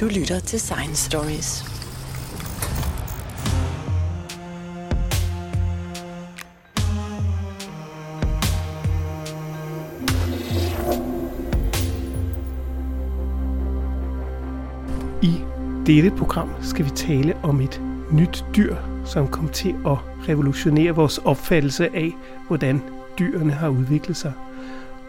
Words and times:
Du 0.00 0.04
lytter 0.06 0.40
til 0.40 0.60
Science 0.60 1.04
Stories. 1.10 1.64
I 15.22 15.32
dette 15.86 16.10
program 16.10 16.50
skal 16.62 16.84
vi 16.84 16.90
tale 16.90 17.36
om 17.42 17.60
et 17.60 17.82
nyt 18.12 18.44
dyr, 18.56 18.76
som 19.04 19.28
kom 19.28 19.48
til 19.48 19.70
at 19.86 19.96
revolutionere 20.28 20.92
vores 20.92 21.18
opfattelse 21.18 21.96
af, 21.96 22.12
hvordan 22.46 22.82
dyrene 23.18 23.52
har 23.52 23.68
udviklet 23.68 24.16
sig. 24.16 24.32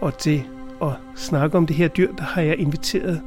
Og 0.01 0.17
til 0.17 0.43
at 0.81 0.91
snakke 1.15 1.57
om 1.57 1.67
det 1.67 1.75
her 1.75 1.87
dyr, 1.87 2.15
der 2.15 2.23
har 2.23 2.41
jeg 2.41 2.57
inviteret 2.57 3.21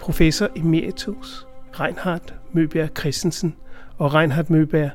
professor 0.00 0.48
emeritus 0.56 1.46
Reinhard 1.80 2.34
Møbjerg 2.52 2.90
Christensen. 2.98 3.56
Og 3.98 4.14
Reinhard 4.14 4.50
Møbjerg, 4.50 4.90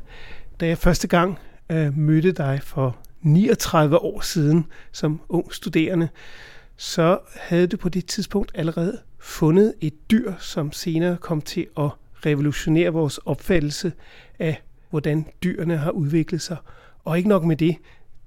da 0.60 0.68
jeg 0.68 0.78
første 0.78 1.08
gang 1.08 1.40
øh, 1.70 1.98
mødte 1.98 2.32
dig 2.32 2.60
for 2.64 2.98
39 3.22 3.98
år 3.98 4.22
siden 4.22 4.66
som 4.92 5.22
ung 5.30 5.54
studerende, 5.54 6.10
så 6.78 7.20
havde 7.36 7.68
du 7.68 7.78
på 7.78 7.90
det 7.90 8.06
tidspunkt 8.06 8.52
allerede 8.56 8.98
fundet 9.20 9.74
et 9.82 10.12
dyr, 10.12 10.34
som 10.40 10.72
senere 10.72 11.18
kom 11.18 11.42
til 11.42 11.68
at 11.78 11.90
revolutionere 12.26 12.90
vores 12.90 13.18
opfattelse 13.18 13.92
af, 14.40 14.62
hvordan 14.90 15.26
dyrene 15.44 15.78
har 15.78 15.92
udviklet 15.92 16.42
sig. 16.42 16.58
Og 17.04 17.18
ikke 17.18 17.30
nok 17.30 17.44
med 17.44 17.56
det, 17.56 17.76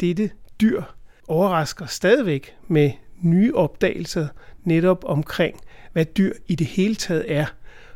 dette 0.01 0.31
dyr 0.61 0.83
overrasker 1.29 1.87
stadigvæk 1.87 2.55
med 2.69 2.91
nye 3.21 3.55
opdagelser 3.55 4.29
netop 4.65 5.05
omkring, 5.05 5.61
hvad 5.93 6.05
dyr 6.05 6.33
i 6.47 6.55
det 6.55 6.67
hele 6.67 6.95
taget 6.95 7.25
er. 7.29 7.47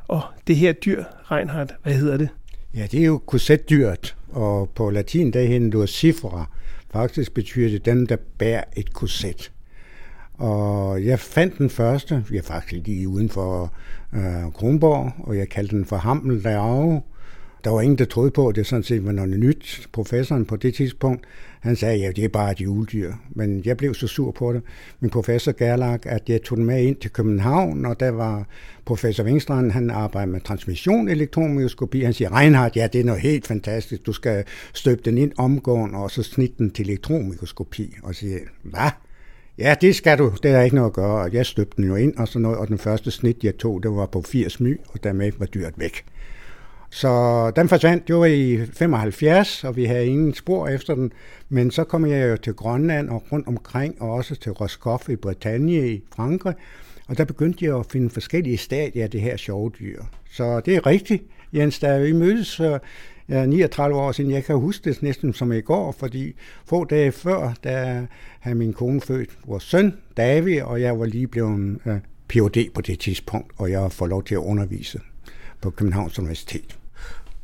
Og 0.08 0.22
det 0.46 0.56
her 0.56 0.72
dyr, 0.72 1.04
Reinhardt, 1.30 1.74
hvad 1.82 1.92
hedder 1.94 2.16
det? 2.16 2.28
Ja, 2.74 2.86
det 2.90 3.00
er 3.00 3.04
jo 3.04 3.18
korsetdyret, 3.18 4.16
og 4.28 4.68
på 4.74 4.90
latin 4.90 5.32
der 5.32 5.42
hedder 5.42 5.80
det 5.80 5.88
cifra. 5.88 6.50
Faktisk 6.90 7.34
betyder 7.34 7.68
det 7.68 7.84
dem, 7.84 8.06
der 8.06 8.16
bærer 8.38 8.64
et 8.76 8.92
korset. 8.92 9.52
Og 10.34 11.04
jeg 11.04 11.20
fandt 11.20 11.58
den 11.58 11.70
første, 11.70 12.24
jeg 12.32 12.44
faktisk 12.44 12.86
lige 12.86 13.08
uden 13.08 13.28
for 13.28 13.72
øh, 14.12 14.52
Kronborg, 14.54 15.12
og 15.18 15.36
jeg 15.36 15.48
kaldte 15.48 15.76
den 15.76 15.84
for 15.84 15.96
Hammel 15.96 16.44
derovre. 16.44 17.00
Der 17.64 17.70
var 17.70 17.80
ingen, 17.80 17.98
der 17.98 18.04
troede 18.04 18.30
på, 18.30 18.48
at 18.48 18.56
det 18.56 18.66
sådan 18.66 18.82
set 18.82 19.04
var 19.04 19.12
noget 19.12 19.40
nyt. 19.40 19.88
Professoren 19.92 20.44
på 20.44 20.56
det 20.56 20.74
tidspunkt, 20.74 21.26
han 21.60 21.76
sagde, 21.76 21.98
ja, 21.98 22.10
det 22.10 22.24
er 22.24 22.28
bare 22.28 22.52
et 22.52 22.60
juledyr. 22.60 23.12
Men 23.30 23.62
jeg 23.64 23.76
blev 23.76 23.94
så 23.94 24.06
sur 24.06 24.30
på 24.30 24.52
det. 24.52 24.62
Min 25.00 25.10
professor 25.10 25.52
Gerlach, 25.52 26.02
at 26.06 26.28
jeg 26.28 26.42
tog 26.42 26.58
den 26.58 26.66
med 26.66 26.82
ind 26.82 26.96
til 26.96 27.10
København, 27.10 27.86
og 27.86 28.00
der 28.00 28.10
var 28.10 28.46
professor 28.84 29.24
Wingstrand, 29.24 29.70
han 29.70 29.90
arbejder 29.90 30.32
med 30.32 30.40
transmission 30.40 31.08
elektronmikroskopi. 31.08 32.00
Han 32.02 32.12
siger, 32.12 32.38
Reinhardt, 32.38 32.76
ja, 32.76 32.86
det 32.92 33.00
er 33.00 33.04
noget 33.04 33.20
helt 33.20 33.46
fantastisk. 33.46 34.06
Du 34.06 34.12
skal 34.12 34.44
støbe 34.74 35.02
den 35.04 35.18
ind 35.18 35.32
omgående, 35.38 35.98
og 35.98 36.10
så 36.10 36.22
snitte 36.22 36.54
den 36.58 36.70
til 36.70 36.84
elektronmikroskopi. 36.84 37.94
Og 38.02 38.14
siger, 38.14 38.38
hvad? 38.62 38.90
Ja, 39.58 39.74
det 39.80 39.96
skal 39.96 40.18
du. 40.18 40.32
Det 40.42 40.50
er 40.50 40.62
ikke 40.62 40.76
noget 40.76 40.90
at 40.90 40.94
gøre. 40.94 41.22
Og 41.22 41.32
jeg 41.32 41.46
støbte 41.46 41.76
den 41.76 41.84
jo 41.84 41.94
ind 41.94 42.16
og 42.16 42.28
sådan 42.28 42.42
noget, 42.42 42.58
og 42.58 42.68
den 42.68 42.78
første 42.78 43.10
snit, 43.10 43.44
jeg 43.44 43.56
tog, 43.56 43.82
det 43.82 43.90
var 43.90 44.06
på 44.06 44.22
80 44.22 44.60
my, 44.60 44.80
og 44.88 45.04
dermed 45.04 45.32
var 45.38 45.46
dyret 45.46 45.74
væk. 45.76 46.04
Så 46.96 47.50
den 47.56 47.68
forsvandt 47.68 48.10
jo 48.10 48.24
i 48.24 48.66
75, 48.66 49.64
og 49.64 49.76
vi 49.76 49.84
havde 49.84 50.06
ingen 50.06 50.34
spor 50.34 50.68
efter 50.68 50.94
den. 50.94 51.12
Men 51.48 51.70
så 51.70 51.84
kom 51.84 52.06
jeg 52.06 52.30
jo 52.30 52.36
til 52.36 52.52
Grønland 52.52 53.08
og 53.08 53.22
rundt 53.32 53.48
omkring, 53.48 54.02
og 54.02 54.10
også 54.10 54.36
til 54.36 54.52
Roscoff 54.52 55.08
i 55.08 55.16
Bretagne 55.16 55.90
i 55.90 56.02
Frankrig. 56.14 56.54
Og 57.08 57.18
der 57.18 57.24
begyndte 57.24 57.64
jeg 57.64 57.76
at 57.76 57.86
finde 57.86 58.10
forskellige 58.10 58.56
stadier 58.56 59.04
af 59.04 59.10
det 59.10 59.20
her 59.20 59.36
sjove 59.36 59.70
dyr. 59.80 60.02
Så 60.30 60.60
det 60.60 60.76
er 60.76 60.86
rigtigt, 60.86 61.22
Jens, 61.52 61.78
da 61.78 61.98
vi 61.98 62.12
mødtes 62.12 62.60
jeg 62.60 62.80
er 63.28 63.46
39 63.46 63.96
år 63.96 64.12
siden. 64.12 64.30
Jeg 64.30 64.44
kan 64.44 64.56
huske 64.56 64.90
det 64.90 65.02
næsten 65.02 65.32
som 65.32 65.52
i 65.52 65.60
går, 65.60 65.92
fordi 65.92 66.34
få 66.66 66.84
dage 66.84 67.12
før, 67.12 67.52
der 67.64 68.06
havde 68.40 68.56
min 68.56 68.72
kone 68.72 69.00
født 69.00 69.30
vores 69.46 69.62
søn, 69.62 69.94
David, 70.16 70.62
og 70.62 70.80
jeg 70.80 70.98
var 70.98 71.06
lige 71.06 71.26
blevet 71.26 71.78
uh, 71.84 71.92
Ph.D. 72.28 72.70
på 72.74 72.80
det 72.80 72.98
tidspunkt, 72.98 73.52
og 73.56 73.70
jeg 73.70 73.92
får 73.92 74.06
lov 74.06 74.24
til 74.24 74.34
at 74.34 74.38
undervise 74.38 75.00
på 75.60 75.70
Københavns 75.70 76.18
Universitet. 76.18 76.78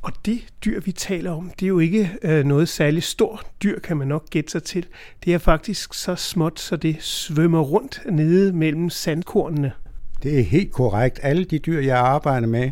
Og 0.03 0.13
det 0.27 0.45
dyr, 0.65 0.81
vi 0.81 0.93
taler 0.93 1.31
om, 1.31 1.51
det 1.61 1.67
er 1.67 1.69
jo 1.69 1.79
ikke 1.79 2.11
øh, 2.23 2.45
noget 2.45 2.69
særligt 2.69 3.05
stort 3.05 3.47
dyr, 3.63 3.79
kan 3.79 3.97
man 3.97 4.09
nok 4.09 4.31
gætte 4.31 4.51
sig 4.51 4.63
til. 4.63 4.87
Det 5.25 5.35
er 5.35 5.39
faktisk 5.39 5.95
så 5.95 6.15
småt, 6.15 6.61
så 6.61 6.77
det 6.77 7.03
svømmer 7.03 7.61
rundt 7.61 8.01
nede 8.11 8.53
mellem 8.53 8.91
sandkornene. 8.91 9.73
Det 10.23 10.39
er 10.39 10.43
helt 10.43 10.73
korrekt. 10.73 11.21
Alle 11.23 11.45
de 11.45 11.59
dyr, 11.59 11.81
jeg 11.81 11.99
arbejder 11.99 12.47
med, 12.47 12.71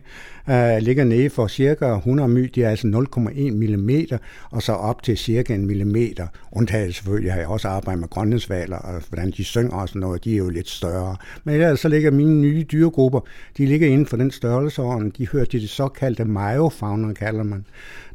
øh, 0.50 0.82
ligger 0.82 1.04
nede 1.04 1.30
for 1.30 1.46
cirka 1.46 1.86
100 1.86 2.28
my. 2.28 2.50
De 2.54 2.62
er 2.62 2.70
altså 2.70 2.86
0,1 3.16 3.50
mm, 3.50 3.90
og 4.50 4.62
så 4.62 4.72
op 4.72 5.02
til 5.02 5.18
cirka 5.18 5.54
en 5.54 5.66
millimeter. 5.66 6.26
Undtaget 6.52 6.94
selvfølgelig 6.94 7.32
har 7.32 7.38
jeg 7.38 7.48
også 7.48 7.68
arbejdet 7.68 8.00
med 8.00 8.08
grønlandsvaler, 8.08 8.76
og 8.76 9.02
hvordan 9.08 9.30
de 9.30 9.44
synger 9.44 9.76
og 9.76 9.88
sådan 9.88 10.00
noget, 10.00 10.24
de 10.24 10.32
er 10.32 10.36
jo 10.36 10.48
lidt 10.48 10.68
større. 10.68 11.16
Men 11.44 11.54
ellers 11.54 11.80
så 11.80 11.88
ligger 11.88 12.10
mine 12.10 12.40
nye 12.40 12.62
dyregrupper, 12.72 13.20
de 13.56 13.66
ligger 13.66 13.88
inden 13.88 14.06
for 14.06 14.16
den 14.16 14.30
størrelseorden. 14.30 15.10
De 15.18 15.28
hører 15.28 15.44
til 15.44 15.60
det 15.60 15.70
såkaldte 15.70 16.24
myofauna, 16.24 17.12
kalder 17.12 17.42
man 17.42 17.66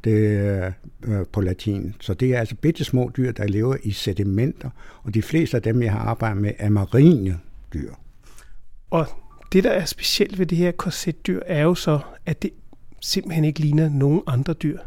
det 0.04 0.12
øh, 0.12 0.72
øh, 1.08 1.26
på 1.32 1.42
latin. 1.42 1.96
Så 2.00 2.14
det 2.14 2.36
er 2.36 2.40
altså 2.40 2.56
bittesmå 2.56 3.12
dyr, 3.18 3.32
der 3.32 3.48
lever 3.48 3.76
i 3.84 3.92
sedimenter, 3.92 4.70
og 5.04 5.14
de 5.14 5.22
fleste 5.22 5.58
af 5.58 5.64
dem, 5.64 5.82
jeg 5.82 5.92
har 5.92 6.00
arbejdet 6.00 6.42
med, 6.42 6.52
er 6.58 6.70
marine 6.70 7.40
dyr. 7.74 7.92
Og 8.90 9.08
det, 9.52 9.64
der 9.64 9.72
er 9.72 9.86
specielt 9.86 10.40
ved 10.40 10.46
det 10.46 10.58
her 10.58 10.72
korsetdyr, 10.72 11.40
er 11.46 11.64
jo 11.64 11.76
så, 11.76 12.00
at 12.26 12.42
det 12.42 12.52
simpelthen 13.02 13.46
ikke 13.46 13.60
ligner 13.60 13.90
nogen 13.90 14.22
andre 14.28 14.54
dyr. 14.54 14.80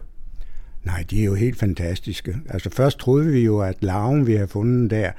Nej, 0.84 1.04
de 1.10 1.20
er 1.20 1.24
jo 1.24 1.34
helt 1.34 1.58
fantastiske. 1.58 2.36
Altså 2.48 2.70
først 2.70 2.98
troede 2.98 3.26
vi 3.26 3.41
jo, 3.41 3.60
at 3.60 3.76
larven, 3.80 4.26
vi 4.26 4.34
havde 4.34 4.48
fundet 4.48 4.91
der, 4.91 5.10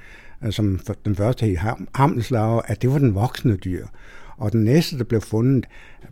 øh, 0.43 0.51
som 0.51 0.79
den 1.05 1.15
første 1.15 1.45
hed 1.45 1.57
hammelslave, 1.95 2.61
at 2.65 2.81
det 2.81 2.91
var 2.91 2.97
den 2.97 3.15
voksne 3.15 3.55
dyr. 3.55 3.85
Og 4.37 4.51
den 4.51 4.63
næste, 4.63 4.97
der 4.97 5.03
blev 5.03 5.21
fundet 5.21 5.65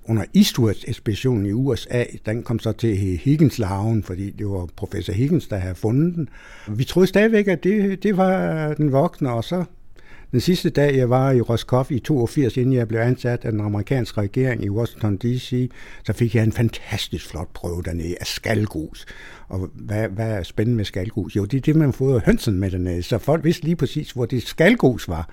under 0.04 0.24
Eastwoods 0.36 0.84
ekspedition 0.88 1.46
i 1.46 1.52
USA, 1.52 2.04
den 2.26 2.44
kom 2.44 2.60
så 2.60 2.72
til 2.72 3.18
Higgins-larven, 3.18 4.04
fordi 4.04 4.32
det 4.32 4.48
var 4.48 4.68
professor 4.76 5.14
Higgins, 5.14 5.48
der 5.48 5.58
havde 5.58 5.76
fundet 5.76 6.16
den. 6.16 6.30
Vi 6.68 6.84
troede 6.84 7.08
stadigvæk, 7.08 7.48
at 7.48 7.64
det, 7.64 8.04
det 8.04 8.18
var 8.18 8.74
den 8.74 8.92
voksne, 8.92 9.32
og 9.32 9.44
så 9.44 9.66
den 10.32 10.40
sidste 10.40 10.70
dag, 10.70 10.98
jeg 10.98 11.10
var 11.10 11.32
i 11.32 11.42
Roscoff 11.42 11.92
i 11.92 12.00
82, 12.00 12.58
inden 12.58 12.74
jeg 12.74 12.88
blev 12.88 13.00
ansat 13.00 13.46
af 13.46 13.52
den 13.52 13.62
amerikanske 13.62 14.22
regering 14.22 14.64
i 14.64 14.70
Washington 14.70 15.18
D.C., 15.18 15.72
så 16.04 16.14
fik 16.14 16.36
jeg 16.36 16.44
en 16.44 16.52
fantastisk 16.52 17.30
flot 17.30 17.48
prøve 17.54 17.82
dernede 17.86 18.16
af 18.20 18.28
skalgus. 18.28 19.06
Og 19.48 19.70
hvad, 19.74 20.08
hvad 20.08 20.32
er 20.32 20.44
spændende 20.44 20.78
med 20.78 20.86
skalgus? 20.86 21.36
Jo, 21.36 21.46
det 21.46 21.58
er 21.58 21.62
det, 21.62 21.76
man 21.76 21.94
får 21.94 22.22
hønsen 22.26 22.60
med 22.60 22.72
dernede. 22.72 23.04
Så 23.04 23.18
folk 23.18 23.44
vidste 23.44 23.64
lige 23.64 23.76
præcis, 23.76 24.12
hvor 24.12 24.26
det 24.26 24.44
skalgus 24.44 25.08
var. 25.08 25.30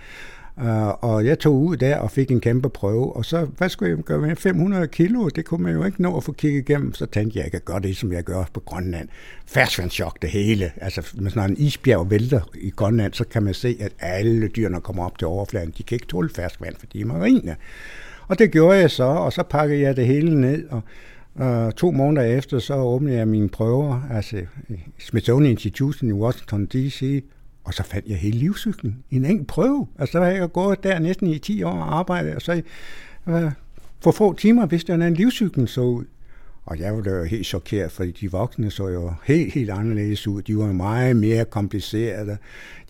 Uh, 0.57 1.05
og 1.05 1.27
jeg 1.27 1.39
tog 1.39 1.63
ud 1.63 1.77
der 1.77 1.97
og 1.97 2.11
fik 2.11 2.31
en 2.31 2.41
kæmpe 2.41 2.69
prøve, 2.69 3.17
og 3.17 3.25
så, 3.25 3.45
hvad 3.45 3.69
skulle 3.69 3.91
jeg 3.97 4.05
gøre 4.05 4.19
med 4.19 4.37
500 4.37 4.89
kilo? 4.89 5.29
Det 5.29 5.45
kunne 5.45 5.63
man 5.63 5.73
jo 5.73 5.85
ikke 5.85 6.03
nå 6.03 6.17
at 6.17 6.25
få 6.25 6.33
kigget 6.33 6.59
igennem. 6.59 6.95
Så 6.95 7.07
tænkte 7.07 7.39
jeg, 7.39 7.47
at 7.47 7.53
jeg 7.53 7.61
kan 7.61 7.73
gøre 7.75 7.81
det, 7.81 7.97
som 7.97 8.13
jeg 8.13 8.25
gør 8.25 8.45
på 8.53 8.61
Grønland. 8.61 9.09
Færdsvandschok 9.47 10.23
det 10.23 10.31
hele. 10.31 10.73
Altså, 10.77 11.13
hvis 11.15 11.37
når 11.37 11.43
en 11.43 11.57
isbjerg 11.57 12.11
vælter 12.11 12.41
i 12.55 12.71
Grønland, 12.71 13.13
så 13.13 13.25
kan 13.25 13.43
man 13.43 13.55
se, 13.55 13.77
at 13.81 13.93
alle 14.01 14.49
dyrene 14.49 14.81
kommer 14.81 15.05
op 15.05 15.19
til 15.19 15.29
overfladen. 15.29 15.75
De 15.79 15.83
kan 15.83 15.97
ikke 15.97 16.07
tåle 16.07 16.31
færdsvand, 16.37 16.75
for 16.79 16.87
de 16.87 17.01
er 17.01 17.07
marine. 17.07 17.57
Og 18.29 18.39
det 18.39 18.51
gjorde 18.51 18.79
jeg 18.79 18.91
så, 18.91 19.05
og 19.05 19.33
så 19.33 19.43
pakkede 19.43 19.81
jeg 19.81 19.97
det 19.97 20.07
hele 20.07 20.41
ned, 20.41 20.69
og 20.71 20.83
Uh, 21.41 21.71
to 21.71 21.91
måneder 21.91 22.27
efter, 22.27 22.59
så 22.59 22.75
åbnede 22.75 23.17
jeg 23.17 23.29
mine 23.29 23.49
prøver, 23.49 24.03
altså 24.11 24.43
Smithsonian 24.99 25.51
Institution 25.51 26.11
i 26.11 26.13
Washington 26.13 26.67
D.C., 26.67 27.25
og 27.65 27.75
så 27.75 27.83
fandt 27.83 28.09
jeg 28.09 28.17
hele 28.17 28.39
livscyklen 28.39 29.05
i 29.11 29.17
en 29.17 29.25
enkelt 29.25 29.49
prøve. 29.49 29.87
Altså, 29.99 30.13
så 30.13 30.19
har 30.19 30.27
jeg 30.27 30.53
gået 30.53 30.83
der 30.83 30.99
næsten 30.99 31.27
i 31.27 31.39
10 31.39 31.63
år 31.63 31.71
og 31.71 31.99
arbejdet, 31.99 32.35
og 32.35 32.43
så 32.43 32.63
uh, 33.27 33.53
for 34.01 34.11
få 34.11 34.33
timer 34.33 34.67
vidste 34.67 34.93
jeg, 34.93 34.97
hvordan 34.97 35.15
livscyklen 35.15 35.67
så 35.67 35.81
ud. 35.81 36.05
Og 36.67 36.79
jeg 36.79 36.95
var 36.95 37.11
jo 37.11 37.25
helt 37.25 37.47
chokeret, 37.47 37.93
fordi 37.93 38.11
de 38.11 38.31
voksne 38.31 38.71
så 38.71 38.89
jo 38.89 39.13
helt, 39.25 39.55
helt 39.55 39.71
anderledes 39.71 40.27
ud. 40.27 40.43
De 40.43 40.57
var 40.57 40.73
meget 40.73 41.17
mere 41.17 41.45
komplicerede. 41.45 42.37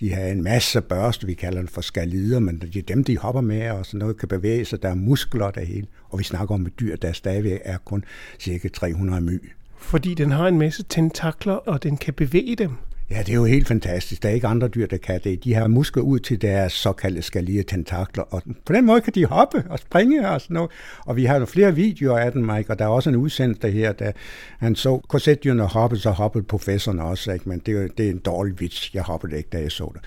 De 0.00 0.12
havde 0.12 0.32
en 0.32 0.43
masse 0.43 0.81
børste, 0.81 1.26
vi 1.26 1.34
kalder 1.34 1.58
dem 1.58 1.69
for 1.69 1.81
skalider, 1.81 2.38
men 2.38 2.58
det 2.58 2.76
er 2.76 2.82
dem, 2.82 3.04
de 3.04 3.19
hopper 3.19 3.40
med, 3.40 3.70
og 3.70 3.87
sådan 3.87 3.98
noget 3.98 4.16
kan 4.16 4.28
bevæge 4.28 4.64
sig. 4.64 4.82
Der 4.82 4.88
er 4.88 4.94
muskler 4.94 5.50
der 5.50 5.64
hele. 5.64 5.87
Og 6.08 6.19
vi 6.19 6.25
snakker 6.25 6.54
om 6.54 6.66
et 6.66 6.81
dyr, 6.81 6.96
der 6.96 7.12
stadigvæk 7.12 7.60
er 7.64 7.78
kun 7.78 8.04
cirka 8.40 8.69
300 8.69 9.20
my. 9.20 9.50
Fordi 9.76 10.14
den 10.14 10.31
har 10.31 10.48
en 10.48 10.58
masse 10.58 10.84
tentakler, 10.88 11.54
og 11.54 11.82
den 11.82 11.96
kan 11.96 12.14
bevæge 12.14 12.56
dem. 12.56 12.70
Ja, 13.10 13.18
det 13.18 13.28
er 13.28 13.34
jo 13.34 13.44
helt 13.44 13.68
fantastisk. 13.68 14.22
Der 14.22 14.28
er 14.28 14.32
ikke 14.32 14.46
andre 14.46 14.68
dyr, 14.68 14.86
der 14.86 14.96
kan 14.96 15.20
det. 15.24 15.44
De 15.44 15.54
har 15.54 15.68
muskler 15.68 16.02
ud 16.02 16.18
til 16.18 16.42
deres 16.42 16.72
såkaldte 16.72 17.22
skalige 17.22 17.62
tentakler, 17.62 18.22
og 18.22 18.42
på 18.66 18.72
den 18.72 18.86
måde 18.86 19.00
kan 19.00 19.12
de 19.14 19.24
hoppe 19.24 19.64
og 19.70 19.78
springe 19.78 20.30
og 20.30 20.40
sådan 20.40 20.54
noget. 20.54 20.70
Og 21.06 21.16
vi 21.16 21.24
har 21.24 21.38
jo 21.38 21.44
flere 21.44 21.74
videoer 21.74 22.18
af 22.18 22.32
den, 22.32 22.46
Mike, 22.46 22.70
og 22.70 22.78
der 22.78 22.84
er 22.84 22.88
også 22.88 23.10
en 23.10 23.16
udsendelse 23.16 23.70
her, 23.70 23.92
der 23.92 24.12
han 24.58 24.74
så 24.74 25.00
korsetdyrene 25.08 25.62
hoppe, 25.62 25.96
så 25.96 26.10
hoppede 26.10 26.44
professoren 26.44 27.00
også, 27.00 27.32
ikke? 27.32 27.48
men 27.48 27.58
det 27.66 27.82
er, 27.82 27.88
det 27.98 28.06
er 28.06 28.10
en 28.10 28.18
dårlig 28.18 28.60
vits. 28.60 28.94
Jeg 28.94 29.02
hoppede 29.02 29.36
ikke, 29.36 29.48
da 29.52 29.58
jeg 29.58 29.72
så 29.72 29.90
det. 29.94 30.00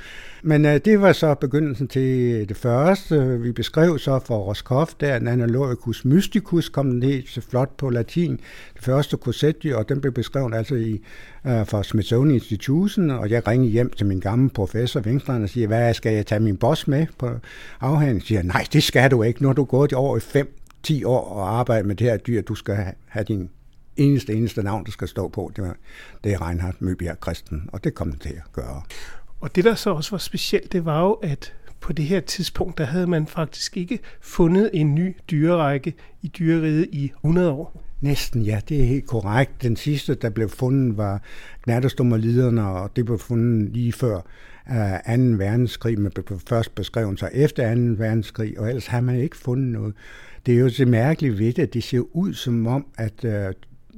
Men 0.44 0.66
uh, 0.66 0.72
det 0.72 1.02
var 1.02 1.14
så 1.14 1.34
begyndelsen 1.34 1.88
til 1.88 2.50
det 2.50 2.58
første. 2.58 3.40
Vi 3.40 3.52
beskrev 3.52 4.00
så 4.00 4.20
for 4.26 4.38
Roscoff 4.38 4.94
der 5.00 5.18
en 5.18 5.28
Analogicus 5.28 6.06
mysticus, 6.06 6.70
kom 6.70 6.92
den 6.92 7.04
helt 7.04 7.30
så 7.30 7.42
flot 7.42 7.78
på 7.78 7.90
latin. 7.90 8.40
Det 8.74 8.84
første 8.84 9.18
korsetdyr, 9.18 9.76
og 9.76 9.90
den 9.90 10.02
blev 10.02 10.14
beskrevet 10.14 10.56
altså 10.56 10.76
i, 10.76 11.02
øh, 11.46 11.62
uh, 11.62 11.68
fra 11.68 11.84
Smithsonian 11.84 12.40
bussen, 12.88 13.12
og 13.12 13.30
jeg 13.30 13.48
ringede 13.48 13.72
hjem 13.72 13.90
til 13.90 14.06
min 14.06 14.20
gamle 14.20 14.50
professor 14.50 15.00
Vingstrand 15.00 15.44
og 15.44 15.50
siger, 15.50 15.68
hvad 15.68 15.94
skal 15.94 16.14
jeg 16.14 16.26
tage 16.26 16.40
min 16.40 16.58
boss 16.58 16.88
med 16.88 17.08
på 17.18 17.30
afhandling? 17.82 18.24
siger, 18.24 18.44
nej, 18.44 18.66
det 18.74 18.84
skal 18.84 19.12
du 19.12 19.24
ikke. 19.24 19.42
Nu 19.42 19.48
har 19.48 19.54
du 19.54 19.64
gået 19.64 19.94
over 19.94 20.18
i 20.18 20.44
5-10 20.90 21.06
år 21.06 21.30
og 21.30 21.60
arbejdet 21.60 21.86
med 21.86 21.96
det 21.96 22.08
her 22.08 22.18
dyr. 22.18 22.42
Du 22.42 22.56
skal 22.56 22.94
have 23.06 23.24
din 23.24 23.50
eneste, 23.98 24.34
eneste 24.34 24.64
navn, 24.64 24.86
der 24.86 24.92
skal 24.92 25.08
stå 25.08 25.28
på, 25.28 25.52
det, 25.56 25.64
var, 25.64 25.76
det 26.24 26.34
er 26.34 26.48
Reinhard 26.48 26.76
Møbjerg 26.80 27.18
Christen, 27.24 27.70
og 27.74 27.84
det 27.84 27.94
kom 27.94 28.10
den 28.10 28.20
til 28.20 28.30
at 28.30 28.54
gøre. 28.54 28.82
Og 29.42 29.56
det, 29.56 29.64
der 29.64 29.76
så 29.76 29.90
også 29.90 30.12
var 30.12 30.18
specielt, 30.18 30.72
det 30.72 30.86
var 30.86 31.02
jo, 31.02 31.14
at 31.14 31.54
på 31.80 31.94
det 31.94 32.06
her 32.06 32.20
tidspunkt, 32.20 32.78
der 32.78 32.86
havde 32.86 33.08
man 33.08 33.28
faktisk 33.28 33.78
ikke 33.78 34.00
fundet 34.22 34.70
en 34.74 34.96
ny 34.96 35.16
dyrerække 35.32 35.94
i 36.22 36.28
dyreriget 36.28 36.88
i 36.92 37.12
100 37.24 37.52
år. 37.52 37.87
Næsten, 38.02 38.42
ja, 38.42 38.60
det 38.70 38.82
er 38.82 38.86
helt 38.86 39.08
korrekt. 39.08 39.62
Den 39.62 39.76
sidste, 39.76 40.16
der 40.16 40.30
blev 40.30 40.50
fundet, 40.50 40.98
var 40.98 41.22
gnatterstommerliderne, 41.64 42.68
og 42.68 42.96
det 42.96 43.06
blev 43.06 43.20
fundet 43.20 43.74
lige 43.74 43.94
før 43.94 44.16
øh, 44.70 45.18
2. 45.18 45.24
verdenskrig, 45.38 46.00
men 46.00 46.12
blev 46.12 46.40
først 46.50 46.76
beskrevet 46.76 47.20
sig 47.20 47.30
efter 47.34 47.76
2. 47.76 47.82
verdenskrig, 47.82 48.60
og 48.60 48.68
ellers 48.68 48.88
har 48.88 49.02
man 49.02 49.20
ikke 49.20 49.38
fundet 49.38 49.68
noget. 49.68 49.94
Det 50.46 50.54
er 50.54 50.60
jo 50.60 50.70
så 50.70 50.86
mærkeligt 50.86 51.40
ved 51.40 51.54
det, 51.54 51.64
at 51.64 51.74
det 51.74 51.84
ser 51.84 52.16
ud 52.16 52.34
som 52.34 52.68
om, 52.68 52.86
at 52.98 53.24
øh, 53.24 53.54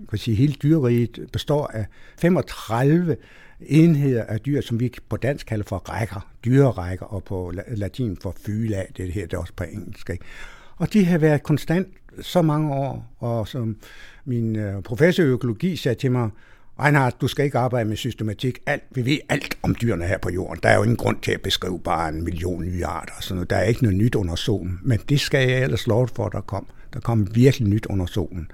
kan 0.10 0.18
sige, 0.18 0.36
hele 0.36 0.54
dyreriget 0.54 1.28
består 1.32 1.68
af 1.68 1.86
35 2.18 3.16
enheder 3.62 4.24
af 4.24 4.40
dyr, 4.40 4.62
som 4.62 4.80
vi 4.80 4.94
på 5.10 5.18
dansk 5.18 5.46
kalder 5.46 5.66
for 5.66 5.78
rækker, 5.78 6.30
dyrerækker, 6.46 7.06
og 7.06 7.24
på 7.24 7.54
latin 7.68 8.18
for 8.22 8.36
fyla, 8.46 8.84
det 8.98 9.14
her 9.14 9.26
det 9.26 9.34
er 9.34 9.38
også 9.38 9.54
på 9.56 9.64
engelsk. 9.64 10.10
Ikke? 10.10 10.26
Og 10.80 10.94
de 10.94 11.06
har 11.06 11.18
været 11.18 11.44
konstant 11.44 11.88
så 12.22 12.42
mange 12.42 12.74
år, 12.74 13.16
og 13.20 13.48
som 13.48 13.78
min 14.26 14.56
øh, 14.56 14.82
professor 14.82 15.24
i 15.24 15.26
økologi 15.26 15.76
sagde 15.76 16.00
til 16.00 16.12
mig, 16.12 16.30
Reinhardt, 16.80 17.22
du 17.22 17.28
skal 17.28 17.46
ikke 17.46 17.58
arbejde 17.58 17.90
med 17.90 17.98
systematik. 17.98 18.60
Alt, 18.66 18.84
vi 18.92 19.06
ved 19.06 19.18
alt 19.30 19.58
om 19.64 19.76
dyrene 19.82 20.06
her 20.06 20.18
på 20.18 20.30
jorden. 20.30 20.60
Der 20.64 20.70
er 20.70 20.76
jo 20.76 20.84
ingen 20.84 20.98
grund 20.98 21.18
til 21.22 21.32
at 21.32 21.42
beskrive 21.42 21.80
bare 21.80 22.10
en 22.10 22.24
million 22.24 22.66
nye 22.66 22.86
arter. 22.86 23.14
Så 23.22 23.34
noget. 23.34 23.50
Der 23.50 23.56
er 23.56 23.64
ikke 23.64 23.84
noget 23.84 23.98
nyt 23.98 24.16
under 24.16 24.36
solen. 24.36 24.80
Men 24.84 25.00
det 25.10 25.20
skal 25.20 25.50
jeg 25.50 25.64
ellers 25.64 25.88
lov 25.88 26.08
for, 26.08 26.26
at 26.26 26.32
der 26.32 26.42
kom. 26.42 26.68
Der 26.94 27.00
kom 27.00 27.36
virkelig 27.36 27.70
nyt 27.70 27.86
under 27.86 28.06
solen. 28.06 28.52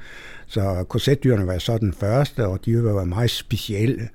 Så 0.47 0.85
korsetdyrene 0.89 1.47
var 1.47 1.57
så 1.57 1.77
den 1.77 1.93
første, 1.93 2.47
og 2.47 2.65
de 2.65 2.83
var 2.83 3.03
meget 3.03 3.31
specielle. 3.31 4.09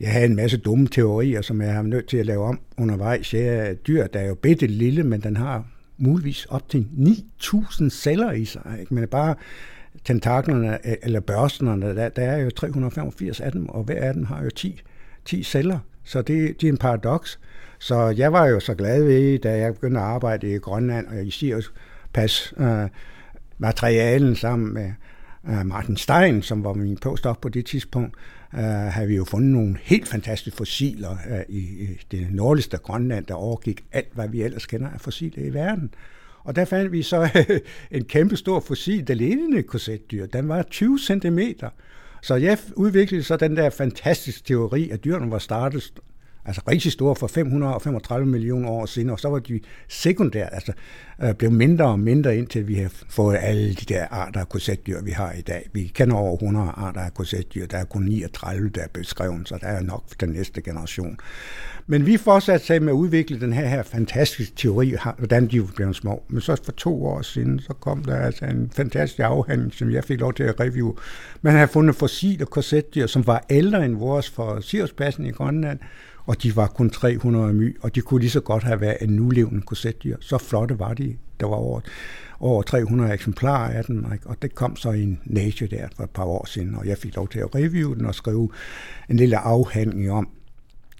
Jeg 0.00 0.12
havde 0.12 0.24
en 0.24 0.36
masse 0.36 0.56
dumme 0.56 0.86
teorier, 0.86 1.42
som 1.42 1.62
jeg 1.62 1.74
har 1.74 1.82
nødt 1.82 2.08
til 2.08 2.16
at 2.16 2.26
lave 2.26 2.44
om 2.44 2.60
undervejs. 2.76 3.34
Jeg 3.34 3.42
er 3.42 3.74
dyr, 3.74 4.06
der 4.06 4.20
er 4.20 4.26
jo 4.26 4.34
bitte 4.34 4.66
lille, 4.66 5.02
men 5.02 5.20
den 5.20 5.36
har 5.36 5.64
muligvis 5.98 6.44
op 6.44 6.68
til 6.68 6.86
9.000 7.42 7.88
celler 7.88 8.32
i 8.32 8.44
sig. 8.44 8.76
Ikke? 8.80 8.94
Men 8.94 9.08
bare 9.08 9.34
tentaklerne 10.04 10.88
øh, 10.88 10.94
eller 11.02 11.20
børsterne, 11.20 11.96
der, 11.96 12.08
der 12.08 12.22
er 12.22 12.36
jo 12.36 12.50
385 12.50 13.40
af 13.40 13.52
dem, 13.52 13.68
og 13.68 13.82
hver 13.84 14.02
af 14.02 14.14
dem 14.14 14.24
har 14.24 14.44
jo 14.44 14.50
10, 14.50 14.82
10 15.24 15.42
celler. 15.42 15.78
Så 16.04 16.22
det, 16.22 16.60
det 16.60 16.66
er 16.66 16.72
en 16.72 16.78
paradoks. 16.78 17.38
Så 17.78 18.08
jeg 18.08 18.32
var 18.32 18.46
jo 18.46 18.60
så 18.60 18.74
glad 18.74 19.04
ved, 19.04 19.38
da 19.38 19.58
jeg 19.58 19.74
begyndte 19.74 20.00
at 20.00 20.06
arbejde 20.06 20.54
i 20.54 20.58
Grønland 20.58 21.06
og 21.06 21.24
i 21.24 21.30
Sirius 21.30 21.72
pas 22.12 22.54
øh, 22.56 22.88
materialen 23.58 24.36
sammen 24.36 24.74
med 24.74 24.92
øh, 25.48 25.66
Martin 25.66 25.96
Stein, 25.96 26.42
som 26.42 26.64
var 26.64 26.72
min 26.72 26.96
postdoc 26.96 27.40
på 27.40 27.48
det 27.48 27.66
tidspunkt, 27.66 28.16
øh, 28.54 28.62
havde 28.64 29.08
vi 29.08 29.16
jo 29.16 29.24
fundet 29.24 29.50
nogle 29.52 29.78
helt 29.82 30.08
fantastiske 30.08 30.56
fossiler 30.56 31.16
øh, 31.30 31.40
i, 31.48 31.58
i 31.58 31.98
det 32.10 32.26
nordligste 32.30 32.76
Grønland, 32.76 33.26
der 33.26 33.34
overgik 33.34 33.84
alt, 33.92 34.08
hvad 34.12 34.28
vi 34.28 34.42
ellers 34.42 34.66
kender 34.66 34.90
af 34.90 35.00
fossiler 35.00 35.44
i 35.44 35.54
verden. 35.54 35.94
Og 36.44 36.56
der 36.56 36.64
fandt 36.64 36.92
vi 36.92 37.02
så 37.02 37.28
en 37.90 38.04
kæmpe 38.04 38.36
stor 38.36 38.60
fossil, 38.60 39.08
der 39.08 39.14
lignede 39.14 39.58
et 39.58 39.66
korsetdyr. 39.66 40.26
Den 40.26 40.48
var 40.48 40.62
20 40.62 40.98
cm. 40.98 41.38
Så 42.22 42.34
jeg 42.34 42.58
udviklede 42.76 43.22
så 43.22 43.36
den 43.36 43.56
der 43.56 43.70
fantastiske 43.70 44.42
teori, 44.46 44.90
at 44.90 45.04
dyrene 45.04 45.30
var 45.30 45.38
startet 45.38 45.92
altså 46.44 46.62
rigtig 46.70 46.92
store 46.92 47.16
for 47.16 47.26
535 47.26 48.26
millioner 48.26 48.68
år 48.68 48.86
siden, 48.86 49.10
og 49.10 49.20
så 49.20 49.28
var 49.28 49.38
de 49.38 49.60
sekundære, 49.88 50.54
altså 50.54 50.72
øh, 51.22 51.34
blev 51.34 51.50
mindre 51.50 51.84
og 51.84 51.98
mindre 51.98 52.36
indtil 52.36 52.68
vi 52.68 52.74
har 52.74 52.92
fået 53.08 53.38
alle 53.40 53.68
de 53.68 53.94
der 53.94 54.06
arter 54.10 54.40
af 54.40 54.48
korsetdyr, 54.48 55.02
vi 55.02 55.10
har 55.10 55.32
i 55.32 55.40
dag. 55.40 55.68
Vi 55.72 55.92
kender 55.94 56.16
over 56.16 56.34
100 56.34 56.66
arter 56.66 57.00
af 57.00 57.14
korsetdyr, 57.14 57.66
der 57.66 57.78
er 57.78 57.84
kun 57.84 58.02
39, 58.02 58.68
der 58.68 58.82
er 58.82 58.88
beskrevet, 58.92 59.48
så 59.48 59.58
der 59.60 59.66
er 59.66 59.80
nok 59.80 60.04
den 60.20 60.28
næste 60.28 60.62
generation. 60.62 61.18
Men 61.86 62.06
vi 62.06 62.16
fortsatte 62.16 62.80
med 62.80 62.88
at 62.88 62.96
udvikle 62.96 63.40
den 63.40 63.52
her, 63.52 63.66
her 63.66 63.82
fantastiske 63.82 64.54
teori, 64.56 64.94
hvordan 65.18 65.46
de 65.46 65.66
blev 65.76 65.94
små. 65.94 66.22
Men 66.28 66.40
så 66.40 66.56
for 66.64 66.72
to 66.72 67.06
år 67.06 67.22
siden, 67.22 67.60
så 67.60 67.72
kom 67.72 68.04
der 68.04 68.16
altså 68.16 68.44
en 68.44 68.70
fantastisk 68.74 69.20
afhandling, 69.20 69.74
som 69.74 69.90
jeg 69.90 70.04
fik 70.04 70.20
lov 70.20 70.34
til 70.34 70.42
at 70.42 70.60
review. 70.60 70.94
Man 71.42 71.52
har 71.52 71.66
fundet 71.66 71.96
fossiler 71.96 72.46
korsetdyr, 72.46 73.06
som 73.06 73.26
var 73.26 73.44
ældre 73.50 73.84
end 73.84 73.96
vores 73.96 74.30
for 74.30 74.60
Siriuspassen 74.60 75.26
i 75.26 75.30
Grønland, 75.30 75.78
og 76.26 76.42
de 76.42 76.56
var 76.56 76.66
kun 76.66 76.90
300 76.90 77.52
my, 77.52 77.76
og 77.80 77.94
de 77.94 78.00
kunne 78.00 78.20
lige 78.20 78.30
så 78.30 78.40
godt 78.40 78.62
have 78.62 78.80
været 78.80 78.96
en 79.00 79.10
nulevende 79.10 79.62
korsetdyr. 79.62 80.16
Så 80.20 80.38
flotte 80.38 80.78
var 80.78 80.94
de. 80.94 81.16
Der 81.40 81.46
var 81.46 81.56
over, 81.56 81.80
over 82.40 82.62
300 82.62 83.12
eksemplarer 83.12 83.70
af 83.70 83.84
den, 83.84 84.06
ikke? 84.12 84.26
og 84.26 84.42
det 84.42 84.54
kom 84.54 84.76
så 84.76 84.90
i 84.90 85.02
en 85.02 85.20
Nature 85.24 85.70
der 85.70 85.88
for 85.96 86.04
et 86.04 86.10
par 86.10 86.24
år 86.24 86.46
siden, 86.46 86.74
og 86.74 86.86
jeg 86.86 86.98
fik 86.98 87.16
lov 87.16 87.28
til 87.28 87.38
at 87.38 87.54
review 87.54 87.94
den 87.94 88.06
og 88.06 88.14
skrive 88.14 88.50
en 89.10 89.16
lille 89.16 89.38
afhandling 89.38 90.10
om, 90.10 90.28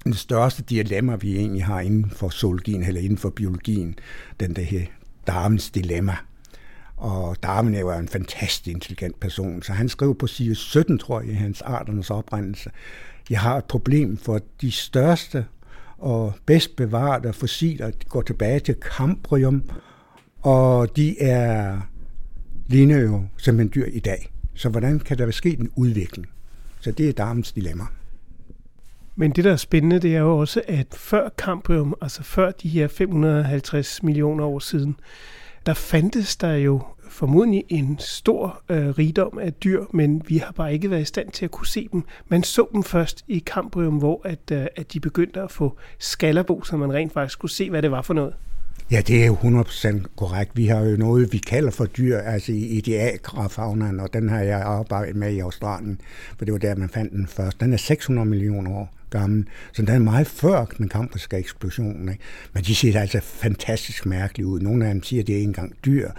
den 0.05 0.15
største 0.15 0.63
dilemma, 0.63 1.17
vi 1.17 1.37
egentlig 1.37 1.65
har 1.65 1.81
inden 1.81 2.11
for 2.11 2.29
zoologien 2.29 2.83
eller 2.83 3.01
inden 3.01 3.19
for 3.19 3.31
biologien, 3.31 3.99
den 4.41 4.57
der 4.57 4.63
her 4.63 4.83
Darwins 5.27 5.71
dilemma. 5.71 6.17
Og 6.97 7.37
Darwin 7.43 7.75
er 7.75 7.81
jo 7.81 7.93
en 7.93 8.09
fantastisk 8.09 8.67
intelligent 8.67 9.21
person, 9.21 9.63
så 9.63 9.73
han 9.73 9.89
skrev 9.89 10.15
på 10.15 10.27
side 10.27 10.55
17, 10.55 10.99
tror 10.99 11.21
jeg, 11.21 11.31
i 11.31 11.35
hans 11.35 11.63
arternes 11.63 12.11
oprindelse, 12.11 12.71
jeg 13.31 13.41
har 13.41 13.57
et 13.57 13.65
problem 13.65 14.17
for 14.17 14.41
de 14.61 14.71
største 14.71 15.47
og 15.99 16.35
bedst 16.47 16.77
bevarede 16.77 17.33
fossiler 17.33 17.91
går 18.09 18.23
tilbage 18.23 18.61
til 18.61 18.77
Cambrium, 18.81 19.63
og 20.43 20.97
de 20.97 21.23
er 21.23 21.81
ligner 22.67 22.99
jo 22.99 23.25
simpelthen 23.37 23.73
dyr 23.75 23.87
i 23.93 24.01
dag. 24.01 24.33
Så 24.55 24.69
hvordan 24.69 24.99
kan 24.99 25.19
der 25.19 25.31
ske 25.31 25.57
en 25.61 25.71
udvikling? 25.77 26.27
Så 26.81 26.91
det 26.91 27.09
er 27.09 27.13
Darwins 27.13 27.53
dilemma. 27.53 27.85
Men 29.17 29.31
det, 29.31 29.45
der 29.45 29.53
er 29.53 29.57
spændende, 29.57 29.99
det 29.99 30.17
er 30.17 30.21
jo 30.21 30.39
også, 30.39 30.63
at 30.69 30.87
før 30.93 31.29
Cambrium, 31.39 31.95
altså 32.03 32.23
før 32.23 32.51
de 32.51 32.69
her 32.69 32.89
550 32.89 34.03
millioner 34.03 34.45
år 34.45 34.59
siden, 34.59 34.97
der 35.67 35.75
fandtes 35.75 36.37
der 36.37 36.55
jo 36.55 36.83
formodentlig 37.15 37.65
en 37.69 37.97
stor 37.99 38.63
øh, 38.69 38.89
rigdom 38.89 39.39
af 39.39 39.53
dyr, 39.53 39.85
men 39.93 40.23
vi 40.29 40.39
har 40.39 40.53
bare 40.53 40.73
ikke 40.73 40.91
været 40.91 41.03
i 41.03 41.05
stand 41.05 41.31
til 41.31 41.45
at 41.45 41.51
kunne 41.51 41.67
se 41.67 41.89
dem. 41.93 42.03
Man 42.29 42.43
så 42.43 42.67
dem 42.73 42.83
først 42.83 43.25
i 43.29 43.41
Cambrium, 43.47 43.97
hvor 43.97 44.21
at, 44.25 44.51
øh, 44.53 44.67
at 44.77 44.93
de 44.93 45.01
begyndte 45.01 45.41
at 45.41 45.51
få 45.51 45.77
skallerbo, 45.99 46.63
så 46.63 46.77
man 46.77 46.93
rent 46.93 47.13
faktisk 47.13 47.39
kunne 47.39 47.51
se, 47.51 47.71
hvad 47.71 47.83
det 47.83 47.91
var 47.91 48.03
for 48.03 48.15
noget. 48.15 48.35
Ja, 48.91 49.01
det 49.01 49.23
er 49.23 49.27
jo 49.27 49.35
100% 49.35 50.05
korrekt. 50.17 50.57
Vi 50.57 50.67
har 50.67 50.81
jo 50.81 50.97
noget, 50.97 51.33
vi 51.33 51.39
kalder 51.39 51.71
for 51.71 51.85
dyr, 51.85 52.19
altså 52.19 52.53
i 52.53 52.81
de 52.81 52.99
og 54.01 54.13
den 54.13 54.29
har 54.29 54.41
jeg 54.41 54.61
arbejdet 54.61 55.17
med 55.17 55.33
i 55.33 55.39
Australien, 55.39 56.01
for 56.39 56.45
det 56.45 56.53
var 56.53 56.59
der, 56.59 56.75
man 56.75 56.89
fandt 56.89 57.13
den 57.13 57.27
først. 57.27 57.61
Den 57.61 57.73
er 57.73 57.77
600 57.77 58.29
millioner 58.29 58.71
år 58.71 58.95
gammel, 59.19 59.47
så 59.73 59.83
den 59.83 59.95
er 59.95 59.99
meget 59.99 60.27
før 60.27 60.65
den 60.65 60.89
kambriske 60.89 61.37
eksplosion. 61.37 62.09
Ikke? 62.09 62.23
Men 62.53 62.63
de 62.63 62.75
ser 62.75 63.01
altså 63.01 63.21
fantastisk 63.21 64.07
mærkeligt 64.07 64.47
ud. 64.47 64.61
Nogle 64.61 64.87
af 64.87 64.95
dem 64.95 65.03
siger, 65.03 65.23
at 65.23 65.27
det 65.27 65.33
er 65.33 65.37
ikke 65.37 65.49
engang 65.49 65.73
dyr, 65.85 66.11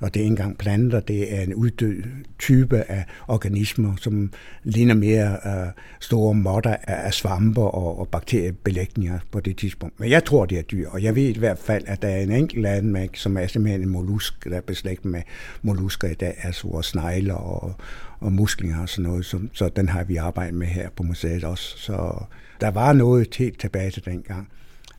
og 0.00 0.14
det 0.14 0.20
er 0.20 0.24
ikke 0.24 0.32
engang 0.32 0.58
planter, 0.58 1.00
det 1.00 1.34
er 1.34 1.40
en 1.42 1.54
uddød 1.54 2.02
type 2.38 2.84
af 2.88 3.04
organismer, 3.28 3.96
som 3.96 4.32
ligner 4.64 4.94
mere 4.94 5.38
øh, 5.46 5.72
store 6.00 6.34
måtter 6.34 6.76
af 6.82 7.14
svamper 7.14 7.62
og, 7.62 7.98
og 7.98 8.08
bakteriebelægninger 8.08 9.18
på 9.30 9.40
det 9.40 9.56
tidspunkt. 9.56 10.00
Men 10.00 10.10
jeg 10.10 10.24
tror, 10.24 10.46
det 10.46 10.58
er 10.58 10.62
dyr, 10.62 10.88
og 10.88 11.02
jeg 11.02 11.14
ved 11.14 11.22
i 11.22 11.38
hvert 11.38 11.58
fald, 11.58 11.84
at 11.86 12.02
der 12.02 12.08
er 12.08 12.20
en 12.20 12.32
enkelt 12.32 12.66
af 12.66 12.82
dem, 12.82 13.14
som 13.14 13.36
er 13.36 13.46
simpelthen 13.46 13.82
en 13.82 13.88
mollusk, 13.88 14.44
der 14.44 14.56
er 14.56 14.60
beslægtet 14.60 15.04
med 15.04 15.22
mollusker 15.62 16.08
i 16.08 16.14
dag, 16.14 16.34
altså 16.42 16.68
vores 16.68 16.86
snegler 16.86 17.34
og, 17.34 17.74
og 18.20 18.32
muslinger 18.32 18.82
og 18.82 18.88
sådan 18.88 19.10
noget, 19.10 19.24
så, 19.24 19.40
så 19.52 19.68
den 19.68 19.88
har 19.88 20.04
vi 20.04 20.16
arbejdet 20.16 20.54
med 20.54 20.66
her 20.66 20.88
på 20.96 21.02
museet 21.02 21.44
også. 21.44 21.78
Så 21.78 22.24
der 22.62 22.70
var 22.70 22.92
noget 22.92 23.36
helt 23.36 23.60
tilbage 23.60 23.90
til 23.90 24.04
dengang. 24.04 24.48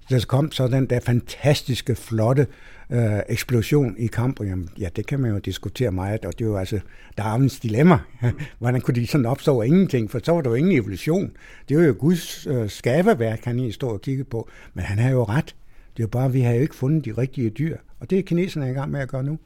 der 0.10 0.26
kom 0.28 0.52
så 0.52 0.68
den 0.68 0.86
der 0.86 1.00
fantastiske, 1.00 1.96
flotte 1.96 2.48
øh, 2.90 3.20
eksplosion 3.30 3.96
i 3.98 4.08
Cambrium. 4.08 4.68
Ja, 4.80 4.90
det 4.96 5.08
kan 5.08 5.20
man 5.20 5.32
jo 5.32 5.38
diskutere 5.38 5.92
meget, 5.92 6.26
og 6.26 6.34
det 6.40 6.46
er 6.46 6.50
jo 6.50 6.58
altså 6.58 6.80
Darwins 7.18 7.60
dilemma. 7.60 8.00
Hvordan 8.60 8.82
kunne 8.82 8.96
de 8.96 9.08
sådan 9.08 9.26
opstå 9.26 9.62
ingenting? 9.62 10.12
For 10.12 10.20
så 10.24 10.32
var 10.32 10.42
der 10.42 10.50
jo 10.50 10.56
ingen 10.56 10.74
evolution. 10.78 11.32
Det 11.70 11.78
var 11.78 11.84
jo 11.84 11.96
Guds 12.00 12.48
øh, 12.48 12.70
skaberværk, 12.70 13.44
han 13.44 13.60
i 13.60 13.72
stå 13.72 13.90
og 13.90 14.02
kigge 14.02 14.24
på. 14.24 14.50
Men 14.74 14.86
han 14.86 14.98
har 14.98 15.12
jo 15.12 15.24
ret. 15.24 15.56
Det 15.98 16.00
er 16.00 16.04
jo 16.04 16.08
bare, 16.08 16.26
at 16.26 16.34
vi 16.34 16.42
har 16.42 16.54
jo 16.54 16.62
ikke 16.62 16.76
fundet 16.76 17.06
de 17.06 17.12
rigtige 17.12 17.50
dyr. 17.50 17.78
Og 18.00 18.10
det 18.10 18.20
er 18.20 18.24
kineserne 18.24 18.72
i 18.72 18.74
gang 18.74 18.92
med 18.92 19.00
at 19.00 19.10
gøre 19.10 19.24
nu. 19.24 19.40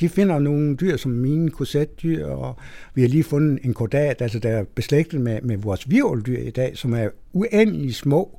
De 0.00 0.08
finder 0.08 0.38
nogle 0.38 0.76
dyr 0.76 0.96
som 0.96 1.12
mine 1.12 1.50
korsetdyr, 1.50 2.26
og 2.26 2.56
vi 2.94 3.00
har 3.00 3.08
lige 3.08 3.24
fundet 3.24 3.58
en 3.64 3.74
kordat, 3.74 4.22
altså 4.22 4.38
der 4.38 4.48
er 4.48 4.64
beslægtet 4.74 5.20
med, 5.20 5.40
med 5.42 5.56
vores 5.56 5.90
virveldyr 5.90 6.38
i 6.38 6.50
dag, 6.50 6.76
som 6.78 6.92
er 6.92 7.08
uendelig 7.32 7.94
små, 7.94 8.38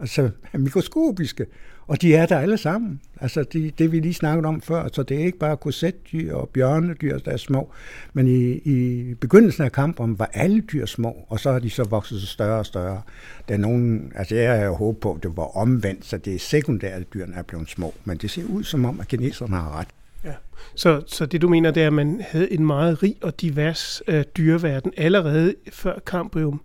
altså 0.00 0.30
mikroskopiske, 0.52 1.46
og 1.86 2.02
de 2.02 2.14
er 2.14 2.26
der 2.26 2.38
alle 2.38 2.58
sammen. 2.58 3.00
Altså 3.20 3.44
det, 3.52 3.78
det 3.78 3.92
vi 3.92 4.00
lige 4.00 4.14
snakkede 4.14 4.46
om 4.46 4.60
før, 4.60 4.88
så 4.92 5.02
det 5.02 5.20
er 5.20 5.24
ikke 5.24 5.38
bare 5.38 5.56
korsetdyr 5.56 6.34
og 6.34 6.48
bjørnedyr, 6.48 7.18
der 7.18 7.30
er 7.30 7.36
små, 7.36 7.70
men 8.12 8.26
i, 8.26 8.52
i 8.52 9.14
begyndelsen 9.14 9.64
af 9.64 9.72
kampen 9.72 10.18
var 10.18 10.30
alle 10.32 10.60
dyr 10.60 10.86
små, 10.86 11.16
og 11.28 11.40
så 11.40 11.52
har 11.52 11.58
de 11.58 11.70
så 11.70 11.84
vokset 11.84 12.20
så 12.20 12.26
større 12.26 12.58
og 12.58 12.66
større. 12.66 13.02
Der 13.48 13.54
er 13.54 13.58
nogen, 13.58 14.12
altså 14.14 14.34
jeg 14.34 14.58
har 14.58 14.66
jo 14.66 14.74
håbet 14.74 15.00
på, 15.00 15.12
at 15.12 15.22
det 15.22 15.36
var 15.36 15.56
omvendt, 15.56 16.04
så 16.04 16.18
det 16.18 16.34
er 16.34 16.38
sekundære, 16.38 16.92
at 16.92 17.14
dyrene 17.14 17.34
er 17.34 17.42
blevet 17.42 17.70
små, 17.70 17.94
men 18.04 18.16
det 18.16 18.30
ser 18.30 18.44
ud 18.44 18.64
som 18.64 18.84
om, 18.84 19.00
at 19.00 19.08
kineserne 19.08 19.56
har 19.56 19.78
ret. 19.78 19.88
Ja. 20.24 20.32
Så, 20.74 21.02
så 21.06 21.26
det 21.26 21.42
du 21.42 21.48
mener, 21.48 21.70
det 21.70 21.82
er, 21.82 21.86
at 21.86 21.92
man 21.92 22.20
havde 22.28 22.52
en 22.52 22.66
meget 22.66 23.02
rig 23.02 23.16
og 23.22 23.40
divers 23.40 24.02
øh, 24.08 24.24
dyreverden 24.36 24.92
allerede 24.96 25.54
før 25.72 25.98
Cambrium. 25.98 26.60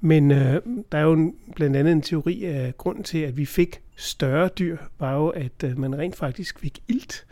Men 0.00 0.30
øh, 0.30 0.60
der 0.92 0.98
er 0.98 1.02
jo 1.02 1.12
en, 1.12 1.34
blandt 1.56 1.76
andet 1.76 1.92
en 1.92 2.02
teori 2.02 2.44
af 2.44 2.76
grunden 2.76 3.04
til, 3.04 3.18
at 3.18 3.36
vi 3.36 3.44
fik 3.44 3.80
større 3.96 4.48
dyr, 4.48 4.76
var 4.98 5.14
jo, 5.14 5.28
at 5.28 5.64
øh, 5.64 5.78
man 5.78 5.98
rent 5.98 6.16
faktisk 6.16 6.58
fik 6.58 6.78
ilt. 6.88 7.26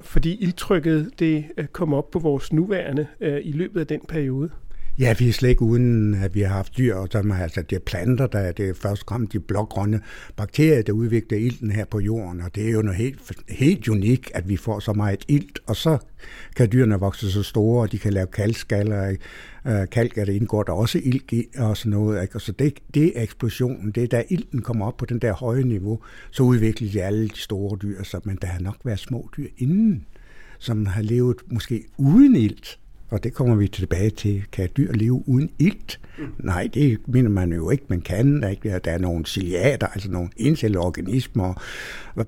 Fordi 0.00 0.36
ilttrykket 0.36 1.10
det 1.18 1.44
øh, 1.56 1.66
kom 1.66 1.94
op 1.94 2.10
på 2.10 2.18
vores 2.18 2.52
nuværende 2.52 3.06
øh, 3.20 3.40
i 3.44 3.52
løbet 3.52 3.80
af 3.80 3.86
den 3.86 4.00
periode. 4.08 4.50
Ja, 4.98 5.14
vi 5.18 5.28
er 5.28 5.32
slet 5.32 5.48
ikke 5.48 5.62
uden, 5.62 6.14
at 6.14 6.34
vi 6.34 6.40
har 6.40 6.48
haft 6.48 6.76
dyr, 6.78 6.94
og 6.94 7.08
som, 7.12 7.32
altså, 7.32 7.62
det 7.62 7.76
er 7.76 7.80
planter, 7.80 8.26
der 8.26 8.52
det 8.52 8.68
er 8.68 8.74
først 8.74 9.06
kom 9.06 9.26
de 9.26 9.40
blågrønne 9.40 10.00
bakterier, 10.36 10.82
der 10.82 10.92
udvikler 10.92 11.38
ilten 11.38 11.70
her 11.70 11.84
på 11.84 12.00
jorden, 12.00 12.40
og 12.40 12.54
det 12.54 12.66
er 12.66 12.70
jo 12.70 12.82
noget 12.82 12.98
helt, 12.98 13.32
helt 13.48 13.88
unikt, 13.88 14.30
at 14.34 14.48
vi 14.48 14.56
får 14.56 14.80
så 14.80 14.92
meget 14.92 15.24
ilt, 15.28 15.58
og 15.66 15.76
så 15.76 15.98
kan 16.56 16.72
dyrene 16.72 16.94
vokse 16.94 17.32
så 17.32 17.42
store, 17.42 17.82
og 17.82 17.92
de 17.92 17.98
kan 17.98 18.12
lave 18.12 18.26
kalkskaller, 18.26 19.08
øh, 19.08 19.80
øh 19.80 19.88
kalk 19.88 20.18
er 20.18 20.24
det 20.24 20.32
indgår 20.32 20.62
der 20.62 20.72
også 20.72 21.00
ilt 21.04 21.32
i, 21.32 21.46
og 21.58 21.76
sådan 21.76 21.90
noget, 21.90 22.22
ikke? 22.22 22.34
og 22.34 22.40
så 22.40 22.52
det, 22.52 22.78
det 22.94 23.18
er 23.18 23.22
eksplosionen, 23.22 23.90
det 23.90 24.02
er 24.02 24.06
da 24.08 24.24
ilten 24.28 24.62
kommer 24.62 24.86
op 24.86 24.96
på 24.96 25.04
den 25.04 25.18
der 25.18 25.32
høje 25.32 25.62
niveau, 25.62 26.00
så 26.30 26.42
udvikler 26.42 26.90
de 26.90 27.02
alle 27.02 27.28
de 27.28 27.38
store 27.38 27.78
dyr, 27.82 28.02
så, 28.02 28.20
men 28.24 28.38
der 28.42 28.46
har 28.46 28.60
nok 28.60 28.76
været 28.84 28.98
små 28.98 29.30
dyr 29.36 29.48
inden, 29.58 30.06
som 30.58 30.86
har 30.86 31.02
levet 31.02 31.36
måske 31.50 31.84
uden 31.98 32.36
ilt, 32.36 32.78
og 33.08 33.24
det 33.24 33.34
kommer 33.34 33.54
vi 33.54 33.68
tilbage 33.68 34.10
til. 34.10 34.44
Kan 34.52 34.68
dyr 34.76 34.92
leve 34.92 35.28
uden 35.28 35.50
ilt? 35.58 36.00
Mm. 36.18 36.24
Nej, 36.38 36.68
det 36.74 36.98
mener 37.06 37.28
man 37.28 37.52
jo 37.52 37.70
ikke, 37.70 37.84
man 37.88 38.00
kan. 38.00 38.50
Ikke? 38.50 38.80
Der 38.84 38.90
er 38.90 38.98
nogle 38.98 39.26
ciliater, 39.26 39.86
altså 39.86 40.10
nogle 40.10 40.28
encellede 40.36 40.80
organismer. 40.84 41.62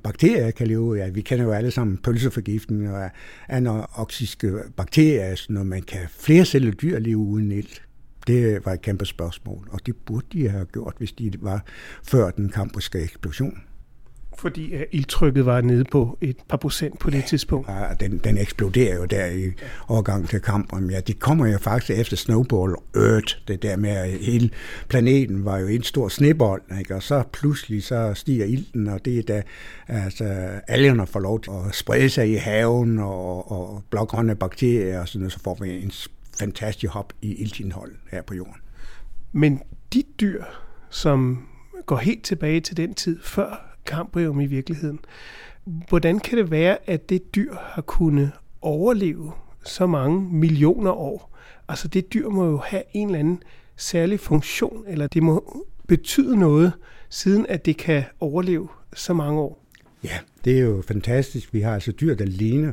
Bakterier 0.03 0.51
kan 0.51 0.67
leve, 0.67 0.95
ja, 0.95 1.09
vi 1.09 1.21
kender 1.21 1.45
jo 1.45 1.53
alle 1.53 1.71
sammen 1.71 1.97
pølseforgiftning 1.97 2.91
og 2.91 3.11
anoxiske 3.49 4.53
bakterier, 4.77 5.35
så 5.35 5.53
når 5.53 5.63
man 5.63 5.83
kan 5.83 6.01
flere 6.11 6.45
celler 6.45 6.73
dyr 6.73 6.99
leve 6.99 7.17
uden 7.17 7.53
ilt. 7.53 7.83
Det 8.27 8.67
var 8.67 8.73
et 8.73 8.83
kæmpe 8.83 9.07
spørgsmål, 9.07 9.69
og 9.71 9.87
det 9.87 9.97
burde 9.97 10.27
de 10.33 10.49
have 10.49 10.65
gjort, 10.65 10.95
hvis 10.99 11.13
de 11.13 11.33
var 11.41 11.65
før 12.03 12.31
den 12.31 12.49
kambriske 12.49 12.99
eksplosion 12.99 13.63
fordi 14.39 14.75
uh, 14.75 14.81
ildtrykket 14.93 15.47
var 15.47 15.61
nede 15.61 15.85
på 15.85 16.19
et 16.21 16.37
par 16.49 16.57
procent 16.57 16.99
på 16.99 17.11
det 17.11 17.19
ja, 17.19 17.27
tidspunkt. 17.27 17.69
Ja, 17.69 17.95
den, 18.01 18.19
den 18.19 18.39
eksploderer 18.39 18.97
jo 18.97 19.05
der 19.05 19.27
i 19.27 19.53
overgang 19.89 20.29
til 20.29 20.41
kampen. 20.41 20.91
Ja, 20.91 21.01
det 21.01 21.19
kommer 21.19 21.47
jo 21.47 21.59
faktisk 21.59 22.01
efter 22.01 22.17
Snowball 22.17 22.75
Earth, 22.97 23.35
det 23.49 23.63
der 23.63 23.77
med, 23.77 23.91
at 23.91 24.11
hele 24.11 24.51
planeten 24.89 25.45
var 25.45 25.59
jo 25.59 25.67
en 25.67 25.83
stor 25.83 26.09
snebold, 26.09 26.63
ikke? 26.79 26.95
og 26.95 27.03
så 27.03 27.23
pludselig 27.33 27.85
så 27.85 28.15
stiger 28.15 28.45
ilten, 28.45 28.89
og 28.89 29.05
det 29.05 29.19
er 29.19 29.23
da 29.23 29.43
altså, 29.89 30.25
algerne 30.69 31.07
får 31.07 31.21
lov 31.21 31.41
til 31.41 31.51
at 31.51 31.75
sprede 31.75 32.11
sig 32.11 32.31
i 32.31 32.35
haven, 32.35 32.99
og, 32.99 33.53
og 33.53 33.83
blågrønne 33.91 34.35
bakterier, 34.35 35.01
og 35.01 35.09
sådan 35.09 35.21
noget, 35.21 35.33
så 35.33 35.41
får 35.45 35.59
vi 35.61 35.83
en 35.83 35.93
fantastisk 36.39 36.93
hop 36.93 37.13
i 37.23 37.35
iltindhold 37.35 37.93
her 38.11 38.23
på 38.23 38.35
jorden. 38.35 38.61
Men 39.33 39.61
de 39.93 40.03
dyr, 40.21 40.45
som 40.91 41.49
går 41.87 41.97
helt 41.97 42.25
tilbage 42.25 42.61
til 42.61 42.77
den 42.77 42.95
tid 42.95 43.19
før 43.23 43.68
kambrium 43.89 44.41
i 44.41 44.47
virkeligheden. 44.47 44.99
Hvordan 45.89 46.19
kan 46.19 46.39
det 46.39 46.51
være, 46.51 46.79
at 46.87 47.09
det 47.11 47.35
dyr 47.35 47.55
har 47.61 47.83
kunnet 47.83 48.31
overleve 48.61 49.33
så 49.65 49.87
mange 49.87 50.29
millioner 50.33 50.91
år? 50.91 51.37
Altså 51.69 51.89
det 51.89 52.13
dyr 52.13 52.29
må 52.29 52.47
jo 52.47 52.57
have 52.57 52.83
en 52.93 53.09
eller 53.09 53.19
anden 53.19 53.43
særlig 53.77 54.21
funktion, 54.21 54.85
eller 54.89 55.07
det 55.07 55.23
må 55.23 55.65
betyde 55.89 56.37
noget, 56.37 56.73
siden 57.09 57.47
at 57.49 57.67
det 57.67 57.77
kan 57.77 58.03
overleve 58.21 58.69
så 58.95 59.15
mange 59.15 59.41
år. 59.41 59.65
Ja, 60.05 60.19
det 60.45 60.59
er 60.59 60.63
jo 60.63 60.83
fantastisk. 60.89 61.55
Vi 61.55 61.61
har 61.61 61.75
altså 61.75 61.93
dyr, 61.93 62.15
der 62.15 62.25
ligner 62.25 62.73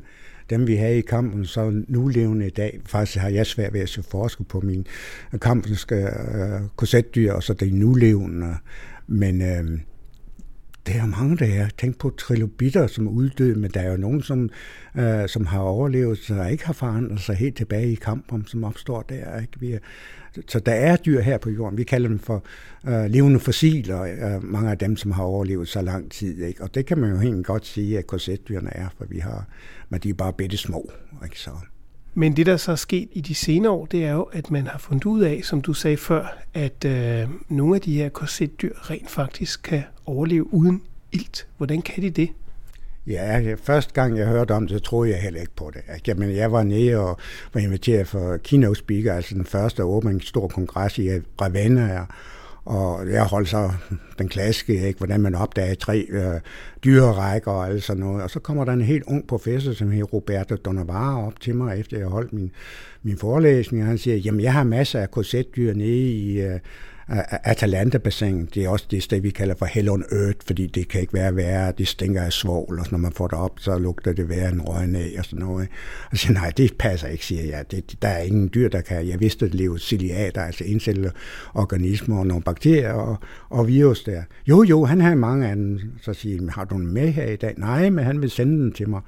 dem, 0.49 0.67
vi 0.67 0.75
havde 0.75 0.97
i 0.97 1.01
kampen, 1.01 1.45
så 1.45 1.83
nu 1.87 2.07
levende 2.07 2.47
i 2.47 2.49
dag. 2.49 2.79
Faktisk 2.85 3.17
har 3.17 3.29
jeg 3.29 3.45
svært 3.45 3.73
ved 3.73 3.81
at 3.81 3.99
forske 4.09 4.43
på 4.43 4.59
min 4.59 4.87
kampenske 5.41 5.95
øh, 5.95 6.61
korsetdyr, 6.75 7.31
og 7.31 7.43
så 7.43 7.53
det 7.53 7.73
nulevende. 7.73 8.55
Men 9.07 9.41
øh, 9.41 9.79
det 10.87 10.95
er 10.95 11.05
mange, 11.05 11.37
der 11.37 11.45
er. 11.45 11.67
tænkt 11.77 11.97
på 11.97 12.09
trilobitter, 12.09 12.87
som 12.87 13.07
er 13.07 13.11
uddøde, 13.11 13.59
men 13.59 13.71
der 13.71 13.79
er 13.79 13.91
jo 13.91 13.97
nogen, 13.97 14.21
som, 14.21 14.49
øh, 14.95 15.29
som 15.29 15.45
har 15.45 15.59
overlevet, 15.59 16.17
så 16.17 16.45
ikke 16.45 16.65
har 16.65 16.73
forandret 16.73 17.19
sig 17.21 17.35
helt 17.35 17.57
tilbage 17.57 17.91
i 17.91 17.95
kampen, 17.95 18.45
som 18.47 18.63
opstår 18.63 19.01
der. 19.01 19.39
Ikke? 19.39 19.59
Vi 19.59 19.71
er, 19.71 19.79
så 20.47 20.59
der 20.59 20.71
er 20.71 20.95
dyr 20.95 21.21
her 21.21 21.37
på 21.37 21.49
jorden. 21.49 21.77
Vi 21.77 21.83
kalder 21.83 22.07
dem 22.07 22.19
for 22.19 22.43
øh, 22.87 23.05
levende 23.05 23.39
fossiler, 23.39 24.01
øh, 24.01 24.43
mange 24.43 24.71
af 24.71 24.77
dem, 24.77 24.97
som 24.97 25.11
har 25.11 25.23
overlevet 25.23 25.67
så 25.67 25.81
lang 25.81 26.11
tid. 26.11 26.43
Ikke? 26.43 26.63
Og 26.63 26.75
det 26.75 26.85
kan 26.85 26.97
man 26.97 27.09
jo 27.09 27.17
helt 27.17 27.45
godt 27.45 27.65
sige, 27.65 27.97
at 27.97 28.07
korsetdyrene 28.07 28.69
er, 28.73 28.87
for 28.97 29.05
vi 29.05 29.19
har, 29.19 29.45
men 29.89 29.99
de 29.99 30.09
er 30.09 30.13
bare 30.13 30.33
bitte 30.33 30.57
små. 30.57 30.91
Ikke? 31.23 31.39
Så, 31.39 31.49
men 32.13 32.35
det, 32.35 32.45
der 32.45 32.57
så 32.57 32.71
er 32.71 32.75
sket 32.75 33.09
i 33.11 33.21
de 33.21 33.35
senere 33.35 33.71
år, 33.71 33.85
det 33.85 34.05
er 34.05 34.13
jo, 34.13 34.23
at 34.23 34.51
man 34.51 34.67
har 34.67 34.77
fundet 34.77 35.05
ud 35.05 35.21
af, 35.21 35.41
som 35.43 35.61
du 35.61 35.73
sagde 35.73 35.97
før, 35.97 36.37
at 36.53 36.85
øh, 36.85 37.29
nogle 37.49 37.75
af 37.75 37.81
de 37.81 37.95
her 37.95 38.09
korsetdyr 38.09 38.73
rent 38.89 39.09
faktisk 39.09 39.63
kan 39.63 39.83
overleve 40.05 40.53
uden 40.53 40.81
ilt. 41.11 41.47
Hvordan 41.57 41.81
kan 41.81 42.03
de 42.03 42.09
det? 42.09 42.29
Ja, 43.07 43.55
første 43.63 43.93
gang 43.93 44.17
jeg 44.17 44.27
hørte 44.27 44.51
om 44.51 44.67
det, 44.67 44.77
så 44.77 44.79
troede 44.79 45.11
jeg 45.11 45.21
heller 45.21 45.39
ikke 45.41 45.55
på 45.55 45.71
det. 45.73 46.07
Jamen, 46.07 46.35
jeg 46.35 46.51
var 46.51 46.63
nede 46.63 46.97
og 46.97 47.17
var 47.53 47.61
inviteret 47.61 48.07
for 48.07 48.37
keynote 48.37 48.79
speaker, 48.79 49.13
altså 49.13 49.35
den 49.35 49.45
første 49.45 49.83
åbning 49.83 50.23
stor 50.23 50.47
kongres 50.47 50.97
i 50.97 51.09
Ravenna, 51.41 52.05
og 52.65 53.11
jeg 53.11 53.23
holdt 53.23 53.49
så 53.49 53.71
den 54.19 54.29
klassiske, 54.29 54.87
ikke, 54.87 54.97
hvordan 54.97 55.21
man 55.21 55.35
opdager 55.35 55.75
tre 55.75 56.05
øh, 56.09 56.39
dyrerækker 56.83 57.51
og 57.51 57.67
alt 57.67 57.83
sådan 57.83 57.99
noget. 57.99 58.23
Og 58.23 58.29
så 58.29 58.39
kommer 58.39 58.65
der 58.65 58.73
en 58.73 58.81
helt 58.81 59.03
ung 59.07 59.27
professor, 59.27 59.73
som 59.73 59.91
hedder 59.91 60.05
Roberto 60.05 60.55
Donavara, 60.55 61.27
op 61.27 61.39
til 61.39 61.55
mig, 61.55 61.79
efter 61.79 61.97
jeg 61.97 62.07
holdt 62.07 62.33
min, 62.33 62.51
min 63.03 63.17
forelæsning, 63.17 63.83
og 63.83 63.87
han 63.87 63.97
siger, 63.97 64.17
jamen 64.17 64.41
jeg 64.41 64.53
har 64.53 64.63
masser 64.63 64.99
af 64.99 65.11
korsetdyr 65.11 65.73
nede 65.73 66.11
i... 66.11 66.41
Øh, 66.41 66.59
Atalanta-bassin, 67.07 68.45
det 68.53 68.65
er 68.65 68.69
også 68.69 68.85
det 68.91 69.03
sted, 69.03 69.21
vi 69.21 69.29
kalder 69.29 69.55
for 69.55 69.65
Hell 69.65 69.89
on 69.89 70.03
Earth, 70.11 70.37
fordi 70.45 70.67
det 70.67 70.87
kan 70.87 71.01
ikke 71.01 71.13
være 71.13 71.35
værre, 71.35 71.73
det 71.77 71.87
stinker 71.87 72.21
af 72.21 72.33
svovl, 72.33 72.79
og 72.79 72.85
når 72.91 72.97
man 72.97 73.11
får 73.11 73.27
det 73.27 73.39
op, 73.39 73.59
så 73.59 73.77
lugter 73.77 74.13
det 74.13 74.29
værre 74.29 74.49
en 74.51 74.61
røgen 74.61 74.95
af, 74.95 75.15
og 75.17 75.25
sådan 75.25 75.39
noget. 75.39 75.67
Og 76.11 76.17
så 76.17 76.27
altså, 76.27 76.33
nej, 76.33 76.51
det 76.57 76.77
passer 76.79 77.07
ikke, 77.07 77.25
siger 77.25 77.43
jeg. 77.43 77.71
Det, 77.71 78.01
der 78.01 78.07
er 78.07 78.21
ingen 78.21 78.49
dyr, 78.53 78.69
der 78.69 78.81
kan. 78.81 79.07
Jeg 79.07 79.19
vidste, 79.19 79.45
at 79.45 79.51
det 79.51 79.59
lever 79.59 79.77
ciliater, 79.77 80.41
altså 80.41 80.63
encellede 80.63 81.11
organismer 81.53 82.19
og 82.19 82.27
nogle 82.27 82.43
bakterier 82.43 82.93
og, 82.93 83.17
og 83.49 83.67
virus 83.67 84.03
der. 84.03 84.23
Jo, 84.47 84.63
jo, 84.63 84.85
han 84.85 85.01
har 85.01 85.15
mange 85.15 85.47
af 85.47 85.55
dem. 85.55 85.79
Så 86.01 86.13
siger 86.13 86.41
jeg, 86.41 86.53
har 86.53 86.63
du 86.63 86.75
den 86.75 86.93
med 86.93 87.11
her 87.11 87.25
i 87.25 87.35
dag? 87.35 87.53
Nej, 87.57 87.89
men 87.89 88.05
han 88.05 88.21
vil 88.21 88.29
sende 88.29 88.63
den 88.63 88.71
til 88.71 88.89
mig. 88.89 89.01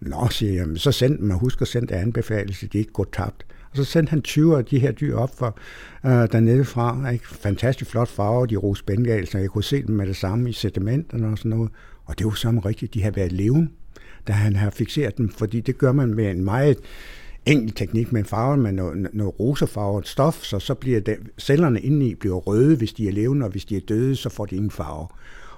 Nå, 0.00 0.28
siger 0.30 0.52
jeg, 0.52 0.66
så 0.76 0.92
send 0.92 1.18
dem, 1.18 1.30
og 1.30 1.38
husk 1.38 1.62
at 1.62 1.68
sende 1.68 1.86
det 1.86 1.94
anbefalelse, 1.94 2.66
de 2.66 2.78
ikke 2.78 2.92
går 2.92 3.06
tabt. 3.12 3.46
Og 3.78 3.84
så 3.84 3.90
sendte 3.92 4.10
han 4.10 4.22
20 4.22 4.58
af 4.58 4.64
de 4.64 4.78
her 4.78 4.92
dyr 4.92 5.16
op 5.16 5.38
for 5.38 5.58
øh, 6.06 6.10
dernede 6.10 6.64
fra. 6.64 7.10
Ikke? 7.10 7.28
Fantastisk 7.28 7.90
flot 7.90 8.08
farve, 8.08 8.46
de 8.46 8.56
rose 8.56 8.84
bengal, 8.84 9.26
så 9.26 9.38
jeg 9.38 9.50
kunne 9.50 9.64
se 9.64 9.82
dem 9.82 9.94
med 9.94 10.06
det 10.06 10.16
samme 10.16 10.50
i 10.50 10.52
sedimenterne 10.52 11.26
og 11.28 11.38
sådan 11.38 11.50
noget. 11.50 11.70
Og 12.04 12.18
det 12.18 12.26
var 12.26 12.32
sammen 12.32 12.66
rigtigt, 12.66 12.94
de 12.94 13.02
har 13.02 13.10
været 13.10 13.32
levende, 13.32 13.68
da 14.26 14.32
han 14.32 14.56
har 14.56 14.70
fixeret 14.70 15.18
dem, 15.18 15.28
fordi 15.28 15.60
det 15.60 15.78
gør 15.78 15.92
man 15.92 16.14
med 16.14 16.30
en 16.30 16.44
meget 16.44 16.78
enkel 17.46 17.72
teknik 17.74 18.12
med 18.12 18.24
farve 18.24 18.56
med 18.56 18.72
noget, 18.72 19.08
noget 19.12 19.40
rosefarvet 19.40 20.08
stof, 20.08 20.42
så, 20.42 20.58
så 20.58 20.74
bliver 20.74 21.00
det, 21.00 21.16
cellerne 21.38 21.80
indeni 21.80 22.14
bliver 22.14 22.36
røde, 22.36 22.76
hvis 22.76 22.92
de 22.92 23.08
er 23.08 23.12
levende, 23.12 23.46
og 23.46 23.50
hvis 23.50 23.64
de 23.64 23.76
er 23.76 23.80
døde, 23.80 24.16
så 24.16 24.28
får 24.28 24.46
de 24.46 24.56
ingen 24.56 24.70
farve. 24.70 25.06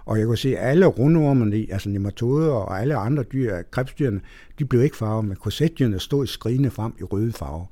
Og 0.05 0.19
jeg 0.19 0.27
kunne 0.27 0.39
se, 0.39 0.59
at 0.59 0.71
alle 0.71 0.87
rundormerne, 0.87 1.67
altså 1.71 1.89
nematoder 1.89 2.53
og 2.53 2.81
alle 2.81 2.97
andre 2.97 3.23
dyr, 3.23 3.63
krebsdyrene, 3.71 4.21
de 4.59 4.65
blev 4.65 4.83
ikke 4.83 4.97
farvet, 4.97 5.25
men 5.25 5.37
korsetdyrene 5.37 5.99
stod 5.99 6.27
skrigende 6.27 6.71
frem 6.71 6.93
i 7.01 7.03
røde 7.03 7.33
farve 7.33 7.67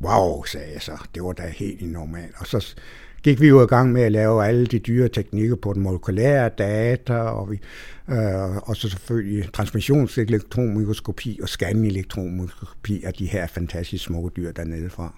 wow, 0.00 0.44
sagde 0.44 0.72
jeg 0.72 0.82
så. 0.82 0.98
Det 1.14 1.22
var 1.22 1.32
da 1.32 1.42
helt 1.56 1.92
normalt. 1.92 2.34
Og 2.38 2.46
så 2.46 2.74
gik 3.22 3.40
vi 3.40 3.48
jo 3.48 3.62
i 3.62 3.66
gang 3.66 3.92
med 3.92 4.02
at 4.02 4.12
lave 4.12 4.46
alle 4.46 4.66
de 4.66 4.78
dyre 4.78 5.08
teknikker 5.08 5.56
på 5.56 5.72
den 5.72 5.82
molekylære 5.82 6.48
data, 6.48 7.14
og, 7.14 7.50
vi, 7.50 7.60
øh, 8.08 8.56
og 8.56 8.76
så 8.76 8.88
selvfølgelig 8.88 9.52
transmissionselektromikroskopi 9.52 11.38
og 11.42 11.48
scanning-elektronmikroskopi 11.48 13.02
af 13.02 13.14
de 13.14 13.26
her 13.26 13.46
fantastiske 13.46 14.04
små 14.04 14.30
dyr 14.36 14.52
dernede 14.52 14.90
fra. 14.90 15.14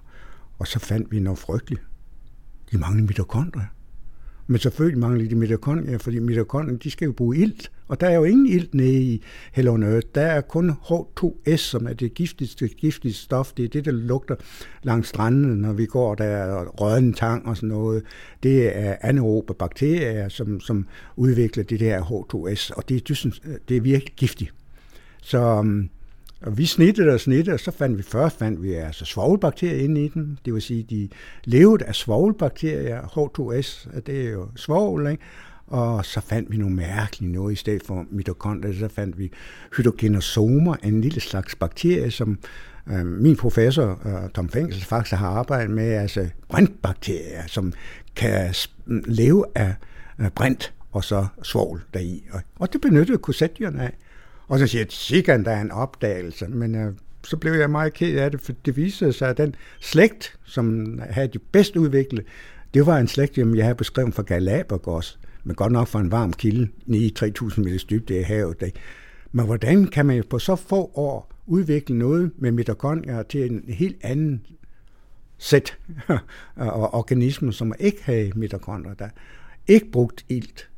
Og 0.59 0.67
så 0.67 0.79
fandt 0.79 1.13
vi 1.13 1.21
noget 1.21 1.39
frygteligt. 1.39 1.83
De 2.73 2.79
manglede 2.79 3.07
mitokondrier. 3.07 3.67
Men 4.53 4.59
selvfølgelig 4.59 5.01
mangler 5.01 5.29
de 5.29 5.35
mitokondrier, 5.35 5.99
fordi 5.99 6.19
mitokondrier, 6.19 6.79
de 6.79 6.91
skal 6.91 7.07
jo 7.07 7.13
bruge 7.13 7.37
ilt, 7.37 7.71
og 7.89 8.01
der 8.01 8.09
er 8.09 8.15
jo 8.15 8.25
ingen 8.25 8.47
ilt 8.47 8.75
nede 8.75 9.03
i 9.03 9.23
Hell 9.53 9.69
on 9.69 9.83
Earth. 9.83 10.07
Der 10.15 10.21
er 10.21 10.41
kun 10.41 10.71
H2S, 10.71 11.57
som 11.57 11.87
er 11.87 11.93
det 11.93 12.15
giftigste, 12.15 12.69
giftigste 12.69 13.23
stof. 13.23 13.53
Det 13.53 13.65
er 13.65 13.69
det, 13.69 13.85
der 13.85 13.91
lugter 13.91 14.35
langs 14.83 15.09
stranden, 15.09 15.59
når 15.59 15.73
vi 15.73 15.87
går 15.87 16.15
der, 16.15 16.45
og 16.45 16.81
rødden 16.81 17.13
tang 17.13 17.47
og 17.47 17.57
sådan 17.57 17.69
noget. 17.69 18.03
Det 18.43 18.77
er 18.77 18.97
anaerobe 19.01 19.55
bakterier, 19.55 20.29
som, 20.29 20.61
som 20.61 20.87
udvikler 21.17 21.65
det 21.65 21.81
der 21.81 22.01
H2S, 22.03 22.77
og 22.77 22.89
det, 22.89 23.09
det 23.69 23.77
er 23.77 23.81
virkelig 23.81 24.15
giftigt. 24.17 24.55
Så 25.23 25.39
øhm, 25.39 25.89
og 26.43 26.59
vi 26.59 26.67
snittede 26.67 27.15
og 27.15 27.21
snittede, 27.21 27.55
og 27.55 27.61
så 27.61 27.71
fandt 27.71 27.99
vi 27.99 28.03
først 28.03 28.39
fandt 28.39 28.63
vi 28.63 28.73
altså 28.73 29.05
svovlbakterier 29.05 29.85
inde 29.85 30.05
i 30.05 30.09
dem. 30.09 30.37
Det 30.45 30.55
vil 30.55 30.63
sige, 30.63 30.83
de 30.83 31.09
levede 31.45 31.85
af 31.85 31.95
svovlbakterier, 31.95 33.03
H2S, 33.03 34.01
det 34.07 34.27
er 34.27 34.31
jo 34.31 34.49
svovl, 34.57 35.11
ikke? 35.11 35.23
Og 35.67 36.05
så 36.05 36.21
fandt 36.21 36.51
vi 36.51 36.57
nogle 36.57 36.77
mærkelige 36.77 37.33
noget 37.33 37.53
i 37.53 37.57
stedet 37.57 37.83
for 37.87 38.07
mitokondrier. 38.11 38.79
Så 38.79 38.89
fandt 38.89 39.19
vi 39.19 39.33
hydrogenosomer, 39.77 40.77
en 40.83 41.01
lille 41.01 41.21
slags 41.21 41.55
bakterie, 41.55 42.11
som 42.11 42.39
øh, 42.89 43.07
min 43.07 43.37
professor 43.37 44.01
øh, 44.07 44.31
Tom 44.31 44.49
Fængsel 44.49 44.85
faktisk 44.85 45.17
har 45.17 45.29
arbejdet 45.29 45.71
med, 45.71 45.93
altså 45.93 46.29
brintbakterier, 46.49 47.47
som 47.47 47.73
kan 48.17 48.55
leve 49.07 49.45
af 49.55 49.75
øh, 50.19 50.31
brint 50.31 50.75
og 50.93 51.05
så 51.05 51.27
svovl 51.43 51.85
deri. 51.95 52.25
Og, 52.33 52.41
og 52.59 52.73
det 52.73 52.81
benyttede 52.81 53.19
korsetdyrene 53.19 53.83
af. 53.83 53.97
Og 54.53 54.59
så 54.59 54.67
siger 54.67 54.83
jeg, 54.83 54.87
sikkert 54.91 55.45
der 55.45 55.51
er 55.51 55.61
en 55.61 55.71
opdagelse, 55.71 56.49
men 56.49 56.75
øh, 56.75 56.93
så 57.25 57.37
blev 57.37 57.53
jeg 57.53 57.71
meget 57.71 57.93
ked 57.93 58.19
af 58.19 58.31
det, 58.31 58.41
for 58.41 58.53
det 58.65 58.77
viste 58.77 59.13
sig, 59.13 59.29
at 59.29 59.37
den 59.37 59.55
slægt, 59.81 60.39
som 60.45 60.99
havde 61.11 61.29
de 61.29 61.39
bedst 61.39 61.77
udviklet, 61.77 62.25
det 62.75 62.87
var 62.87 62.99
en 62.99 63.09
slægt, 63.09 63.35
som 63.35 63.55
jeg 63.55 63.65
havde 63.65 63.75
beskrevet 63.75 64.15
fra 64.15 64.23
Galapagos, 64.23 65.19
men 65.45 65.57
godt 65.57 65.73
nok 65.73 65.89
fra 65.89 66.01
en 66.01 66.11
varm 66.11 66.33
kilde, 66.33 66.69
9-3000 66.89 67.61
meters 67.61 67.85
dybde 67.85 68.21
i 68.21 68.23
havet. 68.23 68.63
Ikke? 68.63 68.79
Men 69.33 69.47
hvordan 69.47 69.87
kan 69.87 70.07
man 70.07 70.25
på 70.31 70.39
så 70.39 70.57
få 70.57 70.91
år 70.95 71.33
udvikle 71.47 71.99
noget 71.99 72.31
med 72.39 72.53
mitokondrier 72.53 73.23
til 73.23 73.53
en 73.53 73.65
helt 73.69 73.97
anden 74.03 74.47
sæt 75.39 75.79
og 76.57 76.95
organismer, 76.95 77.51
som 77.51 77.75
ikke 77.81 78.05
havde 78.05 78.33
mitokondrier, 78.37 78.95
der 78.95 79.09
ikke 79.69 79.91
brugt 79.93 80.25
ilt, 80.29 80.69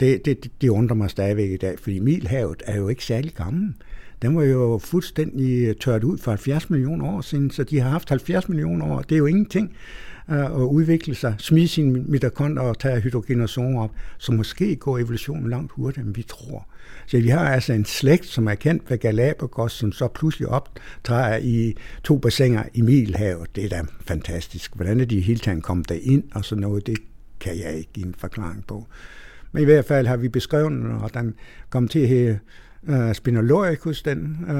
det, 0.00 0.24
det, 0.24 0.50
det 0.60 0.68
undrer 0.68 0.96
mig 0.96 1.10
stadigvæk 1.10 1.50
i 1.50 1.56
dag, 1.56 1.78
fordi 1.78 1.98
Milhavet 1.98 2.62
er 2.66 2.76
jo 2.76 2.88
ikke 2.88 3.04
særlig 3.04 3.34
gammel. 3.34 3.74
Den 4.22 4.36
var 4.36 4.44
jo 4.44 4.78
fuldstændig 4.78 5.68
øh, 5.68 5.74
tørt 5.74 6.04
ud 6.04 6.18
for 6.18 6.30
70 6.30 6.70
millioner 6.70 7.06
år 7.06 7.20
siden, 7.20 7.50
så 7.50 7.64
de 7.64 7.80
har 7.80 7.90
haft 7.90 8.08
70 8.08 8.48
millioner 8.48 8.86
år. 8.86 9.02
Det 9.02 9.14
er 9.14 9.18
jo 9.18 9.26
ingenting 9.26 9.72
øh, 10.30 10.44
at 10.44 10.50
udvikle 10.50 11.14
sig, 11.14 11.34
smide 11.38 11.68
sine 11.68 11.92
mitokondrier 11.92 12.68
og 12.68 12.78
tage 12.78 13.00
hydrogenosomer 13.00 13.82
op, 13.82 13.90
så 14.18 14.32
måske 14.32 14.76
går 14.76 14.98
evolutionen 14.98 15.50
langt 15.50 15.72
hurtigere, 15.72 16.06
end 16.06 16.14
vi 16.14 16.22
tror. 16.22 16.68
Så 17.06 17.20
vi 17.20 17.28
har 17.28 17.48
altså 17.48 17.72
en 17.72 17.84
slægt, 17.84 18.26
som 18.26 18.46
er 18.48 18.54
kendt 18.54 18.90
ved 18.90 18.98
Galapagos, 18.98 19.72
som 19.72 19.92
så 19.92 20.08
pludselig 20.08 20.48
optræder 20.48 21.36
i 21.36 21.76
to 22.04 22.18
bassiner 22.18 22.62
i 22.74 22.80
Middelhavet. 22.80 23.56
Det 23.56 23.64
er 23.64 23.68
da 23.68 23.82
fantastisk. 24.00 24.74
Hvordan 24.74 25.00
er 25.00 25.04
de 25.04 25.20
hele 25.20 25.38
taget 25.38 25.62
kommet 25.62 25.88
derind 25.88 26.24
og 26.34 26.44
sådan 26.44 26.62
noget, 26.62 26.86
det 26.86 26.98
kan 27.40 27.58
jeg 27.58 27.74
ikke 27.74 27.92
give 27.92 28.06
en 28.06 28.14
forklaring 28.18 28.66
på. 28.66 28.86
Men 29.56 29.62
i 29.62 29.64
hvert 29.64 29.84
fald 29.84 30.06
har 30.06 30.16
vi 30.16 30.28
beskrevet 30.28 30.72
den, 30.72 30.90
og 30.90 31.14
den 31.14 31.34
kom 31.70 31.88
til 31.88 31.98
at 31.98 32.08
hedde 32.08 32.38
øh, 32.88 33.08
uh, 33.08 33.14
Spinoloricus, 33.14 34.02
den, 34.02 34.38
uh, 34.42 34.54